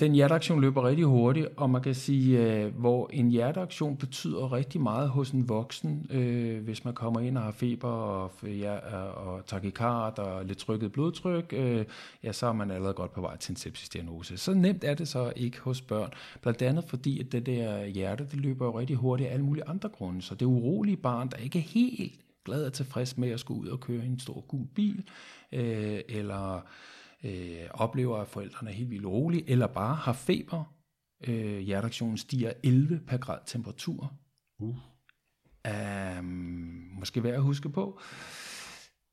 den 0.00 0.12
hjerteaktion 0.12 0.60
løber 0.60 0.88
rigtig 0.88 1.04
hurtigt, 1.04 1.48
og 1.56 1.70
man 1.70 1.82
kan 1.82 1.94
sige, 1.94 2.38
øh, 2.38 2.74
hvor 2.74 3.10
en 3.12 3.30
hjerteaktion 3.30 3.96
betyder 3.96 4.52
rigtig 4.52 4.80
meget 4.80 5.08
hos 5.08 5.30
en 5.30 5.48
voksen, 5.48 6.06
øh, 6.10 6.64
hvis 6.64 6.84
man 6.84 6.94
kommer 6.94 7.20
ind 7.20 7.38
og 7.38 7.44
har 7.44 7.50
feber 7.50 7.88
og, 7.88 8.32
ja, 8.42 8.76
og 8.98 9.46
takikard 9.46 10.18
og 10.18 10.44
lidt 10.44 10.58
trykket 10.58 10.92
blodtryk, 10.92 11.52
øh, 11.52 11.84
ja, 12.22 12.32
så 12.32 12.46
er 12.46 12.52
man 12.52 12.70
allerede 12.70 12.94
godt 12.94 13.12
på 13.12 13.20
vej 13.20 13.36
til 13.36 13.52
en 13.52 13.56
sepsisdiagnose. 13.56 14.36
Så 14.36 14.54
nemt 14.54 14.84
er 14.84 14.94
det 14.94 15.08
så 15.08 15.32
ikke 15.36 15.60
hos 15.60 15.80
børn, 15.80 16.10
blandt 16.42 16.62
andet 16.62 16.84
fordi, 16.84 17.20
at 17.20 17.32
det 17.32 17.46
der 17.46 17.86
hjerte, 17.86 18.24
det 18.24 18.40
løber 18.40 18.66
jo 18.66 18.78
rigtig 18.78 18.96
hurtigt 18.96 19.28
af 19.28 19.32
alle 19.32 19.44
mulige 19.44 19.68
andre 19.68 19.88
grunde, 19.88 20.22
så 20.22 20.34
det 20.34 20.46
urolige 20.46 20.96
barn, 20.96 21.28
der 21.28 21.36
ikke 21.36 21.58
er 21.58 21.62
helt 21.62 22.20
glad 22.44 22.66
og 22.66 22.72
tilfreds 22.72 23.18
med 23.18 23.30
at 23.30 23.40
skulle 23.40 23.60
ud 23.60 23.68
og 23.68 23.80
køre 23.80 24.04
i 24.04 24.06
en 24.06 24.18
stor 24.18 24.40
gul 24.40 24.66
bil, 24.74 25.04
øh, 25.52 26.00
eller 26.08 26.66
øh, 27.24 27.66
oplever, 27.70 28.16
at 28.18 28.28
forældrene 28.28 28.70
er 28.70 28.74
helt 28.74 28.90
vildt 28.90 29.04
urolige, 29.04 29.50
eller 29.50 29.66
bare 29.66 29.94
har 29.94 30.12
feber. 30.12 30.64
Øh, 31.28 31.58
hjerteaktionen 31.58 32.16
stiger 32.18 32.52
11 32.64 33.00
per 33.06 33.16
grad 33.16 33.38
temperatur. 33.46 34.12
Uh. 34.58 34.76
Um, 36.18 36.24
måske 36.98 37.22
værd 37.22 37.34
at 37.34 37.42
huske 37.42 37.68
på. 37.68 38.00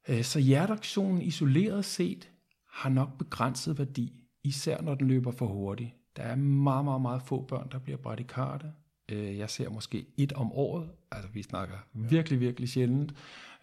Øh, 0.09 0.23
så 0.23 0.39
hjerteaktionen 0.39 1.21
isoleret 1.21 1.85
set 1.85 2.31
har 2.69 2.89
nok 2.89 3.17
begrænset 3.17 3.77
værdi, 3.79 4.23
især 4.43 4.81
når 4.81 4.95
den 4.95 5.07
løber 5.07 5.31
for 5.31 5.47
hurtigt. 5.47 5.91
Der 6.15 6.23
er 6.23 6.35
meget, 6.35 6.85
meget, 6.85 7.01
meget 7.01 7.21
få 7.21 7.45
børn, 7.45 7.69
der 7.71 7.79
bliver 7.79 7.97
bradykarde. 7.97 8.73
Øh, 9.11 9.37
Jeg 9.37 9.49
ser 9.49 9.69
måske 9.69 10.05
et 10.17 10.33
om 10.33 10.51
året, 10.51 10.89
altså 11.11 11.29
vi 11.31 11.43
snakker 11.43 11.75
virkelig, 11.93 12.39
virkelig 12.39 12.69
sjældent. 12.69 13.13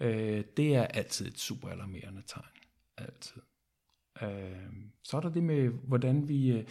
Øh, 0.00 0.44
Det 0.57 0.74
er 0.76 0.83
altid 0.83 1.26
et 1.26 1.38
super 1.38 1.68
alarmerende 1.68 2.22
tegn. 2.26 2.44
Altid. 2.98 3.42
Øh, 4.23 4.73
Så 5.03 5.17
er 5.17 5.21
der 5.21 5.31
det 5.31 5.43
med, 5.43 5.69
hvordan 5.69 6.29
vi, 6.29 6.53
øh, 6.53 6.65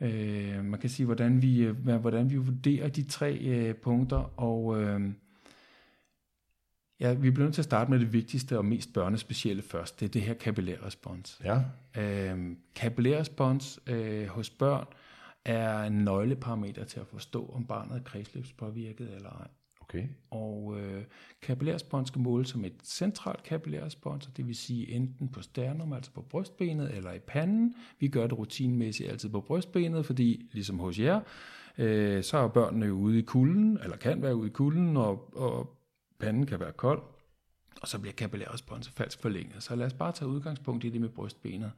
øh, 0.00 0.64
man 0.64 0.80
kan 0.80 0.90
sige, 0.90 1.06
hvordan 1.06 1.42
vi, 1.42 1.62
øh, 1.62 1.96
hvordan 2.00 2.30
vi 2.30 2.36
vurderer 2.36 2.88
de 2.88 3.02
tre 3.02 3.38
øh, 3.38 3.74
punkter, 3.74 4.40
og 4.40 4.82
øh, 4.82 5.12
ja, 7.00 7.14
vi 7.14 7.30
bliver 7.30 7.44
nødt 7.46 7.54
til 7.54 7.60
at 7.60 7.64
starte 7.64 7.90
med 7.90 8.00
det 8.00 8.12
vigtigste 8.12 8.58
og 8.58 8.64
mest 8.64 8.92
børnespecielle 8.92 9.62
først. 9.62 10.00
Det 10.00 10.06
er 10.06 10.10
det 10.10 10.22
her 10.22 10.34
kapillærrespons. 10.34 11.40
Ja. 11.44 11.62
Øh, 11.96 12.56
kapillærrespons 12.74 13.80
øh, 13.86 14.26
hos 14.26 14.50
børn 14.50 14.86
er 15.44 15.82
en 15.82 15.92
nøgleparameter 15.92 16.84
til 16.84 17.00
at 17.00 17.06
forstå, 17.06 17.50
om 17.54 17.66
barnet 17.66 17.96
er 17.96 18.02
kredsløbspåvirket 18.02 19.14
eller 19.14 19.30
ej. 19.30 19.48
Okay. 19.88 20.08
Og 20.30 20.80
øh, 20.80 21.04
kapillærspons 21.42 22.08
skal 22.08 22.20
måles 22.20 22.48
som 22.48 22.64
et 22.64 22.74
centralt 22.84 23.42
kapillærspons, 23.42 24.26
det 24.36 24.46
vil 24.46 24.54
sige 24.54 24.90
enten 24.90 25.28
på 25.28 25.42
sternum, 25.42 25.92
altså 25.92 26.10
på 26.10 26.22
brystbenet, 26.22 26.96
eller 26.96 27.12
i 27.12 27.18
panden. 27.18 27.74
Vi 27.98 28.08
gør 28.08 28.26
det 28.26 28.38
rutinemæssigt 28.38 29.10
altid 29.10 29.28
på 29.28 29.40
brystbenet, 29.40 30.06
fordi 30.06 30.48
ligesom 30.52 30.78
hos 30.78 30.98
jer, 30.98 31.20
øh, 31.78 32.22
så 32.22 32.38
er 32.38 32.48
børnene 32.48 32.86
jo 32.86 32.94
ude 32.94 33.18
i 33.18 33.22
kulden, 33.22 33.78
eller 33.82 33.96
kan 33.96 34.22
være 34.22 34.36
ude 34.36 34.46
i 34.46 34.52
kulden, 34.52 34.96
og, 34.96 35.36
og 35.36 35.76
panden 36.18 36.46
kan 36.46 36.60
være 36.60 36.72
kold, 36.72 37.02
og 37.82 37.88
så 37.88 38.00
bliver 38.00 38.14
kapillærresponset 38.14 38.94
falsk 38.94 39.20
forlænget. 39.20 39.62
Så 39.62 39.76
lad 39.76 39.86
os 39.86 39.94
bare 39.94 40.12
tage 40.12 40.28
udgangspunkt 40.28 40.84
i 40.84 40.88
det 40.88 41.00
med 41.00 41.08
brystbenet. 41.08 41.72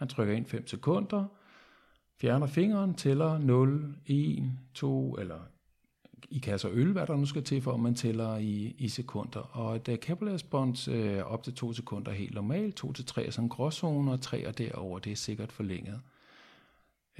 Man 0.00 0.08
trykker 0.08 0.34
ind 0.34 0.46
5 0.46 0.66
sekunder, 0.66 1.24
fjerner 2.20 2.46
fingeren, 2.46 2.94
tæller 2.94 3.38
0, 3.38 3.94
1, 4.06 4.52
2 4.74 5.14
eller 5.14 5.40
i 6.30 6.38
kasser 6.38 6.68
altså 6.68 6.80
øl, 6.80 6.92
hvad 6.92 7.06
der 7.06 7.16
nu 7.16 7.26
skal 7.26 7.44
til, 7.44 7.62
for 7.62 7.74
at 7.74 7.80
man 7.80 7.94
tæller 7.94 8.36
i, 8.36 8.74
i 8.78 8.88
sekunder. 8.88 9.40
Og 9.40 9.76
et 9.76 9.88
øh, 9.88 10.00
kapillærrespons 10.00 10.88
øh, 10.88 11.18
op 11.18 11.42
til 11.42 11.54
2 11.54 11.72
sekunder 11.72 12.10
er 12.10 12.16
helt 12.16 12.34
normalt, 12.34 12.74
2 12.74 12.92
til 12.92 13.06
3 13.06 13.26
er 13.26 13.30
sådan 13.30 13.44
en 13.44 13.48
gråzone, 13.48 14.12
og 14.12 14.20
3 14.20 14.48
og 14.48 14.58
derover 14.58 14.98
det 14.98 15.12
er 15.12 15.16
sikkert 15.16 15.52
forlænget. 15.52 16.00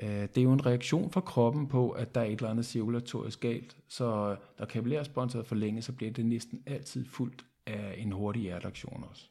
Øh, 0.03 0.09
det 0.09 0.39
er 0.39 0.43
jo 0.43 0.53
en 0.53 0.67
reaktion 0.67 1.11
fra 1.11 1.21
kroppen 1.21 1.69
på, 1.69 1.91
at 1.91 2.15
der 2.15 2.21
er 2.21 2.25
et 2.25 2.33
eller 2.33 2.51
andet 2.51 2.67
cirkulatorisk 2.67 3.41
galt, 3.41 3.77
så 3.89 4.31
øh, 4.31 4.37
når 4.59 4.67
kapillærresponset 4.67 5.39
er 5.39 5.45
forlænget, 5.45 5.85
så 5.85 5.93
bliver 5.93 6.13
det 6.13 6.27
næsten 6.27 6.63
altid 6.67 7.07
fuldt 7.07 7.45
af 7.67 7.95
en 7.99 8.13
hurtig 8.13 8.43
hjerteaktion 8.43 9.05
også. 9.11 9.29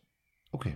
Okay. 0.53 0.73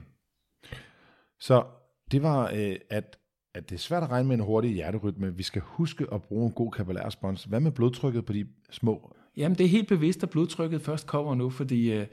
Så 1.39 1.65
det 2.11 2.23
var, 2.23 2.51
øh, 2.53 2.75
at, 2.89 3.17
at 3.55 3.69
det 3.69 3.75
er 3.75 3.79
svært 3.79 4.03
at 4.03 4.09
regne 4.09 4.27
med 4.27 4.35
en 4.35 4.43
hurtig 4.43 4.73
hjerterytme. 4.73 5.35
Vi 5.35 5.43
skal 5.43 5.61
huske 5.61 6.05
at 6.11 6.21
bruge 6.21 6.45
en 6.45 6.51
god 6.51 6.71
kapillærspons. 6.71 7.43
Hvad 7.43 7.59
med 7.59 7.71
blodtrykket 7.71 8.25
på 8.25 8.33
de 8.33 8.47
små? 8.69 9.15
Jamen, 9.37 9.57
det 9.57 9.63
er 9.63 9.69
helt 9.69 9.87
bevidst, 9.87 10.23
at 10.23 10.29
blodtrykket 10.29 10.81
først 10.81 11.07
kommer 11.07 11.35
nu, 11.35 11.49
fordi 11.49 11.91
øh, 11.93 12.07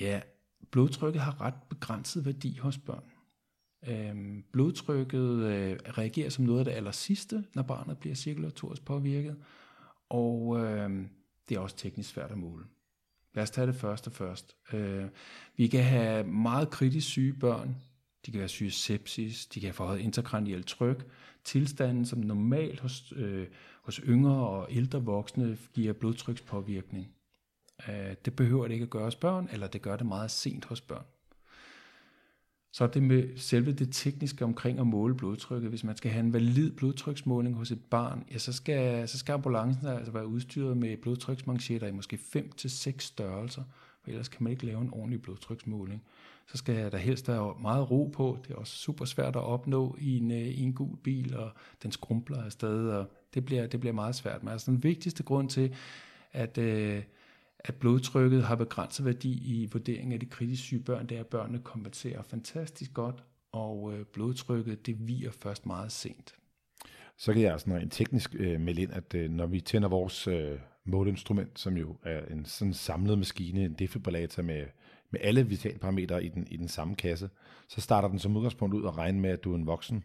ja, 0.00 0.20
blodtrykket 0.70 1.22
har 1.22 1.40
ret 1.40 1.54
begrænset 1.68 2.26
værdi 2.26 2.56
hos 2.56 2.78
børn. 2.78 3.04
Øhm, 3.88 4.44
blodtrykket 4.52 5.28
øh, 5.28 5.78
reagerer 5.98 6.30
som 6.30 6.44
noget 6.44 6.58
af 6.58 6.64
det 6.64 6.72
aller 6.72 6.90
sidste, 6.90 7.44
når 7.54 7.62
barnet 7.62 7.98
bliver 7.98 8.14
cirkulatorisk 8.14 8.84
påvirket, 8.84 9.36
og 10.08 10.58
øh, 10.60 10.90
det 11.48 11.56
er 11.56 11.60
også 11.60 11.76
teknisk 11.76 12.10
svært 12.10 12.30
at 12.30 12.38
måle. 12.38 12.64
Lad 13.34 13.42
os 13.42 13.50
tage 13.50 13.66
det 13.66 13.74
første 13.74 14.10
først. 14.10 14.56
Øh, 14.72 15.04
vi 15.56 15.66
kan 15.66 15.84
have 15.84 16.24
meget 16.24 16.70
kritisk 16.70 17.08
syge 17.08 17.32
børn. 17.32 17.76
De 18.26 18.30
kan 18.30 18.38
være 18.38 18.48
syge 18.48 18.70
sepsis, 18.70 19.46
de 19.46 19.60
kan 19.60 19.66
have 19.66 19.74
forhøjet 19.74 20.00
interkranielt 20.00 20.66
tryk. 20.66 21.06
Tilstanden, 21.44 22.04
som 22.04 22.18
normalt 22.18 22.80
hos, 22.80 23.12
øh, 23.16 23.46
hos 23.82 23.96
yngre 23.96 24.48
og 24.48 24.66
ældre 24.70 25.04
voksne 25.04 25.58
giver 25.72 25.92
blodtrykspåvirkning. 25.92 27.08
Øh, 27.88 28.14
det 28.24 28.36
behøver 28.36 28.66
det 28.66 28.74
ikke 28.74 28.82
at 28.82 28.90
gøre 28.90 29.04
hos 29.04 29.16
børn, 29.16 29.48
eller 29.52 29.66
det 29.66 29.82
gør 29.82 29.96
det 29.96 30.06
meget 30.06 30.30
sent 30.30 30.64
hos 30.64 30.80
børn. 30.80 31.04
Så 32.72 32.84
er 32.84 32.88
det 32.88 33.02
med 33.02 33.36
selve 33.36 33.72
det 33.72 33.88
tekniske 33.92 34.44
omkring 34.44 34.78
at 34.78 34.86
måle 34.86 35.14
blodtrykket. 35.14 35.70
Hvis 35.70 35.84
man 35.84 35.96
skal 35.96 36.10
have 36.10 36.24
en 36.24 36.32
valid 36.32 36.70
blodtryksmåling 36.70 37.56
hos 37.56 37.70
et 37.70 37.84
barn, 37.84 38.24
ja, 38.32 38.38
så, 38.38 38.52
skal, 38.52 39.08
så 39.08 39.18
skal 39.18 39.32
ambulancen 39.32 39.86
altså 39.86 40.12
være 40.12 40.26
udstyret 40.26 40.76
med 40.76 40.96
blodtryksmanchetter 40.96 41.86
i 41.86 41.92
måske 41.92 42.18
5 42.18 42.52
til 42.52 42.70
størrelser, 42.70 43.06
størrelser. 43.06 43.62
ellers 44.06 44.28
kan 44.28 44.44
man 44.44 44.50
ikke 44.50 44.66
lave 44.66 44.80
en 44.80 44.90
ordentlig 44.92 45.22
blodtryksmåling. 45.22 46.02
Så 46.48 46.56
skal 46.56 46.92
der 46.92 46.98
helst 46.98 47.26
have 47.26 47.54
meget 47.60 47.90
ro 47.90 48.10
på. 48.14 48.38
Det 48.42 48.50
er 48.50 48.56
også 48.56 48.76
super 48.76 49.04
svært 49.04 49.36
at 49.36 49.42
opnå 49.42 49.96
i 50.00 50.18
en, 50.18 50.30
øh, 50.30 50.38
i 50.38 50.62
en 50.62 50.72
gul 50.72 50.96
bil, 50.96 51.36
og 51.36 51.50
den 51.82 51.92
skrumpler 51.92 52.44
afsted, 52.44 52.88
og 52.88 53.06
det 53.34 53.44
bliver, 53.44 53.66
det 53.66 53.80
bliver 53.80 53.92
meget 53.92 54.14
svært. 54.14 54.42
Men 54.42 54.52
altså 54.52 54.70
den 54.70 54.82
vigtigste 54.82 55.22
grund 55.22 55.48
til, 55.48 55.74
at, 56.32 56.58
øh, 56.58 57.02
at 57.58 57.74
blodtrykket 57.74 58.42
har 58.44 58.54
begrænset 58.54 59.06
værdi 59.06 59.62
i 59.62 59.68
vurderingen 59.72 60.12
af 60.12 60.20
de 60.20 60.26
kritisk 60.26 60.62
syge 60.62 60.82
børn, 60.82 61.06
det 61.06 61.16
er, 61.16 61.20
at 61.20 61.26
børnene 61.26 61.58
kompenserer 61.58 62.22
fantastisk 62.22 62.94
godt, 62.94 63.24
og 63.52 63.92
øh, 63.94 64.04
blodtrykket 64.04 64.86
det 64.86 65.08
viger 65.08 65.30
først 65.30 65.66
meget 65.66 65.92
sent. 65.92 66.34
Så 67.16 67.32
kan 67.32 67.42
jeg 67.42 67.52
altså 67.52 67.70
en 67.70 67.90
teknisk 67.90 68.34
øh, 68.38 68.60
melde 68.60 68.82
ind, 68.82 68.92
at 68.92 69.14
øh, 69.14 69.30
når 69.30 69.46
vi 69.46 69.60
tænder 69.60 69.88
vores 69.88 70.26
øh, 70.26 70.58
måleinstrument, 70.84 71.58
som 71.58 71.76
jo 71.76 71.96
er 72.02 72.26
en 72.26 72.44
sådan 72.44 72.74
samlet 72.74 73.18
maskine, 73.18 73.64
en 73.64 73.72
defibrillator 73.72 74.42
med, 74.42 74.64
med 75.10 75.20
alle 75.22 75.46
vitalparametre 75.46 76.24
i 76.24 76.28
den, 76.28 76.46
i 76.50 76.56
den 76.56 76.68
samme 76.68 76.94
kasse, 76.94 77.30
så 77.68 77.80
starter 77.80 78.08
den 78.08 78.18
som 78.18 78.36
udgangspunkt 78.36 78.74
ud 78.74 78.82
og 78.82 78.98
regne 78.98 79.20
med, 79.20 79.30
at 79.30 79.44
du 79.44 79.52
er 79.52 79.56
en 79.56 79.66
voksen. 79.66 80.04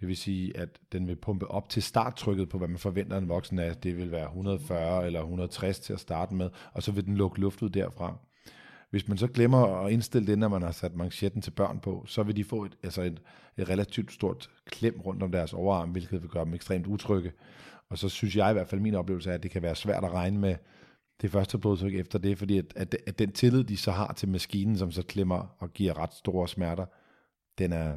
Det 0.00 0.08
vil 0.08 0.16
sige, 0.16 0.56
at 0.56 0.68
den 0.92 1.06
vil 1.08 1.16
pumpe 1.16 1.48
op 1.48 1.68
til 1.68 1.82
starttrykket 1.82 2.48
på, 2.48 2.58
hvad 2.58 2.68
man 2.68 2.78
forventer 2.78 3.18
en 3.18 3.28
voksen 3.28 3.58
er. 3.58 3.74
Det 3.74 3.96
vil 3.96 4.12
være 4.12 4.26
140 4.26 5.06
eller 5.06 5.20
160 5.20 5.80
til 5.80 5.92
at 5.92 6.00
starte 6.00 6.34
med, 6.34 6.50
og 6.72 6.82
så 6.82 6.92
vil 6.92 7.06
den 7.06 7.16
lukke 7.16 7.40
luft 7.40 7.62
ud 7.62 7.70
derfra. 7.70 8.16
Hvis 8.90 9.08
man 9.08 9.18
så 9.18 9.26
glemmer 9.26 9.84
at 9.84 9.92
indstille 9.92 10.26
det, 10.26 10.38
når 10.38 10.48
man 10.48 10.62
har 10.62 10.72
sat 10.72 10.94
manchetten 10.94 11.42
til 11.42 11.50
børn 11.50 11.80
på, 11.80 12.04
så 12.06 12.22
vil 12.22 12.36
de 12.36 12.44
få 12.44 12.64
et, 12.64 12.76
altså 12.82 13.02
et, 13.02 13.22
et 13.56 13.68
relativt 13.68 14.12
stort 14.12 14.50
klem 14.66 15.00
rundt 15.00 15.22
om 15.22 15.32
deres 15.32 15.52
overarm, 15.52 15.90
hvilket 15.90 16.22
vil 16.22 16.30
gøre 16.30 16.44
dem 16.44 16.54
ekstremt 16.54 16.86
utrygge. 16.86 17.32
Og 17.90 17.98
så 17.98 18.08
synes 18.08 18.36
jeg 18.36 18.50
i 18.50 18.52
hvert 18.52 18.68
fald, 18.68 18.80
min 18.80 18.94
oplevelse 18.94 19.30
er, 19.30 19.34
at 19.34 19.42
det 19.42 19.50
kan 19.50 19.62
være 19.62 19.74
svært 19.74 20.04
at 20.04 20.12
regne 20.12 20.38
med 20.38 20.56
det 21.22 21.30
første 21.30 21.58
blodtryk 21.58 21.94
efter 21.94 22.18
det, 22.18 22.38
fordi 22.38 22.58
at, 22.58 22.72
at, 22.76 22.96
at 23.06 23.18
den 23.18 23.32
tillid, 23.32 23.64
de 23.64 23.76
så 23.76 23.90
har 23.90 24.12
til 24.12 24.28
maskinen, 24.28 24.78
som 24.78 24.90
så 24.90 25.02
klemmer 25.02 25.56
og 25.58 25.72
giver 25.72 25.98
ret 25.98 26.14
store 26.14 26.48
smerter, 26.48 26.86
den 27.58 27.72
er, 27.72 27.96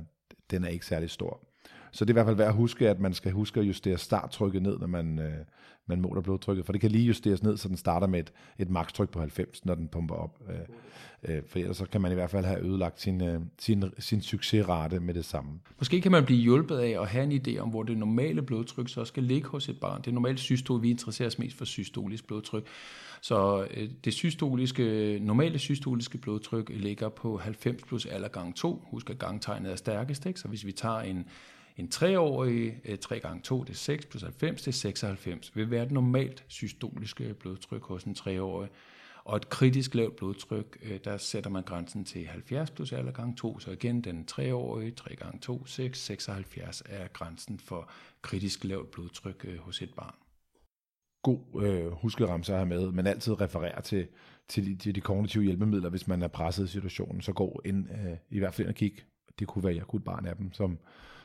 den 0.52 0.64
er 0.64 0.68
ikke 0.68 0.86
særlig 0.86 1.10
stor. 1.10 1.46
Så 1.92 2.06
det 2.06 2.10
er 2.10 2.14
i 2.14 2.16
hvert 2.16 2.26
fald 2.26 2.36
værd 2.36 2.48
at 2.48 2.54
huske, 2.54 2.90
at 2.90 3.00
man 3.00 3.14
skal 3.14 3.32
huske 3.32 3.60
at 3.60 3.66
justere 3.68 3.98
starttrykket 3.98 4.62
ned, 4.62 4.80
når 4.80 4.88
man, 4.88 5.20
øh, 5.20 5.46
man 5.90 6.02
måler 6.02 6.22
blodtrykket, 6.22 6.66
for 6.66 6.74
det 6.74 6.82
kan 6.82 6.92
lige 6.92 7.06
justeres 7.06 7.44
ned, 7.44 7.58
så 7.58 7.68
den 7.68 7.78
starter 7.78 8.08
med 8.08 8.20
et, 8.20 8.34
et 8.60 8.70
makstryk 8.70 9.10
på 9.10 9.20
90, 9.20 9.66
når 9.66 9.76
den 9.76 9.88
pumper 9.88 10.16
op. 10.16 10.40
Øh, 10.50 11.36
øh, 11.36 11.42
for 11.48 11.60
ellers 11.60 11.78
så 11.78 11.86
kan 11.86 12.02
man 12.02 12.12
i 12.12 12.16
hvert 12.16 12.30
fald 12.30 12.46
have 12.46 12.66
ødelagt 12.66 13.02
sin, 13.02 13.24
øh, 13.24 13.42
sin, 13.60 13.84
sin 14.00 14.22
succesrate 14.22 15.00
med 15.00 15.14
det 15.14 15.26
samme. 15.26 15.52
Måske 15.78 16.02
kan 16.02 16.12
man 16.12 16.26
blive 16.26 16.42
hjulpet 16.42 16.78
af 16.78 17.02
at 17.02 17.08
have 17.08 17.24
en 17.24 17.42
idé 17.48 17.60
om, 17.60 17.70
hvor 17.70 17.84
det 17.84 17.98
normale 17.98 18.42
blodtryk 18.42 18.90
så 18.90 19.06
skal 19.06 19.24
ligge 19.24 19.48
hos 19.48 19.70
et 19.70 19.80
barn. 19.80 20.02
Det 20.06 20.14
normale 20.14 20.38
systol, 20.38 20.82
vi 20.82 20.90
interesserer 20.90 21.28
os 21.28 21.40
mest 21.40 21.58
for 21.58 21.66
systolisk 21.66 22.28
blodtryk. 22.28 22.68
Så 23.22 23.68
øh, 23.74 23.90
det 24.06 24.14
systoliske, 24.14 25.20
normale 25.22 25.60
systoliske 25.60 26.18
blodtryk 26.18 26.70
ligger 26.70 27.10
på 27.10 27.38
90 27.38 27.84
plus 27.84 28.06
alder 28.06 28.28
gang 28.28 28.56
2. 28.56 28.84
Husk, 28.92 29.10
at 29.10 29.20
gangtegnet 29.20 29.72
er 29.72 29.76
stærkest, 29.76 30.26
ikke? 30.26 30.40
så 30.40 30.48
hvis 30.48 30.66
vi 30.66 30.72
tager 30.72 31.00
en 31.00 31.26
en 31.80 31.90
3-årig, 31.94 32.82
3 33.02 33.16
øh, 33.16 33.22
gange 33.22 33.42
2, 33.42 33.64
det 33.64 33.70
er 33.70 33.74
6, 33.74 34.06
plus 34.06 34.22
90, 34.24 34.62
det 34.62 34.68
er 34.68 34.72
96, 34.72 35.56
vil 35.56 35.72
være 35.72 35.84
et 35.84 35.92
normalt 35.92 36.46
systoliske 36.48 37.24
øh, 37.24 37.34
blodtryk 37.34 37.84
hos 37.84 38.04
en 38.04 38.16
3-årig. 38.20 38.70
Og 39.24 39.38
et 39.38 39.50
kritisk 39.50 39.96
lavt 39.96 40.16
blodtryk, 40.16 40.78
øh, 40.84 41.00
der 41.04 41.18
sætter 41.18 41.50
man 41.50 41.64
grænsen 41.64 42.06
til 42.06 42.28
70 42.28 42.72
plus 42.72 42.92
alder 42.92 43.12
gange 43.12 43.36
2, 43.36 43.60
så 43.60 43.72
igen 43.72 44.02
den 44.02 44.28
3-årige, 44.32 44.92
3 44.92 45.16
gange 45.16 45.40
2, 45.40 45.66
6, 45.66 46.00
76 46.00 46.84
er 46.86 47.08
grænsen 47.08 47.60
for 47.60 47.90
kritisk 48.22 48.64
lavt 48.64 48.92
blodtryk 48.92 49.60
hos 49.60 49.82
et 49.82 49.94
barn. 49.94 50.16
God 51.24 51.64
øh, 51.64 51.92
huskeramse 51.92 52.54
at 52.54 52.60
have 52.60 52.70
med, 52.70 52.92
men 52.92 53.08
altid 53.08 53.42
referere 53.42 53.82
til, 53.82 54.08
til, 54.48 54.66
de, 54.66 54.76
til 54.76 54.96
de 54.96 55.02
kognitive 55.02 55.44
hjælpemidler, 55.44 55.90
hvis 55.90 56.08
man 56.08 56.22
er 56.22 56.28
presset 56.28 56.66
i 56.66 56.68
situationen, 56.68 57.22
så 57.22 57.34
gå 57.34 57.62
ind, 57.66 57.90
øh, 57.92 58.18
i 58.30 58.40
hvert 58.40 58.54
fald 58.54 58.68
ind 58.68 58.70
og 58.70 58.76
kig. 58.76 58.94
Det 59.40 59.48
kunne 59.48 59.64
være, 59.64 59.76
jeg 59.76 59.84
kunne 59.84 59.98
et 59.98 60.04
barn 60.04 60.26
af 60.26 60.36
dem, 60.36 60.54
som, 60.54 60.78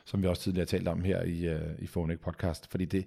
som 0.05 0.21
vi 0.21 0.27
også 0.27 0.41
tidligere 0.41 0.61
har 0.61 0.77
talt 0.77 0.87
om 0.87 1.03
her 1.03 1.23
i, 1.23 1.47
øh, 1.47 1.79
i 1.79 1.87
Phonic 1.87 2.19
Podcast, 2.19 2.71
fordi 2.71 2.85
det, 2.85 3.05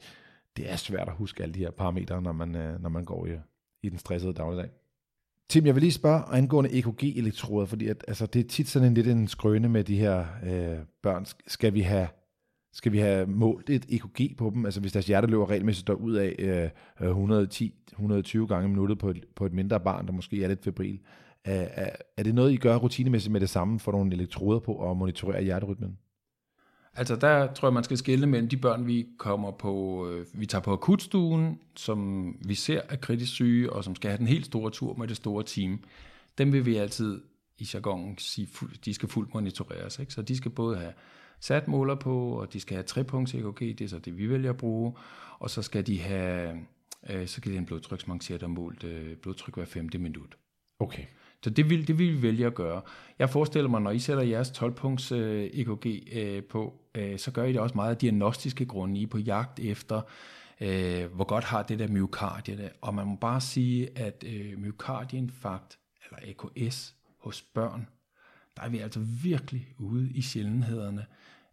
det 0.56 0.70
er 0.72 0.76
svært 0.76 1.08
at 1.08 1.14
huske 1.14 1.42
alle 1.42 1.54
de 1.54 1.58
her 1.58 1.70
parametre, 1.70 2.22
når 2.22 2.32
man, 2.32 2.54
øh, 2.56 2.82
når 2.82 2.88
man 2.88 3.04
går 3.04 3.26
i, 3.26 3.30
i 3.82 3.88
den 3.88 3.98
stressede 3.98 4.32
dagligdag. 4.32 4.70
Tim, 5.48 5.66
jeg 5.66 5.74
vil 5.74 5.82
lige 5.82 5.92
spørge 5.92 6.22
angående 6.24 6.70
EKG-elektroder, 6.70 7.66
fordi 7.66 7.88
at, 7.88 8.04
altså, 8.08 8.26
det 8.26 8.44
er 8.44 8.48
tit 8.48 8.68
sådan 8.68 8.88
en 8.88 8.94
lidt 8.94 9.08
en 9.08 9.28
skrøne 9.28 9.68
med 9.68 9.84
de 9.84 9.98
her 9.98 10.26
øh, 10.44 10.78
børn. 11.02 11.26
Skal 11.46 11.74
vi 11.74 11.80
have 11.80 12.08
skal 12.72 12.92
vi 12.92 12.98
have 12.98 13.26
målt 13.26 13.70
et 13.70 13.86
EKG 13.88 14.36
på 14.36 14.50
dem? 14.54 14.64
Altså 14.64 14.80
hvis 14.80 14.92
deres 14.92 15.06
hjerte 15.06 15.26
løber 15.26 15.50
regelmæssigt 15.50 15.90
ud 15.90 16.14
af 16.14 16.34
øh, 17.00 17.10
110-120 17.10 18.46
gange 18.46 18.64
i 18.64 18.70
minuttet 18.70 18.98
på 18.98 19.10
et, 19.10 19.24
på 19.34 19.46
et 19.46 19.52
mindre 19.52 19.80
barn, 19.80 20.06
der 20.06 20.12
måske 20.12 20.44
er 20.44 20.48
lidt 20.48 20.64
febril. 20.64 21.00
Er, 21.44 21.90
er, 22.16 22.22
det 22.22 22.34
noget, 22.34 22.52
I 22.52 22.56
gør 22.56 22.76
rutinemæssigt 22.76 23.32
med 23.32 23.40
det 23.40 23.50
samme, 23.50 23.80
for 23.80 23.92
nogle 23.92 24.12
elektroder 24.12 24.58
på 24.58 24.72
og 24.72 24.96
monitorere 24.96 25.42
hjerterytmen? 25.42 25.98
Altså 26.94 27.16
der 27.16 27.52
tror 27.52 27.68
jeg, 27.68 27.74
man 27.74 27.84
skal 27.84 27.98
skille 27.98 28.26
mellem 28.26 28.48
de 28.48 28.56
børn, 28.56 28.86
vi 28.86 29.06
kommer 29.18 29.50
på, 29.50 30.06
øh, 30.08 30.26
vi 30.32 30.46
tager 30.46 30.62
på 30.62 30.72
akutstuen, 30.72 31.58
som 31.76 32.32
vi 32.44 32.54
ser 32.54 32.80
er 32.88 32.96
kritisk 32.96 33.32
syge, 33.32 33.72
og 33.72 33.84
som 33.84 33.94
skal 33.94 34.10
have 34.10 34.18
den 34.18 34.26
helt 34.26 34.46
store 34.46 34.70
tur 34.70 34.94
med 34.94 35.08
det 35.08 35.16
store 35.16 35.44
team. 35.44 35.84
Dem 36.38 36.52
vil 36.52 36.66
vi 36.66 36.76
altid 36.76 37.20
i 37.58 37.68
jargonen 37.74 38.18
sige, 38.18 38.48
de 38.84 38.94
skal 38.94 39.08
fuldt 39.08 39.34
monitoreres. 39.34 39.98
Ikke? 39.98 40.12
Så 40.12 40.22
de 40.22 40.36
skal 40.36 40.50
både 40.50 40.76
have 40.76 40.92
sat 41.40 41.68
måler 41.68 41.94
på, 41.94 42.30
og 42.30 42.52
de 42.52 42.60
skal 42.60 42.76
have 42.76 42.84
trepunkts 42.84 43.34
EKG, 43.34 43.60
det 43.60 43.80
er 43.80 43.88
så 43.88 43.98
det, 43.98 44.18
vi 44.18 44.30
vælger 44.30 44.50
at 44.50 44.56
bruge, 44.56 44.92
og 45.38 45.50
så 45.50 45.62
skal 45.62 45.86
de 45.86 46.00
have, 46.00 46.58
øh, 47.10 47.26
så 47.26 47.40
kan 47.40 47.50
de 47.50 47.54
have 47.54 47.60
en 47.60 47.66
blodtryksmanchet 47.66 48.42
og 48.42 48.50
målt 48.50 48.84
øh, 48.84 49.16
blodtryk 49.16 49.54
hver 49.54 49.64
femte 49.64 49.98
minut. 49.98 50.36
Okay. 50.80 51.04
Så 51.44 51.50
det 51.50 51.70
vil, 51.70 51.88
det 51.88 51.98
vil 51.98 52.16
vi 52.16 52.22
vælge 52.22 52.46
at 52.46 52.54
gøre. 52.54 52.82
Jeg 53.18 53.30
forestiller 53.30 53.70
mig, 53.70 53.80
når 53.80 53.90
I 53.90 53.98
sætter 53.98 54.22
jeres 54.22 54.50
12-punkts 54.50 55.14
øh, 55.14 55.50
EKG 55.52 55.86
øh, 56.12 56.44
på, 56.44 56.74
øh, 56.94 57.18
så 57.18 57.30
gør 57.30 57.44
I 57.44 57.52
det 57.52 57.60
også 57.60 57.74
meget 57.74 57.90
af 57.90 57.96
diagnostiske 57.96 58.66
grunde. 58.66 59.00
I 59.00 59.06
på 59.06 59.18
jagt 59.18 59.60
efter, 59.60 60.00
øh, 60.60 61.14
hvor 61.14 61.24
godt 61.24 61.44
har 61.44 61.62
det 61.62 61.78
der 61.78 61.88
myokardie. 61.88 62.56
Der. 62.56 62.68
Og 62.80 62.94
man 62.94 63.06
må 63.06 63.16
bare 63.16 63.40
sige, 63.40 63.98
at 63.98 64.24
øh, 64.26 64.58
myokardieinfarkt, 64.58 65.78
eller 66.04 66.30
AKS 66.30 66.94
hos 67.18 67.42
børn, 67.42 67.88
der 68.56 68.62
er 68.62 68.68
vi 68.68 68.78
altså 68.78 69.00
virkelig 69.22 69.68
ude 69.78 70.10
i 70.10 70.22
sjældenhederne. 70.22 71.06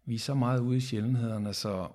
Vi 0.04 0.14
er 0.14 0.18
så 0.18 0.34
meget 0.34 0.60
ude 0.60 0.76
i 0.76 0.80
sjældenhederne, 0.80 1.54
så 1.54 1.88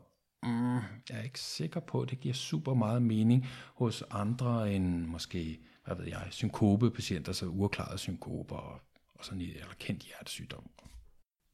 mm, 0.43 0.75
jeg 1.09 1.19
er 1.19 1.23
ikke 1.23 1.39
sikker 1.39 1.79
på, 1.79 2.01
at 2.01 2.09
det 2.09 2.19
giver 2.19 2.33
super 2.35 2.73
meget 2.73 3.01
mening 3.01 3.47
hos 3.75 4.03
andre 4.11 4.73
end 4.73 5.05
måske 5.05 5.59
hvad 5.85 5.95
ved 5.95 6.05
jeg, 6.07 6.27
synkopepatienter, 6.29 7.31
så 7.31 7.45
uerklarede 7.45 7.97
synkoper 7.97 8.55
og, 8.55 8.79
og 9.15 9.25
sådan 9.25 9.41
en 9.41 9.49
eller 9.49 9.65
kendt 9.79 10.01
hjertesygdom. 10.03 10.63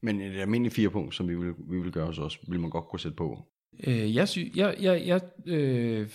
Men 0.00 0.20
et 0.20 0.40
almindeligt 0.40 0.74
firepunkt, 0.74 1.14
som 1.14 1.28
vi 1.28 1.34
vil, 1.34 1.54
vi 1.58 1.80
vil 1.80 1.92
gøre 1.92 2.06
hos 2.06 2.18
os, 2.18 2.38
vil 2.48 2.60
man 2.60 2.70
godt 2.70 2.88
kunne 2.88 3.00
sætte 3.00 3.16
på? 3.16 3.42
Øh, 3.84 4.14
jeg, 4.14 4.28
sy, 4.28 4.38
jeg, 4.54 4.76
jeg, 4.80 5.06
jeg 5.06 5.20
øh, 5.46 6.10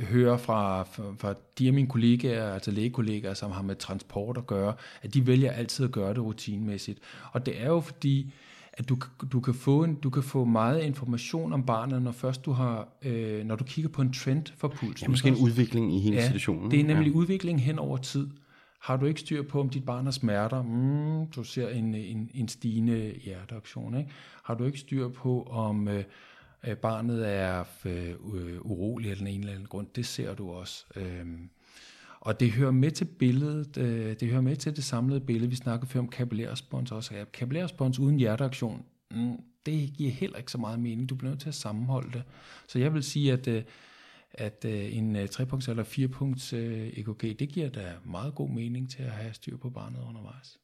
hører 0.00 0.36
fra, 0.36 0.82
fra, 0.82 1.14
fra 1.18 1.34
de 1.58 1.66
af 1.66 1.72
mine 1.72 1.88
kollegaer, 1.88 2.54
altså 2.54 2.70
lægekollegaer, 2.70 3.34
som 3.34 3.50
har 3.50 3.62
med 3.62 3.76
transport 3.76 4.38
at 4.38 4.46
gøre, 4.46 4.74
at 5.02 5.14
de 5.14 5.26
vælger 5.26 5.52
altid 5.52 5.84
at 5.84 5.92
gøre 5.92 6.14
det 6.14 6.22
rutinemæssigt. 6.22 7.00
Og 7.32 7.46
det 7.46 7.60
er 7.60 7.66
jo 7.66 7.80
fordi, 7.80 8.32
at 8.72 8.88
du, 8.88 8.98
du, 9.32 9.40
kan 9.40 9.54
få 9.54 9.84
en, 9.84 9.94
du 9.94 10.10
kan 10.10 10.22
få 10.22 10.44
meget 10.44 10.82
information 10.82 11.52
om 11.52 11.66
barnet, 11.66 12.02
når 12.02 12.12
først 12.12 12.44
du 12.44 12.52
har, 12.52 12.88
øh, 13.02 13.44
når 13.44 13.56
du 13.56 13.64
kigger 13.64 13.88
på 13.88 14.02
en 14.02 14.12
trend 14.12 14.46
for 14.56 14.68
pulsen. 14.68 15.04
Ja, 15.06 15.10
måske 15.10 15.28
en 15.28 15.36
udvikling 15.36 15.96
i 15.96 16.00
hele 16.00 16.16
ja, 16.16 16.26
situationen. 16.26 16.70
det 16.70 16.80
er 16.80 16.84
nemlig 16.84 17.10
ja. 17.12 17.16
udvikling 17.16 17.62
hen 17.62 17.78
over 17.78 17.96
tid. 17.96 18.30
Har 18.80 18.96
du 18.96 19.06
ikke 19.06 19.20
styr 19.20 19.42
på, 19.42 19.60
om 19.60 19.68
dit 19.68 19.84
barn 19.84 20.04
har 20.04 20.12
smerter, 20.12 20.62
mm, 20.62 21.26
du 21.26 21.44
ser 21.44 21.68
en, 21.68 21.94
en, 21.94 22.30
en 22.34 22.48
stigende 22.48 23.14
hjerteaktion. 23.24 23.98
Ikke? 23.98 24.10
Har 24.44 24.54
du 24.54 24.64
ikke 24.64 24.78
styr 24.78 25.08
på, 25.08 25.42
om 25.42 25.88
øh, 25.88 26.04
barnet 26.82 27.28
er 27.28 27.64
øh, 27.84 28.14
urolig 28.60 29.10
af 29.10 29.16
den 29.16 29.26
ene 29.26 29.38
eller 29.38 29.52
anden 29.52 29.68
grund, 29.68 29.86
det 29.96 30.06
ser 30.06 30.34
du 30.34 30.50
også. 30.50 30.84
Øh, 30.96 31.26
og 32.24 32.40
det 32.40 32.52
hører 32.52 32.70
med 32.70 32.90
til 32.90 33.04
billedet, 33.04 33.78
øh, 33.78 34.16
det 34.20 34.28
hører 34.28 34.40
med 34.40 34.56
til 34.56 34.76
det 34.76 34.84
samlede 34.84 35.20
billede, 35.20 35.50
vi 35.50 35.56
snakkede 35.56 35.90
før 35.90 36.00
om 36.00 36.08
kapillærrespons 36.08 36.92
også. 36.92 37.14
Ja, 37.14 37.24
kapillærrespons 37.24 37.98
uden 37.98 38.16
hjerteaktion, 38.16 38.84
mm, 39.10 39.36
det 39.66 39.92
giver 39.94 40.10
heller 40.10 40.38
ikke 40.38 40.52
så 40.52 40.58
meget 40.58 40.80
mening. 40.80 41.08
Du 41.08 41.14
bliver 41.14 41.30
nødt 41.30 41.40
til 41.40 41.48
at 41.48 41.54
sammenholde 41.54 42.12
det. 42.12 42.22
Så 42.68 42.78
jeg 42.78 42.94
vil 42.94 43.02
sige, 43.02 43.32
at, 43.32 43.48
øh, 43.48 43.62
at 44.30 44.64
øh, 44.64 44.96
en 44.96 45.16
øh, 45.16 45.28
3-punkts 45.34 45.68
eller 45.70 45.84
4-punkts 45.84 46.56
øh, 46.56 46.88
EKG, 46.88 47.38
det 47.38 47.48
giver 47.48 47.68
da 47.68 47.92
meget 48.04 48.34
god 48.34 48.50
mening 48.50 48.90
til 48.90 49.02
at 49.02 49.10
have 49.10 49.34
styr 49.34 49.56
på 49.56 49.70
barnet 49.70 50.00
undervejs. 50.08 50.58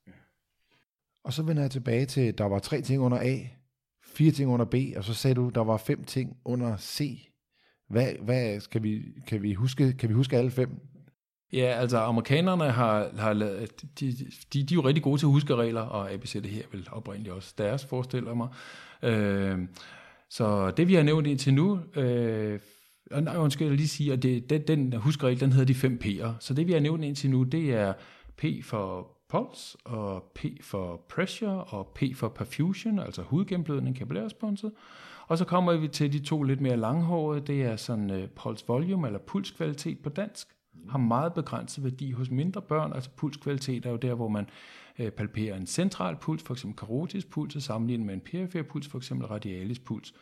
Og 1.24 1.32
så 1.32 1.42
vender 1.42 1.62
jeg 1.62 1.70
tilbage 1.70 2.06
til, 2.06 2.38
der 2.38 2.44
var 2.44 2.58
tre 2.58 2.80
ting 2.80 3.02
under 3.02 3.18
A, 3.18 3.38
fire 4.04 4.30
ting 4.30 4.50
under 4.50 4.66
B, 4.66 4.74
og 4.96 5.04
så 5.04 5.14
sagde 5.14 5.34
du, 5.34 5.50
der 5.54 5.64
var 5.64 5.76
fem 5.76 6.04
ting 6.04 6.36
under 6.44 6.76
C. 6.76 7.28
Hvad, 7.88 8.12
hvad 8.20 8.60
skal 8.60 8.82
vi, 8.82 9.02
kan 9.26 9.42
vi 9.42 9.54
huske, 9.54 9.92
kan 9.92 10.08
vi 10.08 10.14
huske 10.14 10.36
alle 10.36 10.50
fem? 10.50 10.80
Ja, 11.52 11.66
altså 11.80 11.98
amerikanerne 11.98 12.70
har, 12.70 13.10
har 13.18 13.32
lavet, 13.32 13.84
de, 14.00 14.12
de, 14.52 14.64
de 14.64 14.74
er 14.74 14.74
jo 14.74 14.80
rigtig 14.80 15.02
gode 15.02 15.20
til 15.20 15.26
at 15.26 15.32
huske 15.32 15.56
regler, 15.56 15.80
og 15.80 16.12
ABC 16.12 16.32
det 16.32 16.50
her 16.50 16.62
vil 16.72 16.88
oprindeligt 16.92 17.34
også 17.34 17.54
deres, 17.58 17.84
forestiller 17.84 18.34
mig. 18.34 18.48
Øh, 19.02 19.58
så 20.30 20.70
det 20.70 20.88
vi 20.88 20.94
har 20.94 21.02
nævnt 21.02 21.26
indtil 21.26 21.54
nu, 21.54 21.80
øh, 21.96 22.60
nej, 23.10 23.36
undskyld, 23.36 23.68
jeg 23.68 23.76
lige 23.76 23.88
sige, 23.88 24.12
at 24.12 24.22
det, 24.22 24.50
den, 24.50 24.62
den 24.66 24.92
huskeregel, 24.92 25.40
den 25.40 25.52
hedder 25.52 25.66
de 25.66 25.74
5 25.74 26.00
P'er. 26.04 26.28
Så 26.40 26.54
det 26.54 26.66
vi 26.66 26.72
har 26.72 26.80
nævnt 26.80 27.04
indtil 27.04 27.30
nu, 27.30 27.42
det 27.42 27.74
er 27.74 27.92
P 28.36 28.44
for 28.62 29.18
puls, 29.28 29.76
og 29.84 30.22
P 30.34 30.44
for 30.62 31.00
pressure, 31.08 31.64
og 31.64 31.86
P 31.94 32.02
for 32.14 32.28
perfusion, 32.28 32.98
altså 32.98 33.22
hudgennemblødning, 33.22 33.96
kapillærresponset. 33.96 34.72
Og 35.26 35.38
så 35.38 35.44
kommer 35.44 35.76
vi 35.76 35.88
til 35.88 36.12
de 36.12 36.18
to 36.18 36.42
lidt 36.42 36.60
mere 36.60 36.76
langhårede, 36.76 37.40
det 37.40 37.62
er 37.62 37.76
sådan 37.76 38.10
øh, 38.10 38.22
uh, 38.22 38.28
puls 38.28 38.68
volume, 38.68 39.06
eller 39.06 39.18
pulskvalitet 39.18 39.98
på 39.98 40.08
dansk, 40.08 40.48
har 40.88 40.98
meget 40.98 41.34
begrænset 41.34 41.84
værdi 41.84 42.10
hos 42.12 42.30
mindre 42.30 42.62
børn, 42.62 42.92
altså 42.92 43.10
pulskvalitet 43.16 43.86
er 43.86 43.90
jo 43.90 43.96
der, 43.96 44.14
hvor 44.14 44.28
man 44.28 44.46
øh, 44.98 45.10
palperer 45.10 45.56
en 45.56 45.66
central 45.66 46.16
puls, 46.16 46.42
f.eks. 46.42 46.66
karotisk 46.78 47.30
puls, 47.30 47.56
og 47.56 47.62
sammenligner 47.62 48.04
med 48.04 48.14
en 48.14 48.20
perifer 48.20 48.62
puls, 48.62 48.88
f.eks. 48.88 49.12
radialis 49.12 49.78
puls. 49.78 50.14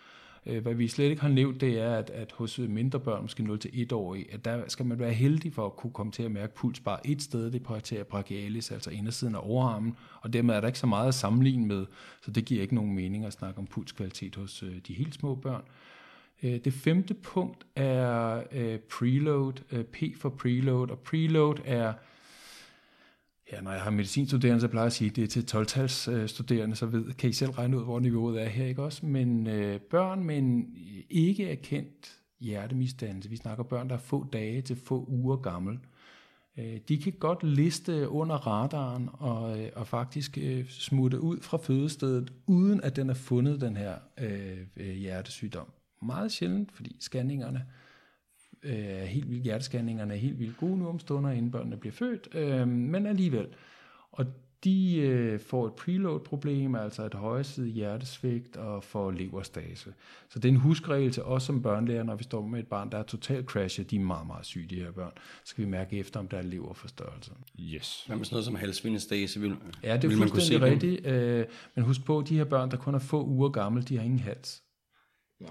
Øh, 0.46 0.62
hvad 0.62 0.74
vi 0.74 0.88
slet 0.88 1.10
ikke 1.10 1.22
har 1.22 1.28
nævnt, 1.28 1.60
det 1.60 1.80
er, 1.80 1.94
at, 1.94 2.10
at 2.10 2.32
hos 2.32 2.58
øh, 2.58 2.70
mindre 2.70 3.00
børn, 3.00 3.22
måske 3.22 3.42
0-1-årige, 3.42 4.34
at 4.34 4.44
der 4.44 4.62
skal 4.68 4.86
man 4.86 4.98
være 4.98 5.12
heldig 5.12 5.52
for 5.52 5.66
at 5.66 5.76
kunne 5.76 5.92
komme 5.92 6.12
til 6.12 6.22
at 6.22 6.30
mærke 6.30 6.54
puls 6.54 6.80
bare 6.80 7.06
et 7.06 7.22
sted, 7.22 7.50
det 7.50 7.62
præterer 7.62 8.04
brachialis, 8.04 8.70
altså 8.70 8.90
indersiden 8.90 9.34
af 9.34 9.40
overarmen, 9.42 9.96
og 10.20 10.32
dermed 10.32 10.54
er 10.54 10.60
der 10.60 10.66
ikke 10.66 10.78
så 10.78 10.86
meget 10.86 11.08
at 11.08 11.14
sammenligne 11.14 11.66
med, 11.66 11.86
så 12.22 12.30
det 12.30 12.44
giver 12.44 12.62
ikke 12.62 12.74
nogen 12.74 12.94
mening 12.94 13.24
at 13.24 13.32
snakke 13.32 13.58
om 13.58 13.66
pulskvalitet 13.66 14.36
hos 14.36 14.62
øh, 14.62 14.74
de 14.88 14.94
helt 14.94 15.14
små 15.14 15.34
børn. 15.34 15.62
Øh, 16.42 16.60
det 16.64 16.72
femte 16.72 17.14
punkt 17.14 17.66
er 17.76 18.42
øh, 18.52 18.78
preload, 18.78 19.52
øh, 19.72 19.84
P 19.84 19.96
for 20.16 20.28
preload, 20.28 20.90
og 20.90 20.98
preload 20.98 21.56
er 21.64 21.92
Ja, 23.52 23.60
når 23.60 23.72
jeg 23.72 23.80
har 23.80 23.90
medicinstuderende, 23.90 24.60
så 24.60 24.68
plejer 24.68 24.84
jeg 24.84 24.86
at 24.86 24.92
sige, 24.92 25.10
at 25.10 25.16
det 25.16 25.24
er 25.24 25.42
til 25.42 25.56
12-tals 25.56 26.08
øh, 26.08 26.28
studerende, 26.28 26.76
så 26.76 26.86
ved, 26.86 27.12
kan 27.12 27.30
I 27.30 27.32
selv 27.32 27.50
regne 27.50 27.78
ud, 27.78 27.84
hvor 27.84 28.00
niveauet 28.00 28.42
er 28.42 28.48
her, 28.48 28.66
ikke 28.66 28.82
også? 28.82 29.06
Men 29.06 29.46
øh, 29.46 29.80
børn 29.80 30.24
med 30.24 30.38
en 30.38 30.76
ikke 31.10 31.50
erkendt 31.50 32.16
hjertemisdannelse, 32.40 33.30
vi 33.30 33.36
snakker 33.36 33.64
børn, 33.64 33.88
der 33.88 33.94
er 33.94 33.98
få 34.00 34.26
dage 34.32 34.62
til 34.62 34.76
få 34.76 35.04
uger 35.08 35.36
gammel, 35.36 35.78
øh, 36.58 36.78
de 36.88 36.98
kan 36.98 37.12
godt 37.12 37.42
liste 37.42 38.08
under 38.08 38.36
radaren 38.36 39.08
og, 39.12 39.60
øh, 39.60 39.70
og 39.76 39.86
faktisk 39.86 40.38
øh, 40.38 40.68
smutte 40.68 41.20
ud 41.20 41.40
fra 41.40 41.58
fødestedet, 41.58 42.32
uden 42.46 42.80
at 42.80 42.96
den 42.96 43.10
er 43.10 43.14
fundet 43.14 43.60
den 43.60 43.76
her 43.76 43.94
øh, 44.18 44.58
øh 44.76 44.94
hjertesygdom. 44.94 45.66
Meget 46.02 46.32
sjældent, 46.32 46.72
fordi 46.72 46.96
scanningerne 47.00 47.66
øh, 48.62 48.74
er 48.74 49.04
helt 49.04 49.30
vildt, 49.30 49.42
hjerteskanningerne 49.42 50.14
er 50.14 50.18
helt 50.18 50.38
vildt 50.38 50.56
gode 50.56 50.78
nu 50.78 50.88
om 50.88 50.98
stunder, 50.98 51.30
inden 51.30 51.50
børnene 51.50 51.76
bliver 51.76 51.92
født, 51.92 52.28
øh, 52.34 52.68
men 52.68 53.06
alligevel. 53.06 53.46
Og 54.12 54.26
de 54.64 54.96
øh, 54.96 55.40
får 55.40 55.66
et 55.66 55.72
preload-problem, 55.72 56.74
altså 56.74 57.06
et 57.06 57.14
højresidigt 57.14 57.74
hjertesvigt 57.74 58.56
og 58.56 58.84
får 58.84 59.10
leverstase. 59.10 59.94
Så 60.28 60.38
det 60.38 60.48
er 60.48 60.52
en 60.52 60.58
huskregel 60.58 61.12
til 61.12 61.22
os 61.22 61.42
som 61.42 61.62
børnelærer, 61.62 62.02
når 62.02 62.14
vi 62.14 62.24
står 62.24 62.46
med 62.46 62.60
et 62.60 62.66
barn, 62.66 62.90
der 62.90 62.98
er 62.98 63.02
totalt 63.02 63.46
crashet, 63.46 63.90
de 63.90 63.96
er 63.96 64.00
meget, 64.00 64.26
meget 64.26 64.46
syge, 64.46 64.66
de 64.66 64.74
her 64.74 64.90
børn. 64.90 65.12
Så 65.16 65.50
skal 65.50 65.64
vi 65.64 65.70
mærke 65.70 65.98
efter, 65.98 66.20
om 66.20 66.28
der 66.28 66.38
er 66.38 66.42
leverforstørrelse. 66.42 67.30
Yes. 67.60 68.04
Hvad 68.06 68.16
med 68.16 68.24
sådan 68.24 68.34
noget 68.34 68.44
som 68.44 68.54
halsvindestase? 68.54 69.40
Vil, 69.40 69.56
ja, 69.82 69.96
det 69.96 70.12
er 70.12 70.16
fuldstændig 70.16 70.62
rigtigt. 70.62 71.06
Øh, 71.06 71.44
men 71.74 71.84
husk 71.84 72.04
på, 72.04 72.24
de 72.28 72.36
her 72.36 72.44
børn, 72.44 72.70
der 72.70 72.76
kun 72.76 72.94
er 72.94 72.98
få 72.98 73.24
uger 73.24 73.48
gamle, 73.48 73.82
de 73.82 73.96
har 73.96 74.04
ingen 74.04 74.20
hals. 74.20 74.62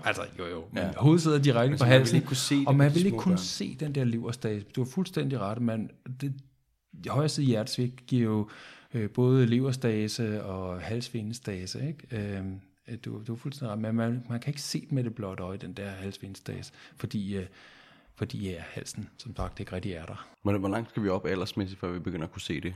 Altså, 0.04 0.22
jo 0.40 0.46
jo, 0.48 0.64
men 0.72 0.84
ja. 0.84 0.92
hovedet 0.98 1.22
sidder 1.22 1.40
direkte 1.40 1.72
altså, 1.72 1.86
på 1.86 1.90
halsen, 1.90 2.22
kunne 2.22 2.38
se 2.38 2.64
og 2.68 2.76
man 2.76 2.96
vil 2.96 3.06
ikke 3.06 3.18
kunne 3.18 3.32
børn. 3.32 3.44
se 3.44 3.76
den 3.80 3.96
der 3.96 4.04
leverstase. 4.04 4.66
Du 4.76 4.84
har 4.84 4.92
fuldstændig 4.92 5.40
ret, 5.40 5.62
men 5.62 5.92
det, 6.22 6.34
det 7.04 7.12
højeste 7.12 7.42
hjertesvigt 7.42 8.06
giver 8.06 8.24
jo 8.24 8.50
øh, 8.94 9.10
både 9.10 9.46
leverstase 9.46 10.44
og 10.44 10.82
halsvindestase, 10.82 11.88
ikke? 11.88 12.36
Øh, 12.38 12.44
du, 13.06 13.22
du 13.28 13.34
er 13.34 13.38
fuldstændig 13.38 13.72
ret, 13.72 13.80
men 13.80 13.96
man, 13.96 14.24
man 14.30 14.40
kan 14.40 14.52
ikke 14.52 14.62
se 14.62 14.88
med 14.90 15.04
det 15.04 15.16
blotte 15.16 15.44
øje, 15.44 15.58
den 15.58 15.74
der 15.74 15.90
halsvindestase, 15.90 16.72
fordi, 16.98 17.38
øh, 17.38 17.46
fordi 18.16 18.50
ja, 18.50 18.64
halsen, 18.68 19.10
som 19.18 19.36
sagt, 19.36 19.60
ikke 19.60 19.72
rigtig 19.72 19.92
er 19.92 20.06
der. 20.06 20.28
Men 20.44 20.60
hvor 20.60 20.70
langt 20.70 20.90
skal 20.90 21.04
vi 21.04 21.10
op 21.10 21.26
aldersmæssigt, 21.26 21.80
før 21.80 21.92
vi 21.92 22.00
begynder 22.00 22.26
at 22.26 22.32
kunne 22.32 22.42
se 22.42 22.62
det? 22.62 22.74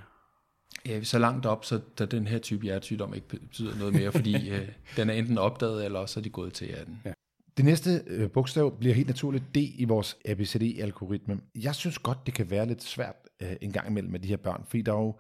Ja, 0.86 1.04
så 1.04 1.20
langt 1.20 1.46
op, 1.46 1.66
så 1.66 1.80
da 2.00 2.06
den 2.06 2.28
her 2.28 2.40
type 2.40 2.64
hjertesygdom 2.64 3.14
ikke 3.14 3.28
betyder 3.28 3.78
noget 3.78 3.94
mere, 3.94 4.12
fordi 4.12 4.50
øh, 4.52 4.68
den 4.98 5.10
er 5.10 5.14
enten 5.14 5.38
opdaget, 5.38 5.86
eller 5.86 6.00
også 6.00 6.20
er 6.20 6.22
de 6.22 6.30
gået 6.30 6.54
til 6.54 6.68
den. 6.86 7.02
Ja. 7.06 7.14
Det 7.58 7.66
næste 7.66 8.02
øh, 8.08 8.32
bogstav 8.32 8.78
bliver 8.80 8.96
helt 8.96 9.08
naturligt 9.08 9.44
D 9.56 9.58
i 9.58 9.86
vores 9.88 10.18
ABCD-algoritme. 10.26 11.38
Jeg 11.56 11.76
synes 11.76 11.98
godt, 12.00 12.26
det 12.26 12.34
kan 12.34 12.50
være 12.50 12.66
lidt 12.66 12.84
svært 12.84 13.16
øh, 13.42 13.52
en 13.62 13.72
gang 13.72 13.90
imellem 13.90 14.12
med 14.12 14.20
de 14.20 14.28
her 14.28 14.38
børn, 14.38 14.64
fordi 14.68 14.82
der 14.82 14.94
er 14.94 14.98
jo 14.98 15.16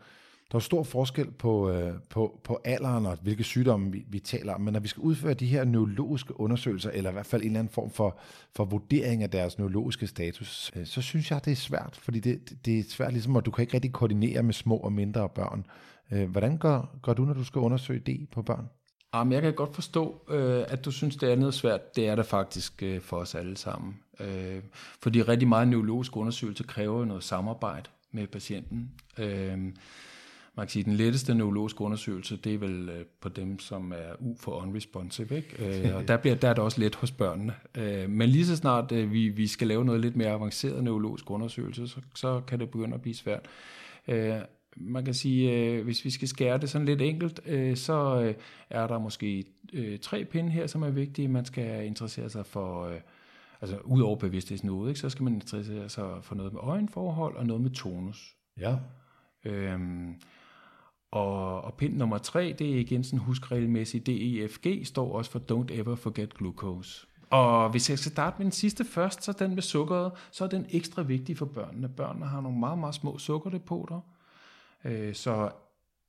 der 0.51 0.55
er 0.55 0.59
stor 0.59 0.83
forskel 0.83 1.31
på, 1.31 1.71
øh, 1.71 1.93
på, 2.09 2.39
på 2.43 2.61
alderen 2.65 3.05
og 3.05 3.17
hvilke 3.21 3.43
sygdomme 3.43 3.91
vi, 3.91 4.05
vi 4.09 4.19
taler 4.19 4.53
om, 4.53 4.61
men 4.61 4.73
når 4.73 4.79
vi 4.79 4.87
skal 4.87 5.01
udføre 5.01 5.33
de 5.33 5.45
her 5.45 5.63
neurologiske 5.63 6.39
undersøgelser, 6.39 6.91
eller 6.91 7.09
i 7.09 7.13
hvert 7.13 7.25
fald 7.25 7.41
en 7.41 7.47
eller 7.47 7.59
anden 7.59 7.73
form 7.73 7.91
for, 7.91 8.19
for 8.55 8.65
vurdering 8.65 9.23
af 9.23 9.29
deres 9.29 9.57
neurologiske 9.57 10.07
status, 10.07 10.71
øh, 10.75 10.85
så 10.85 11.01
synes 11.01 11.31
jeg, 11.31 11.45
det 11.45 11.51
er 11.51 11.55
svært, 11.55 11.99
fordi 12.01 12.19
det, 12.19 12.65
det 12.65 12.79
er 12.79 12.83
svært 12.89 13.13
ligesom, 13.13 13.35
at 13.35 13.45
du 13.45 13.51
kan 13.51 13.61
ikke 13.61 13.73
rigtig 13.73 13.91
koordinere 13.91 14.43
med 14.43 14.53
små 14.53 14.77
og 14.77 14.93
mindre 14.93 15.29
børn. 15.29 15.65
Øh, 16.11 16.29
hvordan 16.29 16.57
gør, 16.57 16.97
gør 17.01 17.13
du, 17.13 17.25
når 17.25 17.33
du 17.33 17.43
skal 17.43 17.59
undersøge 17.59 17.99
det 17.99 18.27
på 18.31 18.41
børn? 18.41 18.69
Ah, 19.13 19.19
Jamen, 19.19 19.33
jeg 19.33 19.41
kan 19.41 19.53
godt 19.53 19.75
forstå, 19.75 20.21
øh, 20.29 20.63
at 20.67 20.85
du 20.85 20.91
synes, 20.91 21.15
det 21.15 21.31
er 21.31 21.35
noget 21.35 21.53
svært. 21.53 21.95
Det 21.95 22.07
er 22.07 22.15
det 22.15 22.25
faktisk 22.25 22.83
øh, 22.83 23.01
for 23.01 23.17
os 23.17 23.35
alle 23.35 23.57
sammen. 23.57 23.99
Øh, 24.19 24.61
fordi 25.01 25.21
rigtig 25.21 25.47
meget 25.47 25.67
neurologisk 25.67 26.17
undersøgelse 26.17 26.63
kræver 26.63 27.05
noget 27.05 27.23
samarbejde 27.23 27.89
med 28.11 28.27
patienten. 28.27 28.91
Øh, 29.17 29.57
man 30.60 30.68
kan 30.68 30.72
sige, 30.72 30.84
den 30.84 30.93
letteste 30.93 31.36
neurologiske 31.36 31.82
undersøgelse, 31.82 32.38
det 32.38 32.53
er 32.53 32.57
vel 32.57 32.89
øh, 32.89 33.05
på 33.22 33.30
dem, 33.30 33.60
som 33.60 33.91
er 33.91 34.16
u 34.20 34.36
for 34.39 34.51
unresponsive, 34.51 35.38
ikke? 35.38 35.88
Øh, 35.88 35.95
og 35.95 36.07
der, 36.07 36.18
bliver, 36.18 36.36
der 36.36 36.49
er 36.49 36.53
det 36.53 36.64
også 36.64 36.82
let 36.82 36.95
hos 36.95 37.12
børnene. 37.12 37.53
Øh, 37.78 38.10
men 38.10 38.30
lige 38.30 38.45
så 38.45 38.55
snart 38.55 38.91
øh, 38.91 39.12
vi, 39.12 39.30
vi 39.30 39.47
skal 39.47 39.68
lave 39.68 39.86
noget 39.86 40.01
lidt 40.01 40.16
mere 40.16 40.32
avanceret 40.32 40.84
neurologisk 40.84 41.32
undersøgelse, 41.32 41.88
så, 41.88 42.01
så 42.16 42.41
kan 42.47 42.60
det 42.60 42.70
begynde 42.70 42.95
at 42.95 43.01
blive 43.01 43.16
svært. 43.16 43.45
Øh, 44.07 44.34
man 44.76 45.05
kan 45.05 45.14
sige, 45.14 45.51
øh, 45.51 45.84
hvis 45.84 46.05
vi 46.05 46.10
skal 46.10 46.28
skære 46.28 46.57
det 46.57 46.70
sådan 46.70 46.86
lidt 46.86 47.01
enkelt, 47.01 47.39
øh, 47.45 47.78
så 47.78 48.22
øh, 48.22 48.36
er 48.70 48.88
der 48.88 48.99
måske 48.99 49.45
øh, 49.74 49.99
tre 49.99 50.26
pinde 50.26 50.49
her, 50.49 50.68
som 50.68 50.84
er 50.84 50.89
vigtige. 50.89 51.28
Man 51.28 51.45
skal 51.45 51.86
interessere 51.86 52.30
sig 52.30 52.45
for, 52.45 52.86
øh, 52.86 52.99
altså 53.62 53.78
ud 53.78 54.01
over 54.01 54.16
bevidsthedsniveauet, 54.16 54.89
ikke, 54.89 54.99
så 54.99 55.10
skal 55.10 55.24
man 55.24 55.34
interessere 55.34 55.89
sig 55.89 56.10
for 56.22 56.36
noget 56.36 56.53
med 56.53 56.62
øjenforhold 56.64 57.36
og 57.36 57.45
noget 57.45 57.62
med 57.62 57.70
tonus. 57.70 58.36
Ja. 58.60 58.76
Øhm, 59.45 60.16
og, 61.12 61.62
og 61.62 61.74
pind 61.74 61.97
nummer 61.97 62.18
tre, 62.18 62.55
det 62.60 62.76
er 62.76 62.80
igen 62.80 63.03
sådan 63.03 63.20
huskregelmæssigt, 63.20 64.05
DEFG 64.05 64.82
står 64.84 65.14
også 65.14 65.32
for 65.32 65.39
Don't 65.39 65.80
Ever 65.80 65.95
Forget 65.95 66.34
Glucose. 66.34 67.07
Og 67.30 67.70
hvis 67.70 67.89
jeg 67.89 67.99
skal 67.99 68.12
starte 68.12 68.36
med 68.38 68.45
den 68.45 68.51
sidste 68.51 68.86
først, 68.86 69.24
så 69.24 69.32
den 69.32 69.55
med 69.55 69.62
sukkeret, 69.62 70.12
så 70.32 70.43
er 70.43 70.47
den 70.47 70.66
ekstra 70.70 71.01
vigtig 71.01 71.38
for 71.38 71.45
børnene. 71.45 71.89
Børnene 71.89 72.26
har 72.26 72.41
nogle 72.41 72.60
meget, 72.60 72.78
meget 72.78 72.95
små 72.95 73.18
sukkerdepoter, 73.18 73.99
øh, 74.86 75.16
så 75.16 75.51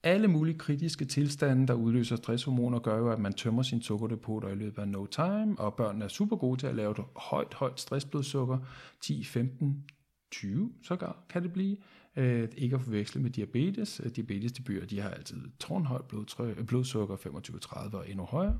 alle 0.03 0.29
mulige 0.29 0.59
kritiske 0.59 1.05
tilstande, 1.05 1.67
der 1.67 1.75
udløser 1.75 2.17
stresshormoner, 2.17 2.79
gør 2.79 2.99
jo, 2.99 3.11
at 3.11 3.19
man 3.19 3.33
tømmer 3.33 3.63
sin 3.63 3.83
sukkerdepoter 3.83 4.49
i 4.49 4.55
løbet 4.55 4.83
af 4.83 4.89
no 4.89 5.07
time, 5.07 5.59
og 5.59 5.75
børnene 5.75 6.05
er 6.05 6.09
super 6.09 6.37
gode 6.37 6.61
til 6.61 6.67
at 6.67 6.75
lave 6.75 6.91
et 6.91 7.05
højt, 7.17 7.55
højt 7.55 7.81
stressblodsukker, 7.81 8.59
10, 9.01 9.25
15, 9.25 9.85
20 10.31 10.73
sågar 10.83 11.17
kan 11.29 11.43
det 11.43 11.53
blive. 11.53 11.77
Øh, 12.17 12.49
ikke 12.57 12.77
at 12.77 12.83
forveksle 12.83 13.23
med 13.23 13.31
diabetes. 13.31 14.01
Øh, 14.05 14.11
diabetes 14.17 14.53
de 14.53 14.63
byer, 14.63 14.87
de 14.87 15.01
har 15.01 15.11
altid 15.11 15.37
tårnhøjt 15.61 16.05
blodtryk, 16.05 16.59
øh, 16.59 16.65
blodsukker, 16.65 17.17
25-30 17.17 17.97
og 17.97 18.11
endnu 18.11 18.25
højere. 18.25 18.59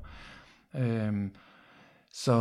Øhm, 0.75 1.25
øh, 1.25 1.29
så 2.13 2.33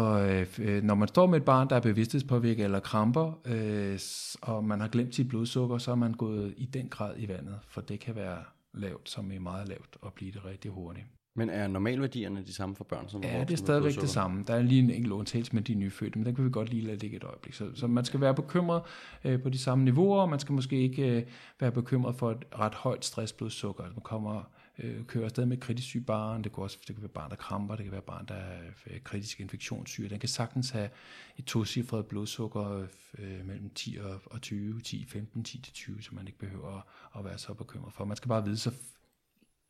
øh, 0.59 0.83
når 0.83 0.95
man 0.95 1.09
står 1.09 1.27
med 1.27 1.39
et 1.39 1.45
barn, 1.45 1.69
der 1.69 1.77
er 1.77 1.81
bevidsthedspåvirket 1.81 2.65
eller 2.65 2.81
kramper, 2.81 3.41
øh, 3.45 3.99
og 4.43 4.65
man 4.65 4.81
har 4.81 4.89
glemt 4.89 5.15
sit 5.15 5.29
blodsukker, 5.29 5.79
så 5.79 5.91
er 5.91 5.95
man 5.95 6.13
gået 6.13 6.55
i 6.57 6.67
den 6.67 6.89
grad 6.89 7.15
i 7.19 7.29
vandet, 7.29 7.59
for 7.69 7.81
det 7.81 8.01
kan 8.01 8.17
være 8.17 8.45
lavt, 8.75 9.09
som 9.09 9.33
er 9.33 9.41
meget 9.41 9.69
lavt, 9.69 9.97
og 10.01 10.13
blive 10.13 10.33
det 10.33 10.45
rigtig 10.45 10.71
hurtigt. 10.71 11.07
Men 11.41 11.51
er 11.51 11.67
normalværdierne 11.67 12.43
de 12.47 12.53
samme 12.53 12.77
for 12.77 12.85
børn 12.85 13.09
som 13.09 13.23
Ja, 13.23 13.41
det 13.41 13.51
er 13.51 13.57
stadigvæk 13.57 14.01
det 14.01 14.09
samme. 14.09 14.45
Der 14.47 14.55
er 14.55 14.63
lige 14.63 14.79
en 14.79 14.91
enkelt 14.91 15.13
undtagelse 15.13 15.55
med 15.55 15.63
de 15.63 15.75
nyfødte, 15.75 16.19
men 16.19 16.27
den 16.27 16.35
kan 16.35 16.45
vi 16.45 16.51
godt 16.51 16.71
lige 16.71 16.83
lade 16.83 16.97
ligge 16.97 17.17
et 17.17 17.25
øjeblik. 17.25 17.55
Så, 17.55 17.71
så 17.75 17.87
man 17.87 18.05
skal 18.05 18.21
være 18.21 18.35
bekymret 18.35 18.83
øh, 19.25 19.43
på 19.43 19.49
de 19.49 19.59
samme 19.59 19.85
niveauer, 19.85 20.21
og 20.21 20.29
man 20.29 20.39
skal 20.39 20.53
måske 20.53 20.77
ikke 20.77 21.17
øh, 21.17 21.23
være 21.61 21.73
bekymret 21.73 22.15
for 22.17 22.31
et 22.31 22.45
ret 22.59 22.75
højt 22.75 23.05
stressblodsukker. 23.05 23.85
Man 23.85 24.03
kommer 24.03 24.51
øh, 24.79 25.05
kører 25.05 25.25
afsted 25.25 25.47
med 25.47 25.57
kritisk 25.57 25.89
syg 25.89 26.07
barn, 26.07 26.45
det 26.45 26.53
kan 26.53 26.63
også 26.63 26.79
det 26.87 26.97
kan 26.97 27.03
være 27.03 27.09
barn, 27.09 27.31
der 27.31 27.37
kramper, 27.37 27.77
det 27.77 27.85
kan 27.85 27.93
være 27.93 28.03
barn, 28.03 28.27
der 28.29 28.35
er 28.35 28.59
øh, 28.87 29.01
kritisk 29.05 29.41
infektionssyge. 29.41 30.09
Den 30.09 30.19
kan 30.19 30.29
sagtens 30.29 30.71
have 30.71 30.89
et 31.37 31.45
tocifret 31.45 32.07
blodsukker 32.07 32.87
øh, 33.19 33.47
mellem 33.47 33.71
10 33.75 33.99
og, 34.05 34.21
og 34.25 34.41
20, 34.43 34.81
10, 34.81 35.05
15, 35.05 35.45
10 35.45 35.59
til 35.59 35.73
20, 35.73 36.03
så 36.03 36.15
man 36.15 36.27
ikke 36.27 36.39
behøver 36.39 36.77
at, 36.77 36.83
at 37.19 37.25
være 37.25 37.39
så 37.39 37.55
bekymret 37.55 37.93
for. 37.93 38.05
Man 38.05 38.17
skal 38.17 38.29
bare 38.29 38.45
vide, 38.45 38.57
så 38.57 38.71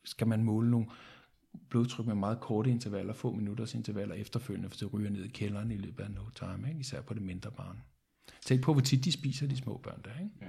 skal 0.03 0.27
man 0.27 0.43
måle 0.43 0.71
nogle 0.71 0.87
blodtryk 1.69 2.05
med 2.05 2.15
meget 2.15 2.39
korte 2.39 2.69
intervaller, 2.69 3.13
få 3.13 3.31
minutters 3.31 3.73
intervaller 3.73 4.15
efterfølgende, 4.15 4.69
for 4.69 4.77
det 4.77 4.93
ryger 4.93 5.09
ned 5.09 5.23
i 5.23 5.27
kælderen 5.27 5.71
i 5.71 5.77
løbet 5.77 6.03
af 6.03 6.11
no 6.11 6.21
time, 6.35 6.69
ikke? 6.69 6.79
især 6.79 7.01
på 7.01 7.13
det 7.13 7.21
mindre 7.21 7.51
barn. 7.51 7.77
Tænk 8.45 8.61
på, 8.61 8.73
hvor 8.73 8.81
tit 8.81 9.05
de 9.05 9.11
spiser 9.11 9.47
de 9.47 9.57
små 9.57 9.77
børn 9.83 10.01
der. 10.05 10.23
Ikke? 10.23 10.31
Ja. 10.41 10.47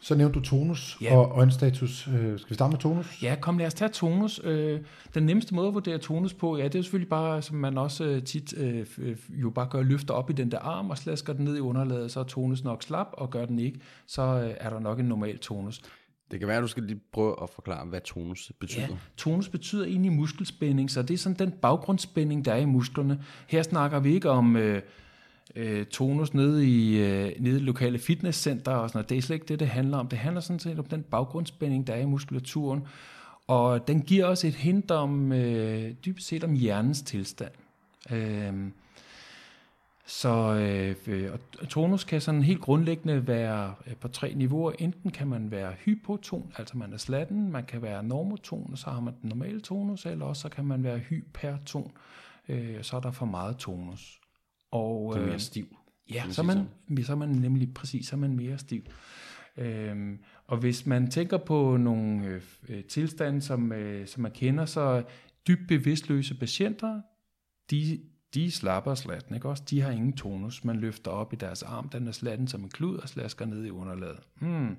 Så 0.00 0.14
nævnte 0.14 0.38
du 0.38 0.44
tonus 0.44 0.98
ja. 1.02 1.16
og 1.16 1.38
øjenstatus. 1.38 2.08
Øh, 2.08 2.38
skal 2.38 2.50
vi 2.50 2.54
starte 2.54 2.70
med 2.70 2.78
tonus? 2.78 3.22
Ja, 3.22 3.36
kom 3.40 3.58
lad 3.58 3.66
os 3.66 3.74
tage 3.74 3.88
tonus. 3.88 4.40
Øh, 4.44 4.80
den 5.14 5.22
nemmeste 5.22 5.54
måde 5.54 5.68
at 5.68 5.74
vurdere 5.74 5.98
tonus 5.98 6.34
på, 6.34 6.56
ja, 6.56 6.64
det 6.64 6.74
er 6.74 6.82
selvfølgelig 6.82 7.08
bare, 7.08 7.42
som 7.42 7.56
man 7.56 7.78
også 7.78 8.04
øh, 8.04 8.22
tit 8.22 8.54
jo 9.28 9.50
bare 9.50 9.68
gør, 9.70 9.82
løfter 9.82 10.14
op 10.14 10.30
i 10.30 10.32
den 10.32 10.50
der 10.50 10.58
arm 10.58 10.90
og 10.90 10.98
slasker 10.98 11.32
den 11.32 11.44
ned 11.44 11.56
i 11.56 11.60
underlaget, 11.60 12.10
så 12.10 12.20
er 12.20 12.24
tonus 12.24 12.64
nok 12.64 12.82
slap, 12.82 13.08
og 13.12 13.30
gør 13.30 13.46
den 13.46 13.58
ikke, 13.58 13.80
så 14.06 14.22
er 14.60 14.70
der 14.70 14.78
nok 14.78 14.98
en 14.98 15.04
normal 15.04 15.38
tonus. 15.38 15.82
Det 16.30 16.38
kan 16.38 16.48
være, 16.48 16.56
at 16.56 16.62
du 16.62 16.68
skal 16.68 16.82
lige 16.82 17.00
prøve 17.12 17.42
at 17.42 17.50
forklare, 17.50 17.86
hvad 17.86 18.00
tonus 18.00 18.52
betyder. 18.60 18.82
Ja, 18.82 18.96
tonus 19.16 19.48
betyder 19.48 19.84
egentlig 19.84 20.12
muskelspænding, 20.12 20.90
så 20.90 21.02
det 21.02 21.14
er 21.14 21.18
sådan 21.18 21.38
den 21.38 21.50
baggrundsspænding, 21.62 22.44
der 22.44 22.52
er 22.52 22.58
i 22.58 22.64
musklerne. 22.64 23.24
Her 23.46 23.62
snakker 23.62 24.00
vi 24.00 24.14
ikke 24.14 24.30
om 24.30 24.56
øh, 24.56 24.82
øh, 25.56 25.86
tonus 25.86 26.34
nede 26.34 26.66
i, 26.68 26.98
øh, 26.98 27.32
nede 27.38 27.56
i 27.56 27.62
lokale 27.62 27.98
fitnesscenter 27.98 28.72
og 28.72 28.88
sådan 28.88 28.98
noget. 28.98 29.10
Det 29.10 29.18
er 29.18 29.22
slet 29.22 29.36
ikke 29.36 29.46
det, 29.46 29.60
det 29.60 29.68
handler 29.68 29.98
om. 29.98 30.08
Det 30.08 30.18
handler 30.18 30.40
sådan 30.40 30.60
set 30.60 30.78
om 30.78 30.84
den 30.84 31.02
baggrundsspænding, 31.02 31.86
der 31.86 31.92
er 31.92 32.00
i 32.00 32.06
muskulaturen. 32.06 32.82
Og 33.46 33.88
den 33.88 34.02
giver 34.02 34.26
os 34.26 34.44
et 34.44 34.54
hint 34.54 34.90
om, 34.90 35.32
øh, 35.32 35.92
dybest 36.04 36.26
set 36.26 36.44
om 36.44 36.52
hjernens 36.52 37.02
tilstand. 37.02 37.52
Øh, 38.12 38.52
så 40.06 40.54
øh, 41.06 41.32
og 41.60 41.68
tonus 41.68 42.04
kan 42.04 42.20
sådan 42.20 42.42
helt 42.42 42.60
grundlæggende 42.60 43.26
være 43.26 43.74
øh, 43.86 43.96
på 43.96 44.08
tre 44.08 44.34
niveauer. 44.34 44.72
Enten 44.78 45.10
kan 45.10 45.28
man 45.28 45.50
være 45.50 45.72
hypoton, 45.72 46.52
altså 46.58 46.78
man 46.78 46.92
er 46.92 46.96
slatten, 46.96 47.52
man 47.52 47.64
kan 47.64 47.82
være 47.82 48.02
normoton, 48.02 48.68
og 48.72 48.78
så 48.78 48.90
har 48.90 49.00
man 49.00 49.14
den 49.22 49.28
normale 49.28 49.60
tonus, 49.60 50.06
eller 50.06 50.24
også 50.24 50.42
så 50.42 50.48
kan 50.48 50.64
man 50.64 50.82
være 50.82 50.98
hyperton, 50.98 51.92
øh, 52.48 52.82
så 52.82 52.96
er 52.96 53.00
der 53.00 53.10
for 53.10 53.26
meget 53.26 53.56
tonus. 53.56 54.20
Og, 54.70 55.14
det 55.14 55.20
er 55.20 55.24
mere 55.24 55.34
øh, 55.34 55.40
stiv. 55.40 55.76
Ja, 56.12 56.24
så 56.30 56.42
er, 56.42 56.46
man, 56.46 57.04
så 57.04 57.12
er 57.12 57.16
man 57.16 57.28
nemlig 57.28 57.74
præcis, 57.74 58.06
så 58.06 58.16
er 58.16 58.20
man 58.20 58.36
mere 58.36 58.58
stiv. 58.58 58.82
Øhm, 59.56 60.18
og 60.46 60.58
hvis 60.58 60.86
man 60.86 61.10
tænker 61.10 61.36
på 61.36 61.76
nogle 61.76 62.26
øh, 62.26 62.42
øh, 62.68 62.84
tilstande, 62.84 63.40
som, 63.40 63.72
øh, 63.72 64.06
som 64.06 64.22
man 64.22 64.32
kender, 64.32 64.64
så 64.64 65.02
dybt 65.48 65.68
bevidstløse 65.68 66.34
patienter, 66.34 67.00
de 67.70 68.00
de 68.36 68.50
slapper 68.50 68.94
slatten, 68.94 69.34
ikke 69.34 69.48
også? 69.48 69.62
De 69.70 69.80
har 69.80 69.90
ingen 69.90 70.12
tonus. 70.12 70.64
Man 70.64 70.76
løfter 70.76 71.10
op 71.10 71.32
i 71.32 71.36
deres 71.36 71.62
arm, 71.62 71.88
den 71.88 72.08
er 72.08 72.12
slatten 72.12 72.48
som 72.48 72.62
en 72.62 72.68
klud 72.68 72.96
og 72.96 73.08
slasker 73.08 73.44
ned 73.44 73.64
i 73.64 73.70
underlaget. 73.70 74.18
Hmm. 74.38 74.76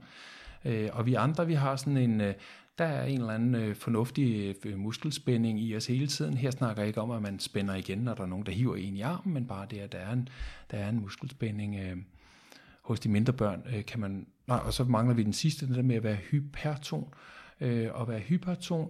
Øh, 0.66 0.90
og 0.94 1.06
vi 1.06 1.14
andre, 1.14 1.48
vi 1.48 1.54
har 1.54 1.76
sådan 1.76 1.98
en, 1.98 2.22
øh, 2.22 2.34
der 2.78 2.86
er 2.86 3.06
en 3.06 3.20
eller 3.20 3.34
anden 3.34 3.56
øh, 3.56 3.76
fornuftig 3.76 4.56
øh, 4.66 4.80
muskelspænding 4.80 5.62
i 5.62 5.76
os 5.76 5.88
hele 5.88 6.08
tiden. 6.08 6.38
Her 6.38 6.52
snakker 6.52 6.82
jeg 6.82 6.88
ikke 6.88 7.02
om, 7.02 7.12
at 7.12 7.22
man 7.22 7.40
spænder 7.40 7.76
igen, 7.76 7.98
når 7.98 8.14
der 8.14 8.24
er 8.24 8.28
nogen, 8.28 8.46
der 8.46 8.52
hiver 8.52 8.76
en 8.76 8.96
i 8.96 9.02
armen, 9.02 9.34
men 9.34 9.46
bare 9.46 9.68
det, 9.70 9.80
at 9.80 9.92
der 9.92 9.98
er 9.98 10.14
en, 10.14 10.30
der 10.72 10.78
er 10.78 10.90
en 10.90 11.00
muskelspænding. 11.00 11.76
Øh, 11.76 11.98
hos 12.82 13.00
de 13.00 13.10
mindre 13.10 13.34
børn 13.34 13.64
øh, 13.76 13.86
kan 13.86 14.00
man, 14.00 14.28
nej, 14.48 14.58
og 14.58 14.74
så 14.74 14.84
mangler 14.84 15.16
vi 15.16 15.24
den 15.24 15.34
sidste, 15.34 15.68
den 15.68 15.76
der 15.76 15.82
med 15.82 15.96
at 15.96 16.04
være 16.04 16.16
hyperton. 16.16 17.14
Øh, 17.62 17.90
og 17.94 18.08
være 18.08 18.20
hyperton, 18.20 18.90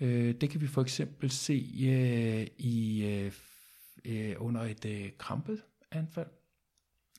øh, 0.00 0.34
det 0.40 0.50
kan 0.50 0.60
vi 0.60 0.66
for 0.66 0.82
eksempel 0.82 1.30
se 1.30 1.66
øh, 1.82 2.46
i 2.58 3.04
øh, 3.04 3.32
øh, 4.04 4.36
under 4.38 4.62
et 4.62 4.84
øh, 4.84 5.10
krampeanfald, 5.18 6.30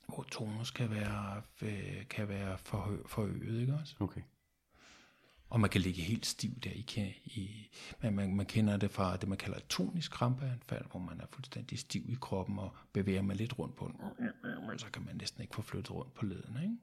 hvor 0.08 0.24
tonus 0.24 0.72
kan 0.72 0.90
være, 0.92 1.42
øh, 1.62 2.08
kan 2.10 2.28
være 2.28 2.58
for, 2.58 2.98
forøget, 3.06 3.62
ikke 3.62 3.74
også? 3.74 3.96
Okay. 4.00 4.22
Og 5.50 5.60
man 5.60 5.70
kan 5.70 5.82
ligge 5.82 6.02
helt 6.02 6.26
stiv 6.26 6.52
der 6.64 6.70
i, 6.70 6.86
i 7.26 7.70
man, 8.02 8.14
man, 8.14 8.36
man 8.36 8.46
kender 8.46 8.78
det 8.78 8.92
fra 8.92 9.18
det, 9.18 9.30
man 9.30 9.38
kalder 9.38 9.58
et 9.58 9.68
tonisk 9.70 10.12
krampeanfald, 10.12 10.86
hvor 10.92 11.00
man 11.00 11.22
er 11.22 11.26
fuldstændig 11.32 11.80
stiv 11.80 12.04
i 12.10 12.18
kroppen 12.22 12.60
og 12.60 12.76
bevæger 12.94 13.22
man 13.22 13.38
lidt 13.38 13.60
rundt 13.60 13.76
på 13.76 13.88
den, 13.88 14.80
så 14.80 14.86
kan 14.94 15.06
man 15.06 15.16
næsten 15.16 15.42
ikke 15.42 15.56
få 15.56 15.62
flyttet 15.62 15.92
rundt 15.92 16.14
på 16.14 16.26
ledene, 16.26 16.64
ikke? 16.64 16.76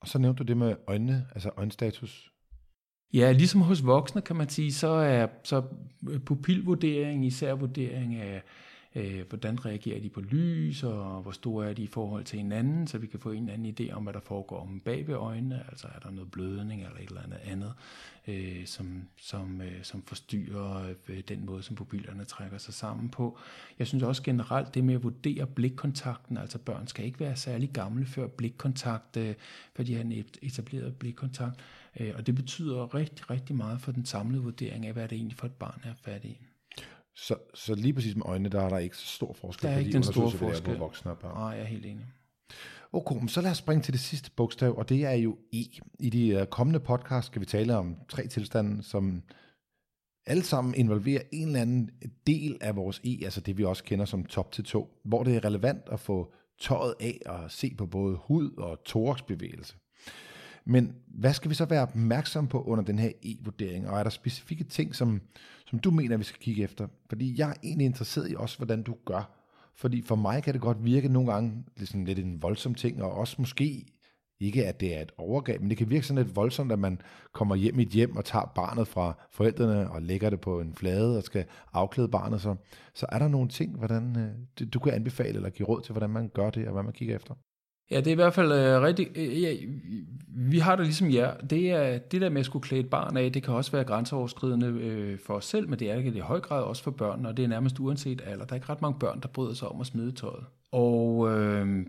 Og 0.00 0.08
så 0.08 0.18
nævnte 0.18 0.38
du 0.38 0.46
det 0.48 0.56
med 0.56 0.76
øjnene, 0.86 1.26
altså 1.34 1.50
øjenstatus. 1.56 2.32
Ja, 3.12 3.32
ligesom 3.32 3.60
hos 3.60 3.86
voksne 3.86 4.22
kan 4.22 4.36
man 4.36 4.48
sige, 4.48 4.72
så 4.72 4.88
er 4.88 5.26
så 5.44 5.62
pupilvurdering, 6.26 7.26
især 7.26 7.54
vurdering 7.54 8.14
af 8.14 8.42
øh, 8.94 9.28
hvordan 9.28 9.64
reagerer 9.64 10.00
de 10.00 10.08
på 10.08 10.20
lys, 10.20 10.82
og 10.82 11.22
hvor 11.22 11.30
store 11.30 11.70
er 11.70 11.74
de 11.74 11.82
i 11.82 11.86
forhold 11.86 12.24
til 12.24 12.38
hinanden, 12.38 12.86
så 12.86 12.98
vi 12.98 13.06
kan 13.06 13.20
få 13.20 13.30
en 13.30 13.42
eller 13.42 13.52
anden 13.52 13.74
idé 13.80 13.92
om, 13.92 14.02
hvad 14.02 14.12
der 14.12 14.20
foregår 14.20 14.60
om 14.60 14.80
bag 14.80 15.06
ved 15.06 15.14
øjnene, 15.14 15.64
altså 15.68 15.88
er 15.94 15.98
der 15.98 16.10
noget 16.10 16.30
blødning 16.30 16.82
eller 16.82 16.96
et 16.96 17.08
eller 17.08 17.22
andet 17.22 17.38
andet, 17.44 17.72
øh, 18.28 18.66
som, 18.66 19.08
som, 19.16 19.60
øh, 19.60 19.82
som 19.82 20.02
forstyrrer 20.02 20.94
øh, 21.08 21.20
den 21.28 21.46
måde, 21.46 21.62
som 21.62 21.76
pupillerne 21.76 22.24
trækker 22.24 22.58
sig 22.58 22.74
sammen 22.74 23.08
på. 23.08 23.38
Jeg 23.78 23.86
synes 23.86 24.02
også 24.02 24.22
generelt, 24.22 24.74
det 24.74 24.84
med 24.84 24.94
at 24.94 25.02
vurdere 25.02 25.46
blikkontakten, 25.46 26.36
altså 26.36 26.58
børn 26.58 26.86
skal 26.86 27.04
ikke 27.04 27.20
være 27.20 27.36
særlig 27.36 27.70
gamle 27.70 28.06
før 28.06 28.26
blikkontakt, 28.26 29.16
øh, 29.16 29.34
før 29.76 29.84
de 29.84 29.94
har 29.94 30.00
en 30.00 30.24
etableret 30.42 30.96
blikkontakt, 30.96 31.60
øh, 32.00 32.12
og 32.16 32.26
det 32.26 32.34
betyder 32.34 32.94
rigtig, 32.94 33.30
rigtig 33.30 33.56
meget 33.56 33.80
for 33.80 33.92
den 33.92 34.04
samlede 34.04 34.42
vurdering 34.42 34.86
af, 34.86 34.92
hvad 34.92 35.08
det 35.08 35.16
egentlig 35.16 35.36
for 35.36 35.46
et 35.46 35.52
barn 35.52 35.80
er 35.84 35.94
fat 35.94 36.24
i. 36.24 36.38
Så, 37.16 37.36
så 37.54 37.74
lige 37.74 37.92
præcis 37.92 38.16
med 38.16 38.22
øjnene, 38.26 38.48
der 38.48 38.60
er 38.60 38.68
der 38.68 38.78
ikke 38.78 38.96
så 38.96 39.06
stor 39.06 39.32
forskel 39.32 39.68
der 39.68 39.74
er 39.74 39.78
ikke 39.78 39.92
den 39.92 40.02
store 40.02 40.30
forskel. 40.30 40.72
på 40.72 40.78
voksne 40.78 41.10
og 41.10 41.18
børn. 41.18 41.34
Nej, 41.36 41.46
jeg 41.46 41.60
er 41.60 41.64
helt 41.64 41.86
enig. 41.86 42.06
Okay, 42.92 43.26
så 43.26 43.40
lad 43.40 43.50
os 43.50 43.56
springe 43.56 43.82
til 43.82 43.92
det 43.92 44.00
sidste 44.00 44.30
bogstav, 44.36 44.78
og 44.78 44.88
det 44.88 45.04
er 45.04 45.12
jo 45.12 45.36
E. 45.52 45.64
I 46.00 46.10
de 46.10 46.28
øh, 46.28 46.46
kommende 46.46 46.80
podcast 46.80 47.26
skal 47.26 47.40
vi 47.40 47.46
tale 47.46 47.76
om 47.76 47.96
tre 48.08 48.26
tilstande, 48.26 48.82
som 48.82 49.22
alle 50.26 50.42
sammen 50.42 50.74
involverer 50.74 51.22
en 51.32 51.46
eller 51.46 51.60
anden 51.60 51.90
del 52.26 52.58
af 52.60 52.76
vores 52.76 53.00
E, 53.04 53.24
altså 53.24 53.40
det 53.40 53.58
vi 53.58 53.64
også 53.64 53.84
kender 53.84 54.04
som 54.04 54.24
top 54.24 54.52
til 54.52 54.64
to, 54.64 55.00
hvor 55.04 55.22
det 55.22 55.36
er 55.36 55.44
relevant 55.44 55.82
at 55.86 56.00
få 56.00 56.32
tøjet 56.60 56.94
af 57.00 57.20
og 57.26 57.50
se 57.50 57.74
på 57.78 57.86
både 57.86 58.16
hud 58.16 58.56
og 58.56 58.78
thoraxbevægelse. 58.84 59.76
Men 60.66 60.94
hvad 61.06 61.34
skal 61.34 61.50
vi 61.50 61.54
så 61.54 61.64
være 61.64 61.82
opmærksom 61.82 62.48
på 62.48 62.62
under 62.62 62.84
den 62.84 62.98
her 62.98 63.10
e-vurdering? 63.22 63.88
Og 63.88 63.98
er 63.98 64.02
der 64.02 64.10
specifikke 64.10 64.64
ting, 64.64 64.94
som, 64.94 65.20
som 65.74 65.78
du 65.78 65.90
mener, 65.90 66.16
vi 66.16 66.24
skal 66.24 66.40
kigge 66.40 66.62
efter? 66.62 66.88
Fordi 67.08 67.38
jeg 67.38 67.50
er 67.50 67.54
egentlig 67.62 67.84
interesseret 67.84 68.30
i 68.30 68.34
også, 68.36 68.56
hvordan 68.56 68.82
du 68.82 68.96
gør. 69.04 69.30
Fordi 69.76 70.02
for 70.02 70.16
mig 70.16 70.42
kan 70.42 70.54
det 70.54 70.60
godt 70.60 70.84
virke 70.84 71.08
nogle 71.08 71.32
gange 71.32 71.64
ligesom 71.76 72.04
lidt 72.04 72.18
en 72.18 72.42
voldsom 72.42 72.74
ting, 72.74 73.02
og 73.02 73.12
også 73.12 73.36
måske 73.38 73.86
ikke, 74.40 74.66
at 74.66 74.80
det 74.80 74.96
er 74.96 75.02
et 75.02 75.12
overgreb, 75.18 75.60
men 75.60 75.70
det 75.70 75.78
kan 75.78 75.90
virke 75.90 76.06
sådan 76.06 76.24
lidt 76.24 76.36
voldsomt, 76.36 76.72
at 76.72 76.78
man 76.78 77.00
kommer 77.32 77.54
hjem 77.54 77.78
i 77.78 77.82
et 77.82 77.88
hjem 77.88 78.16
og 78.16 78.24
tager 78.24 78.52
barnet 78.54 78.88
fra 78.88 79.12
forældrene 79.30 79.90
og 79.90 80.02
lægger 80.02 80.30
det 80.30 80.40
på 80.40 80.60
en 80.60 80.74
flade 80.74 81.16
og 81.16 81.22
skal 81.22 81.44
afklæde 81.72 82.08
barnet. 82.08 82.40
Så, 82.40 82.56
så 82.94 83.06
er 83.12 83.18
der 83.18 83.28
nogle 83.28 83.48
ting, 83.48 83.78
hvordan 83.78 84.16
øh, 84.16 84.66
du 84.74 84.78
kan 84.78 84.92
anbefale 84.92 85.34
eller 85.34 85.50
give 85.50 85.68
råd 85.68 85.82
til, 85.82 85.92
hvordan 85.92 86.10
man 86.10 86.28
gør 86.28 86.50
det 86.50 86.66
og 86.66 86.72
hvad 86.72 86.82
man 86.82 86.92
kigger 86.92 87.16
efter? 87.16 87.34
Ja, 87.90 87.96
det 87.96 88.06
er 88.06 88.12
i 88.12 88.14
hvert 88.14 88.34
fald 88.34 88.52
øh, 88.52 88.82
rigtig... 88.82 89.08
Øh, 89.16 89.42
ja, 89.42 89.56
vi 90.36 90.58
har 90.58 90.76
det 90.76 90.86
ligesom 90.86 91.10
jer. 91.10 91.36
Det, 91.36 91.70
er, 91.70 91.98
det 91.98 92.20
der 92.20 92.28
med 92.28 92.40
at 92.40 92.46
skulle 92.46 92.62
klæde 92.62 92.80
et 92.80 92.90
barn 92.90 93.16
af, 93.16 93.32
det 93.32 93.42
kan 93.42 93.54
også 93.54 93.72
være 93.72 93.84
grænseoverskridende 93.84 94.66
øh, 94.66 95.18
for 95.18 95.34
os 95.34 95.44
selv, 95.44 95.68
men 95.68 95.78
det 95.78 95.90
er 95.90 95.94
det 95.94 96.16
i 96.16 96.18
høj 96.18 96.40
grad 96.40 96.62
også 96.62 96.82
for 96.82 96.90
børn, 96.90 97.26
og 97.26 97.36
det 97.36 97.42
er 97.42 97.48
nærmest 97.48 97.80
uanset 97.80 98.22
alder. 98.26 98.44
Der 98.44 98.52
er 98.52 98.56
ikke 98.56 98.68
ret 98.68 98.82
mange 98.82 98.98
børn, 98.98 99.20
der 99.20 99.28
bryder 99.28 99.54
sig 99.54 99.68
om 99.68 99.80
at 99.80 99.86
smide 99.86 100.12
tøjet. 100.12 100.44
Og 100.72 101.30
Øh, 101.30 101.86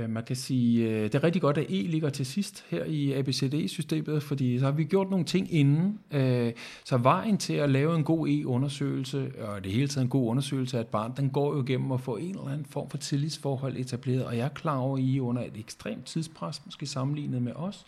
Øh, 0.00 0.10
man 0.10 0.24
kan 0.24 0.36
sige, 0.36 0.88
øh, 0.88 1.02
det 1.02 1.14
er 1.14 1.24
rigtig 1.24 1.42
godt, 1.42 1.58
at 1.58 1.66
E 1.68 1.82
ligger 1.82 2.10
til 2.10 2.26
sidst 2.26 2.64
her 2.68 2.84
i 2.84 3.12
ABCD-systemet, 3.12 4.22
fordi 4.22 4.58
så 4.58 4.64
har 4.64 4.72
vi 4.72 4.84
gjort 4.84 5.10
nogle 5.10 5.24
ting 5.24 5.54
inden. 5.54 5.98
Øh, 6.10 6.52
så 6.84 6.98
vejen 6.98 7.38
til 7.38 7.54
at 7.54 7.70
lave 7.70 7.96
en 7.96 8.04
god 8.04 8.28
E-undersøgelse, 8.28 9.32
og 9.40 9.64
det 9.64 9.72
hele 9.72 9.88
taget 9.88 10.04
en 10.04 10.10
god 10.10 10.28
undersøgelse 10.28 10.76
af 10.76 10.80
et 10.80 10.86
barn, 10.86 11.12
den 11.16 11.30
går 11.30 11.54
jo 11.54 11.62
igennem 11.62 11.92
at 11.92 12.00
få 12.00 12.16
en 12.16 12.30
eller 12.30 12.48
anden 12.48 12.66
form 12.66 12.90
for 12.90 12.98
tillidsforhold 12.98 13.76
etableret, 13.76 14.24
og 14.24 14.36
jeg 14.36 14.44
er 14.44 14.48
klar 14.48 14.78
over, 14.78 14.96
at 14.96 15.02
I 15.02 15.18
er 15.18 15.22
under 15.22 15.42
et 15.42 15.56
ekstremt 15.56 16.04
tidspres, 16.04 16.62
måske 16.64 16.86
sammenlignet 16.86 17.42
med 17.42 17.52
os, 17.52 17.86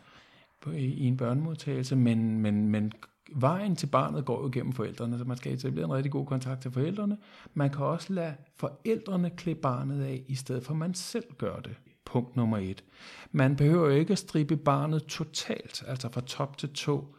i 0.76 1.06
en 1.06 1.16
børnemodtagelse, 1.16 1.96
men, 1.96 2.38
men, 2.38 2.68
men 2.68 2.92
vejen 3.34 3.76
til 3.76 3.86
barnet 3.86 4.24
går 4.24 4.42
jo 4.42 4.50
gennem 4.52 4.72
forældrene, 4.72 5.18
så 5.18 5.24
man 5.24 5.36
skal 5.36 5.52
etablere 5.52 5.84
en 5.84 5.92
rigtig 5.92 6.12
god 6.12 6.26
kontakt 6.26 6.62
til 6.62 6.70
forældrene. 6.70 7.16
Man 7.54 7.70
kan 7.70 7.84
også 7.84 8.12
lade 8.12 8.34
forældrene 8.56 9.30
klæde 9.30 9.56
barnet 9.56 10.02
af, 10.02 10.22
i 10.28 10.34
stedet 10.34 10.64
for 10.64 10.72
at 10.72 10.78
man 10.78 10.94
selv 10.94 11.24
gør 11.38 11.56
det 11.56 11.76
punkt 12.04 12.36
nummer 12.36 12.58
et. 12.58 12.84
Man 13.32 13.56
behøver 13.56 13.90
jo 13.90 13.96
ikke 13.96 14.12
at 14.12 14.18
stribe 14.18 14.56
barnet 14.56 15.04
totalt, 15.04 15.84
altså 15.86 16.08
fra 16.12 16.20
top 16.20 16.58
til 16.58 16.72
to. 16.72 17.14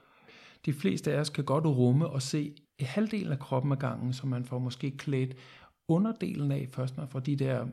De 0.66 0.74
fleste 0.74 1.14
af 1.14 1.20
os 1.20 1.30
kan 1.30 1.44
godt 1.44 1.66
rumme 1.66 2.08
og 2.08 2.22
se 2.22 2.56
i 2.80 2.84
halvdelen 2.84 3.32
af 3.32 3.40
kroppen 3.40 3.72
ad 3.72 3.78
gangen, 3.78 4.14
så 4.14 4.28
man 4.28 4.46
får 4.46 4.60
måske 4.60 4.92
klædt 4.98 5.36
underdelen 5.88 6.52
af 6.52 6.70
først, 6.72 6.98
når 6.98 7.06
får 7.06 7.20
de 7.20 7.36
der 7.36 7.66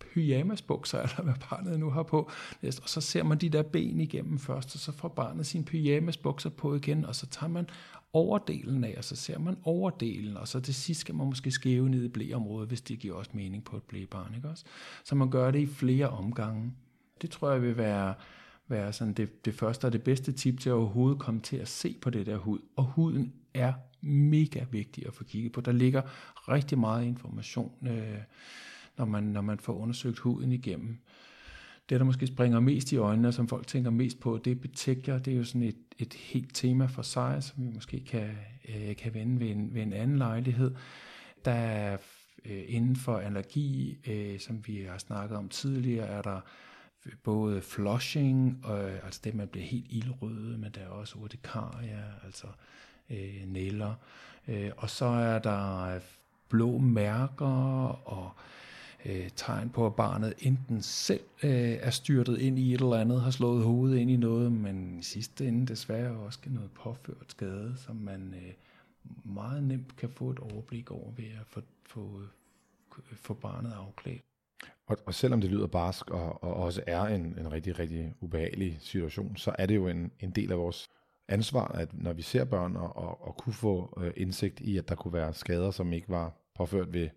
pyjamasbukser, 0.00 0.98
eller 1.02 1.22
hvad 1.22 1.34
barnet 1.50 1.80
nu 1.80 1.90
har 1.90 2.02
på. 2.02 2.30
Og 2.62 2.88
så 2.88 3.00
ser 3.00 3.22
man 3.22 3.38
de 3.38 3.48
der 3.48 3.62
ben 3.62 4.00
igennem 4.00 4.38
først, 4.38 4.74
og 4.74 4.80
så 4.80 4.92
får 4.92 5.08
barnet 5.08 5.46
sine 5.46 5.64
pyjamasbukser 5.64 6.50
på 6.50 6.74
igen, 6.74 7.04
og 7.04 7.14
så 7.14 7.26
tager 7.26 7.50
man 7.50 7.70
overdelen 8.12 8.84
af, 8.84 8.94
og 8.98 9.04
så 9.04 9.16
ser 9.16 9.38
man 9.38 9.56
overdelen, 9.62 10.36
og 10.36 10.48
så 10.48 10.60
til 10.60 10.74
sidst 10.74 11.00
skal 11.00 11.14
man 11.14 11.26
måske 11.26 11.50
skæve 11.50 11.88
ned 11.88 12.04
i 12.04 12.08
blæområdet, 12.08 12.68
hvis 12.68 12.80
det 12.80 12.98
giver 12.98 13.14
også 13.14 13.30
mening 13.34 13.64
på 13.64 13.76
et 13.76 13.82
blæbarn, 13.82 14.34
ikke 14.34 14.48
også? 14.48 14.64
Så 15.04 15.14
man 15.14 15.30
gør 15.30 15.50
det 15.50 15.58
i 15.58 15.66
flere 15.66 16.08
omgange. 16.08 16.72
Det 17.22 17.30
tror 17.30 17.50
jeg 17.50 17.62
vil 17.62 17.76
være, 17.76 18.14
være 18.68 18.92
sådan 18.92 19.14
det, 19.14 19.44
det 19.44 19.54
første 19.54 19.84
og 19.84 19.92
det 19.92 20.02
bedste 20.02 20.32
tip 20.32 20.60
til 20.60 20.70
at 20.70 20.74
overhovedet 20.74 21.18
komme 21.18 21.40
til 21.40 21.56
at 21.56 21.68
se 21.68 21.96
på 22.02 22.10
det 22.10 22.26
der 22.26 22.36
hud. 22.36 22.58
Og 22.76 22.84
huden 22.84 23.32
er 23.54 23.72
mega 24.00 24.64
vigtig 24.70 25.06
at 25.06 25.14
få 25.14 25.24
kigget 25.24 25.52
på. 25.52 25.60
Der 25.60 25.72
ligger 25.72 26.02
rigtig 26.48 26.78
meget 26.78 27.04
information, 27.04 27.72
øh, 27.88 28.18
når, 28.96 29.04
man, 29.04 29.22
når 29.22 29.40
man 29.40 29.58
får 29.58 29.72
undersøgt 29.72 30.18
huden 30.18 30.52
igennem 30.52 30.98
det, 31.88 32.00
der 32.00 32.04
måske 32.04 32.26
springer 32.26 32.60
mest 32.60 32.92
i 32.92 32.96
øjnene, 32.96 33.28
og 33.28 33.34
som 33.34 33.48
folk 33.48 33.66
tænker 33.66 33.90
mest 33.90 34.20
på, 34.20 34.38
det 34.44 34.50
er 34.50 34.54
betekler. 34.54 35.18
Det 35.18 35.32
er 35.32 35.36
jo 35.36 35.44
sådan 35.44 35.62
et, 35.62 35.76
et 35.98 36.14
helt 36.14 36.54
tema 36.54 36.86
for 36.86 37.02
sig, 37.02 37.42
som 37.42 37.64
vi 37.64 37.70
måske 37.74 38.04
kan, 38.04 38.30
øh, 38.68 38.96
kan 38.96 39.14
vende 39.14 39.40
ved 39.40 39.50
en, 39.50 39.74
ved 39.74 39.82
en 39.82 39.92
anden 39.92 40.18
lejlighed. 40.18 40.74
Der 41.44 41.52
er 41.52 41.96
øh, 42.44 42.62
inden 42.68 42.96
for 42.96 43.18
allergi, 43.18 43.98
øh, 44.06 44.40
som 44.40 44.66
vi 44.66 44.86
har 44.90 44.98
snakket 44.98 45.38
om 45.38 45.48
tidligere, 45.48 46.06
er 46.06 46.22
der 46.22 46.40
både 47.22 47.62
flushing, 47.62 48.60
og, 48.64 48.90
altså 48.90 49.20
det, 49.24 49.34
man 49.34 49.48
bliver 49.48 49.66
helt 49.66 49.86
ildrøde, 49.90 50.58
men 50.58 50.72
der 50.74 50.80
er 50.80 50.88
også 50.88 51.18
urtikaria, 51.18 52.02
altså 52.24 52.46
øh, 53.10 53.42
næller. 53.46 53.94
Øh, 54.48 54.70
og 54.76 54.90
så 54.90 55.06
er 55.06 55.38
der 55.38 55.98
blå 56.48 56.78
mærker 56.78 57.46
og 58.08 58.32
øh, 58.36 58.67
Øh, 59.04 59.28
tegn 59.36 59.70
på, 59.70 59.86
at 59.86 59.94
barnet 59.94 60.34
enten 60.38 60.82
selv 60.82 61.20
øh, 61.42 61.78
er 61.80 61.90
styrtet 61.90 62.38
ind 62.38 62.58
i 62.58 62.74
et 62.74 62.80
eller 62.80 62.96
andet, 62.96 63.20
har 63.20 63.30
slået 63.30 63.64
hovedet 63.64 63.98
ind 63.98 64.10
i 64.10 64.16
noget, 64.16 64.52
men 64.52 64.98
i 64.98 65.02
sidste 65.02 65.48
ende 65.48 65.66
desværre 65.66 66.10
også 66.10 66.38
noget 66.46 66.70
påført 66.70 67.26
skade, 67.28 67.74
som 67.76 67.96
man 67.96 68.34
øh, 68.36 68.52
meget 69.34 69.62
nemt 69.62 69.96
kan 69.96 70.08
få 70.08 70.30
et 70.30 70.38
overblik 70.38 70.90
over 70.90 71.10
ved 71.16 71.24
at 71.24 71.46
få, 71.46 71.60
få, 71.86 72.20
øh, 72.96 73.16
få 73.16 73.34
barnet 73.34 73.72
afklædt. 73.72 74.22
Og, 74.86 74.96
og 75.06 75.14
selvom 75.14 75.40
det 75.40 75.50
lyder 75.50 75.66
barsk 75.66 76.10
og, 76.10 76.42
og 76.42 76.54
også 76.54 76.82
er 76.86 77.02
en, 77.02 77.38
en 77.38 77.52
rigtig, 77.52 77.78
rigtig 77.78 78.14
ubehagelig 78.20 78.78
situation, 78.80 79.36
så 79.36 79.54
er 79.58 79.66
det 79.66 79.76
jo 79.76 79.88
en, 79.88 80.12
en 80.20 80.30
del 80.30 80.52
af 80.52 80.58
vores 80.58 80.88
ansvar, 81.28 81.68
at 81.68 82.02
når 82.02 82.12
vi 82.12 82.22
ser 82.22 82.44
børn 82.44 82.76
og, 82.76 82.96
og, 82.96 83.26
og 83.26 83.36
kunne 83.36 83.52
få 83.52 83.98
øh, 84.02 84.12
indsigt 84.16 84.60
i, 84.60 84.78
at 84.78 84.88
der 84.88 84.94
kunne 84.94 85.12
være 85.12 85.34
skader, 85.34 85.70
som 85.70 85.92
ikke 85.92 86.08
var 86.08 86.32
påført 86.54 86.92
ved 86.92 87.08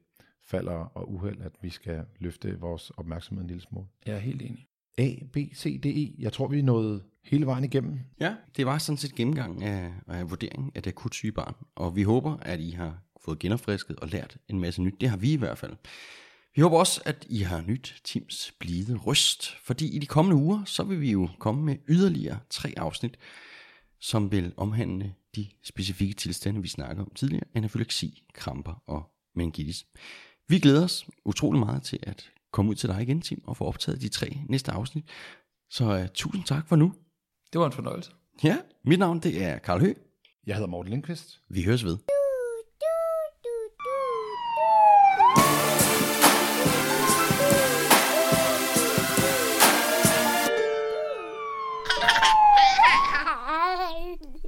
falder 0.48 0.74
og 0.74 1.14
uheld, 1.14 1.42
at 1.42 1.52
vi 1.62 1.70
skal 1.70 2.06
løfte 2.20 2.60
vores 2.60 2.90
opmærksomhed 2.90 3.44
en 3.44 3.48
lille 3.48 3.62
smule. 3.62 3.86
Jeg 4.06 4.16
er 4.16 4.20
helt 4.20 4.42
enig. 4.42 4.68
A, 4.98 5.16
B, 5.34 5.38
C, 5.56 5.82
D, 5.82 5.86
E. 5.86 6.16
Jeg 6.20 6.34
tror, 6.34 6.48
vi 6.48 6.60
er 6.60 6.64
nået 6.64 7.04
hele 7.24 7.46
vejen 7.46 7.64
igennem. 7.64 8.00
Ja, 8.20 8.36
det 8.58 8.66
var 8.66 8.78
sådan 8.78 8.98
set 8.98 9.16
gennemgang 9.16 9.64
af, 9.64 9.94
af 10.08 10.30
vurderingen 10.30 10.72
af 10.76 10.84
det 10.84 10.92
akut 10.92 11.16
syge 11.16 11.32
barn. 11.32 11.56
Og 11.76 11.96
vi 11.96 12.04
håber, 12.04 12.38
at 12.38 12.60
I 12.60 12.70
har 12.70 13.04
fået 13.26 13.40
genopfrisket 13.40 13.96
og 13.96 14.08
lært 14.08 14.38
en 14.48 14.60
masse 14.60 14.82
nyt. 14.82 15.02
Det 15.02 15.10
har 15.10 15.18
vi 15.18 15.34
i 15.34 15.38
hvert 15.38 15.58
fald. 15.58 15.74
Vi 16.56 16.62
håber 16.62 16.78
også, 16.78 17.02
at 17.06 17.26
I 17.30 17.42
har 17.42 17.62
nyt 17.62 18.02
Tims 18.04 18.54
blide 18.60 18.96
røst, 18.96 19.56
fordi 19.64 19.96
i 19.96 20.00
de 20.00 20.06
kommende 20.06 20.44
uger, 20.44 20.64
så 20.66 20.84
vil 20.84 21.02
vi 21.02 21.12
jo 21.12 21.30
komme 21.40 21.64
med 21.64 21.76
yderligere 21.88 22.40
tre 22.50 22.74
afsnit, 22.78 23.18
som 24.00 24.32
vil 24.32 24.54
omhandle 24.58 25.14
de 25.36 25.48
specifikke 25.64 26.14
tilstande, 26.14 26.62
vi 26.62 26.68
snakker 26.68 27.04
om 27.04 27.12
tidligere, 27.16 27.44
anafylaksi, 27.54 28.24
kramper 28.34 28.84
og 28.88 29.12
meningitis. 29.36 29.86
Vi 30.52 30.60
glæder 30.60 30.84
os 30.84 31.06
utrolig 31.26 31.60
meget 31.60 31.84
til 31.84 32.00
at 32.04 32.32
komme 32.52 32.72
ud 32.72 32.76
til 32.76 32.90
dig 32.90 33.02
igen, 33.02 33.22
Tim, 33.22 33.42
og 33.46 33.58
få 33.58 33.66
optaget 33.66 34.02
de 34.02 34.10
tre 34.10 34.38
næste 34.50 34.72
afsnit. 34.72 35.06
Så 35.70 36.00
uh, 36.00 36.08
tusind 36.14 36.44
tak 36.44 36.68
for 36.68 36.76
nu. 36.76 36.94
Det 37.54 37.60
var 37.60 37.66
en 37.66 37.72
fornøjelse. 37.72 38.12
Ja, 38.44 38.58
mit 38.86 39.00
navn 39.00 39.20
det 39.20 39.44
er 39.44 39.58
Karl 39.58 39.80
Høgh. 39.80 39.96
Jeg 40.48 40.56
hedder 40.56 40.70
Morten 40.70 40.90
Lindqvist. 40.90 41.42
Vi 41.50 41.64
høres 41.64 41.86
ved. 41.86 41.98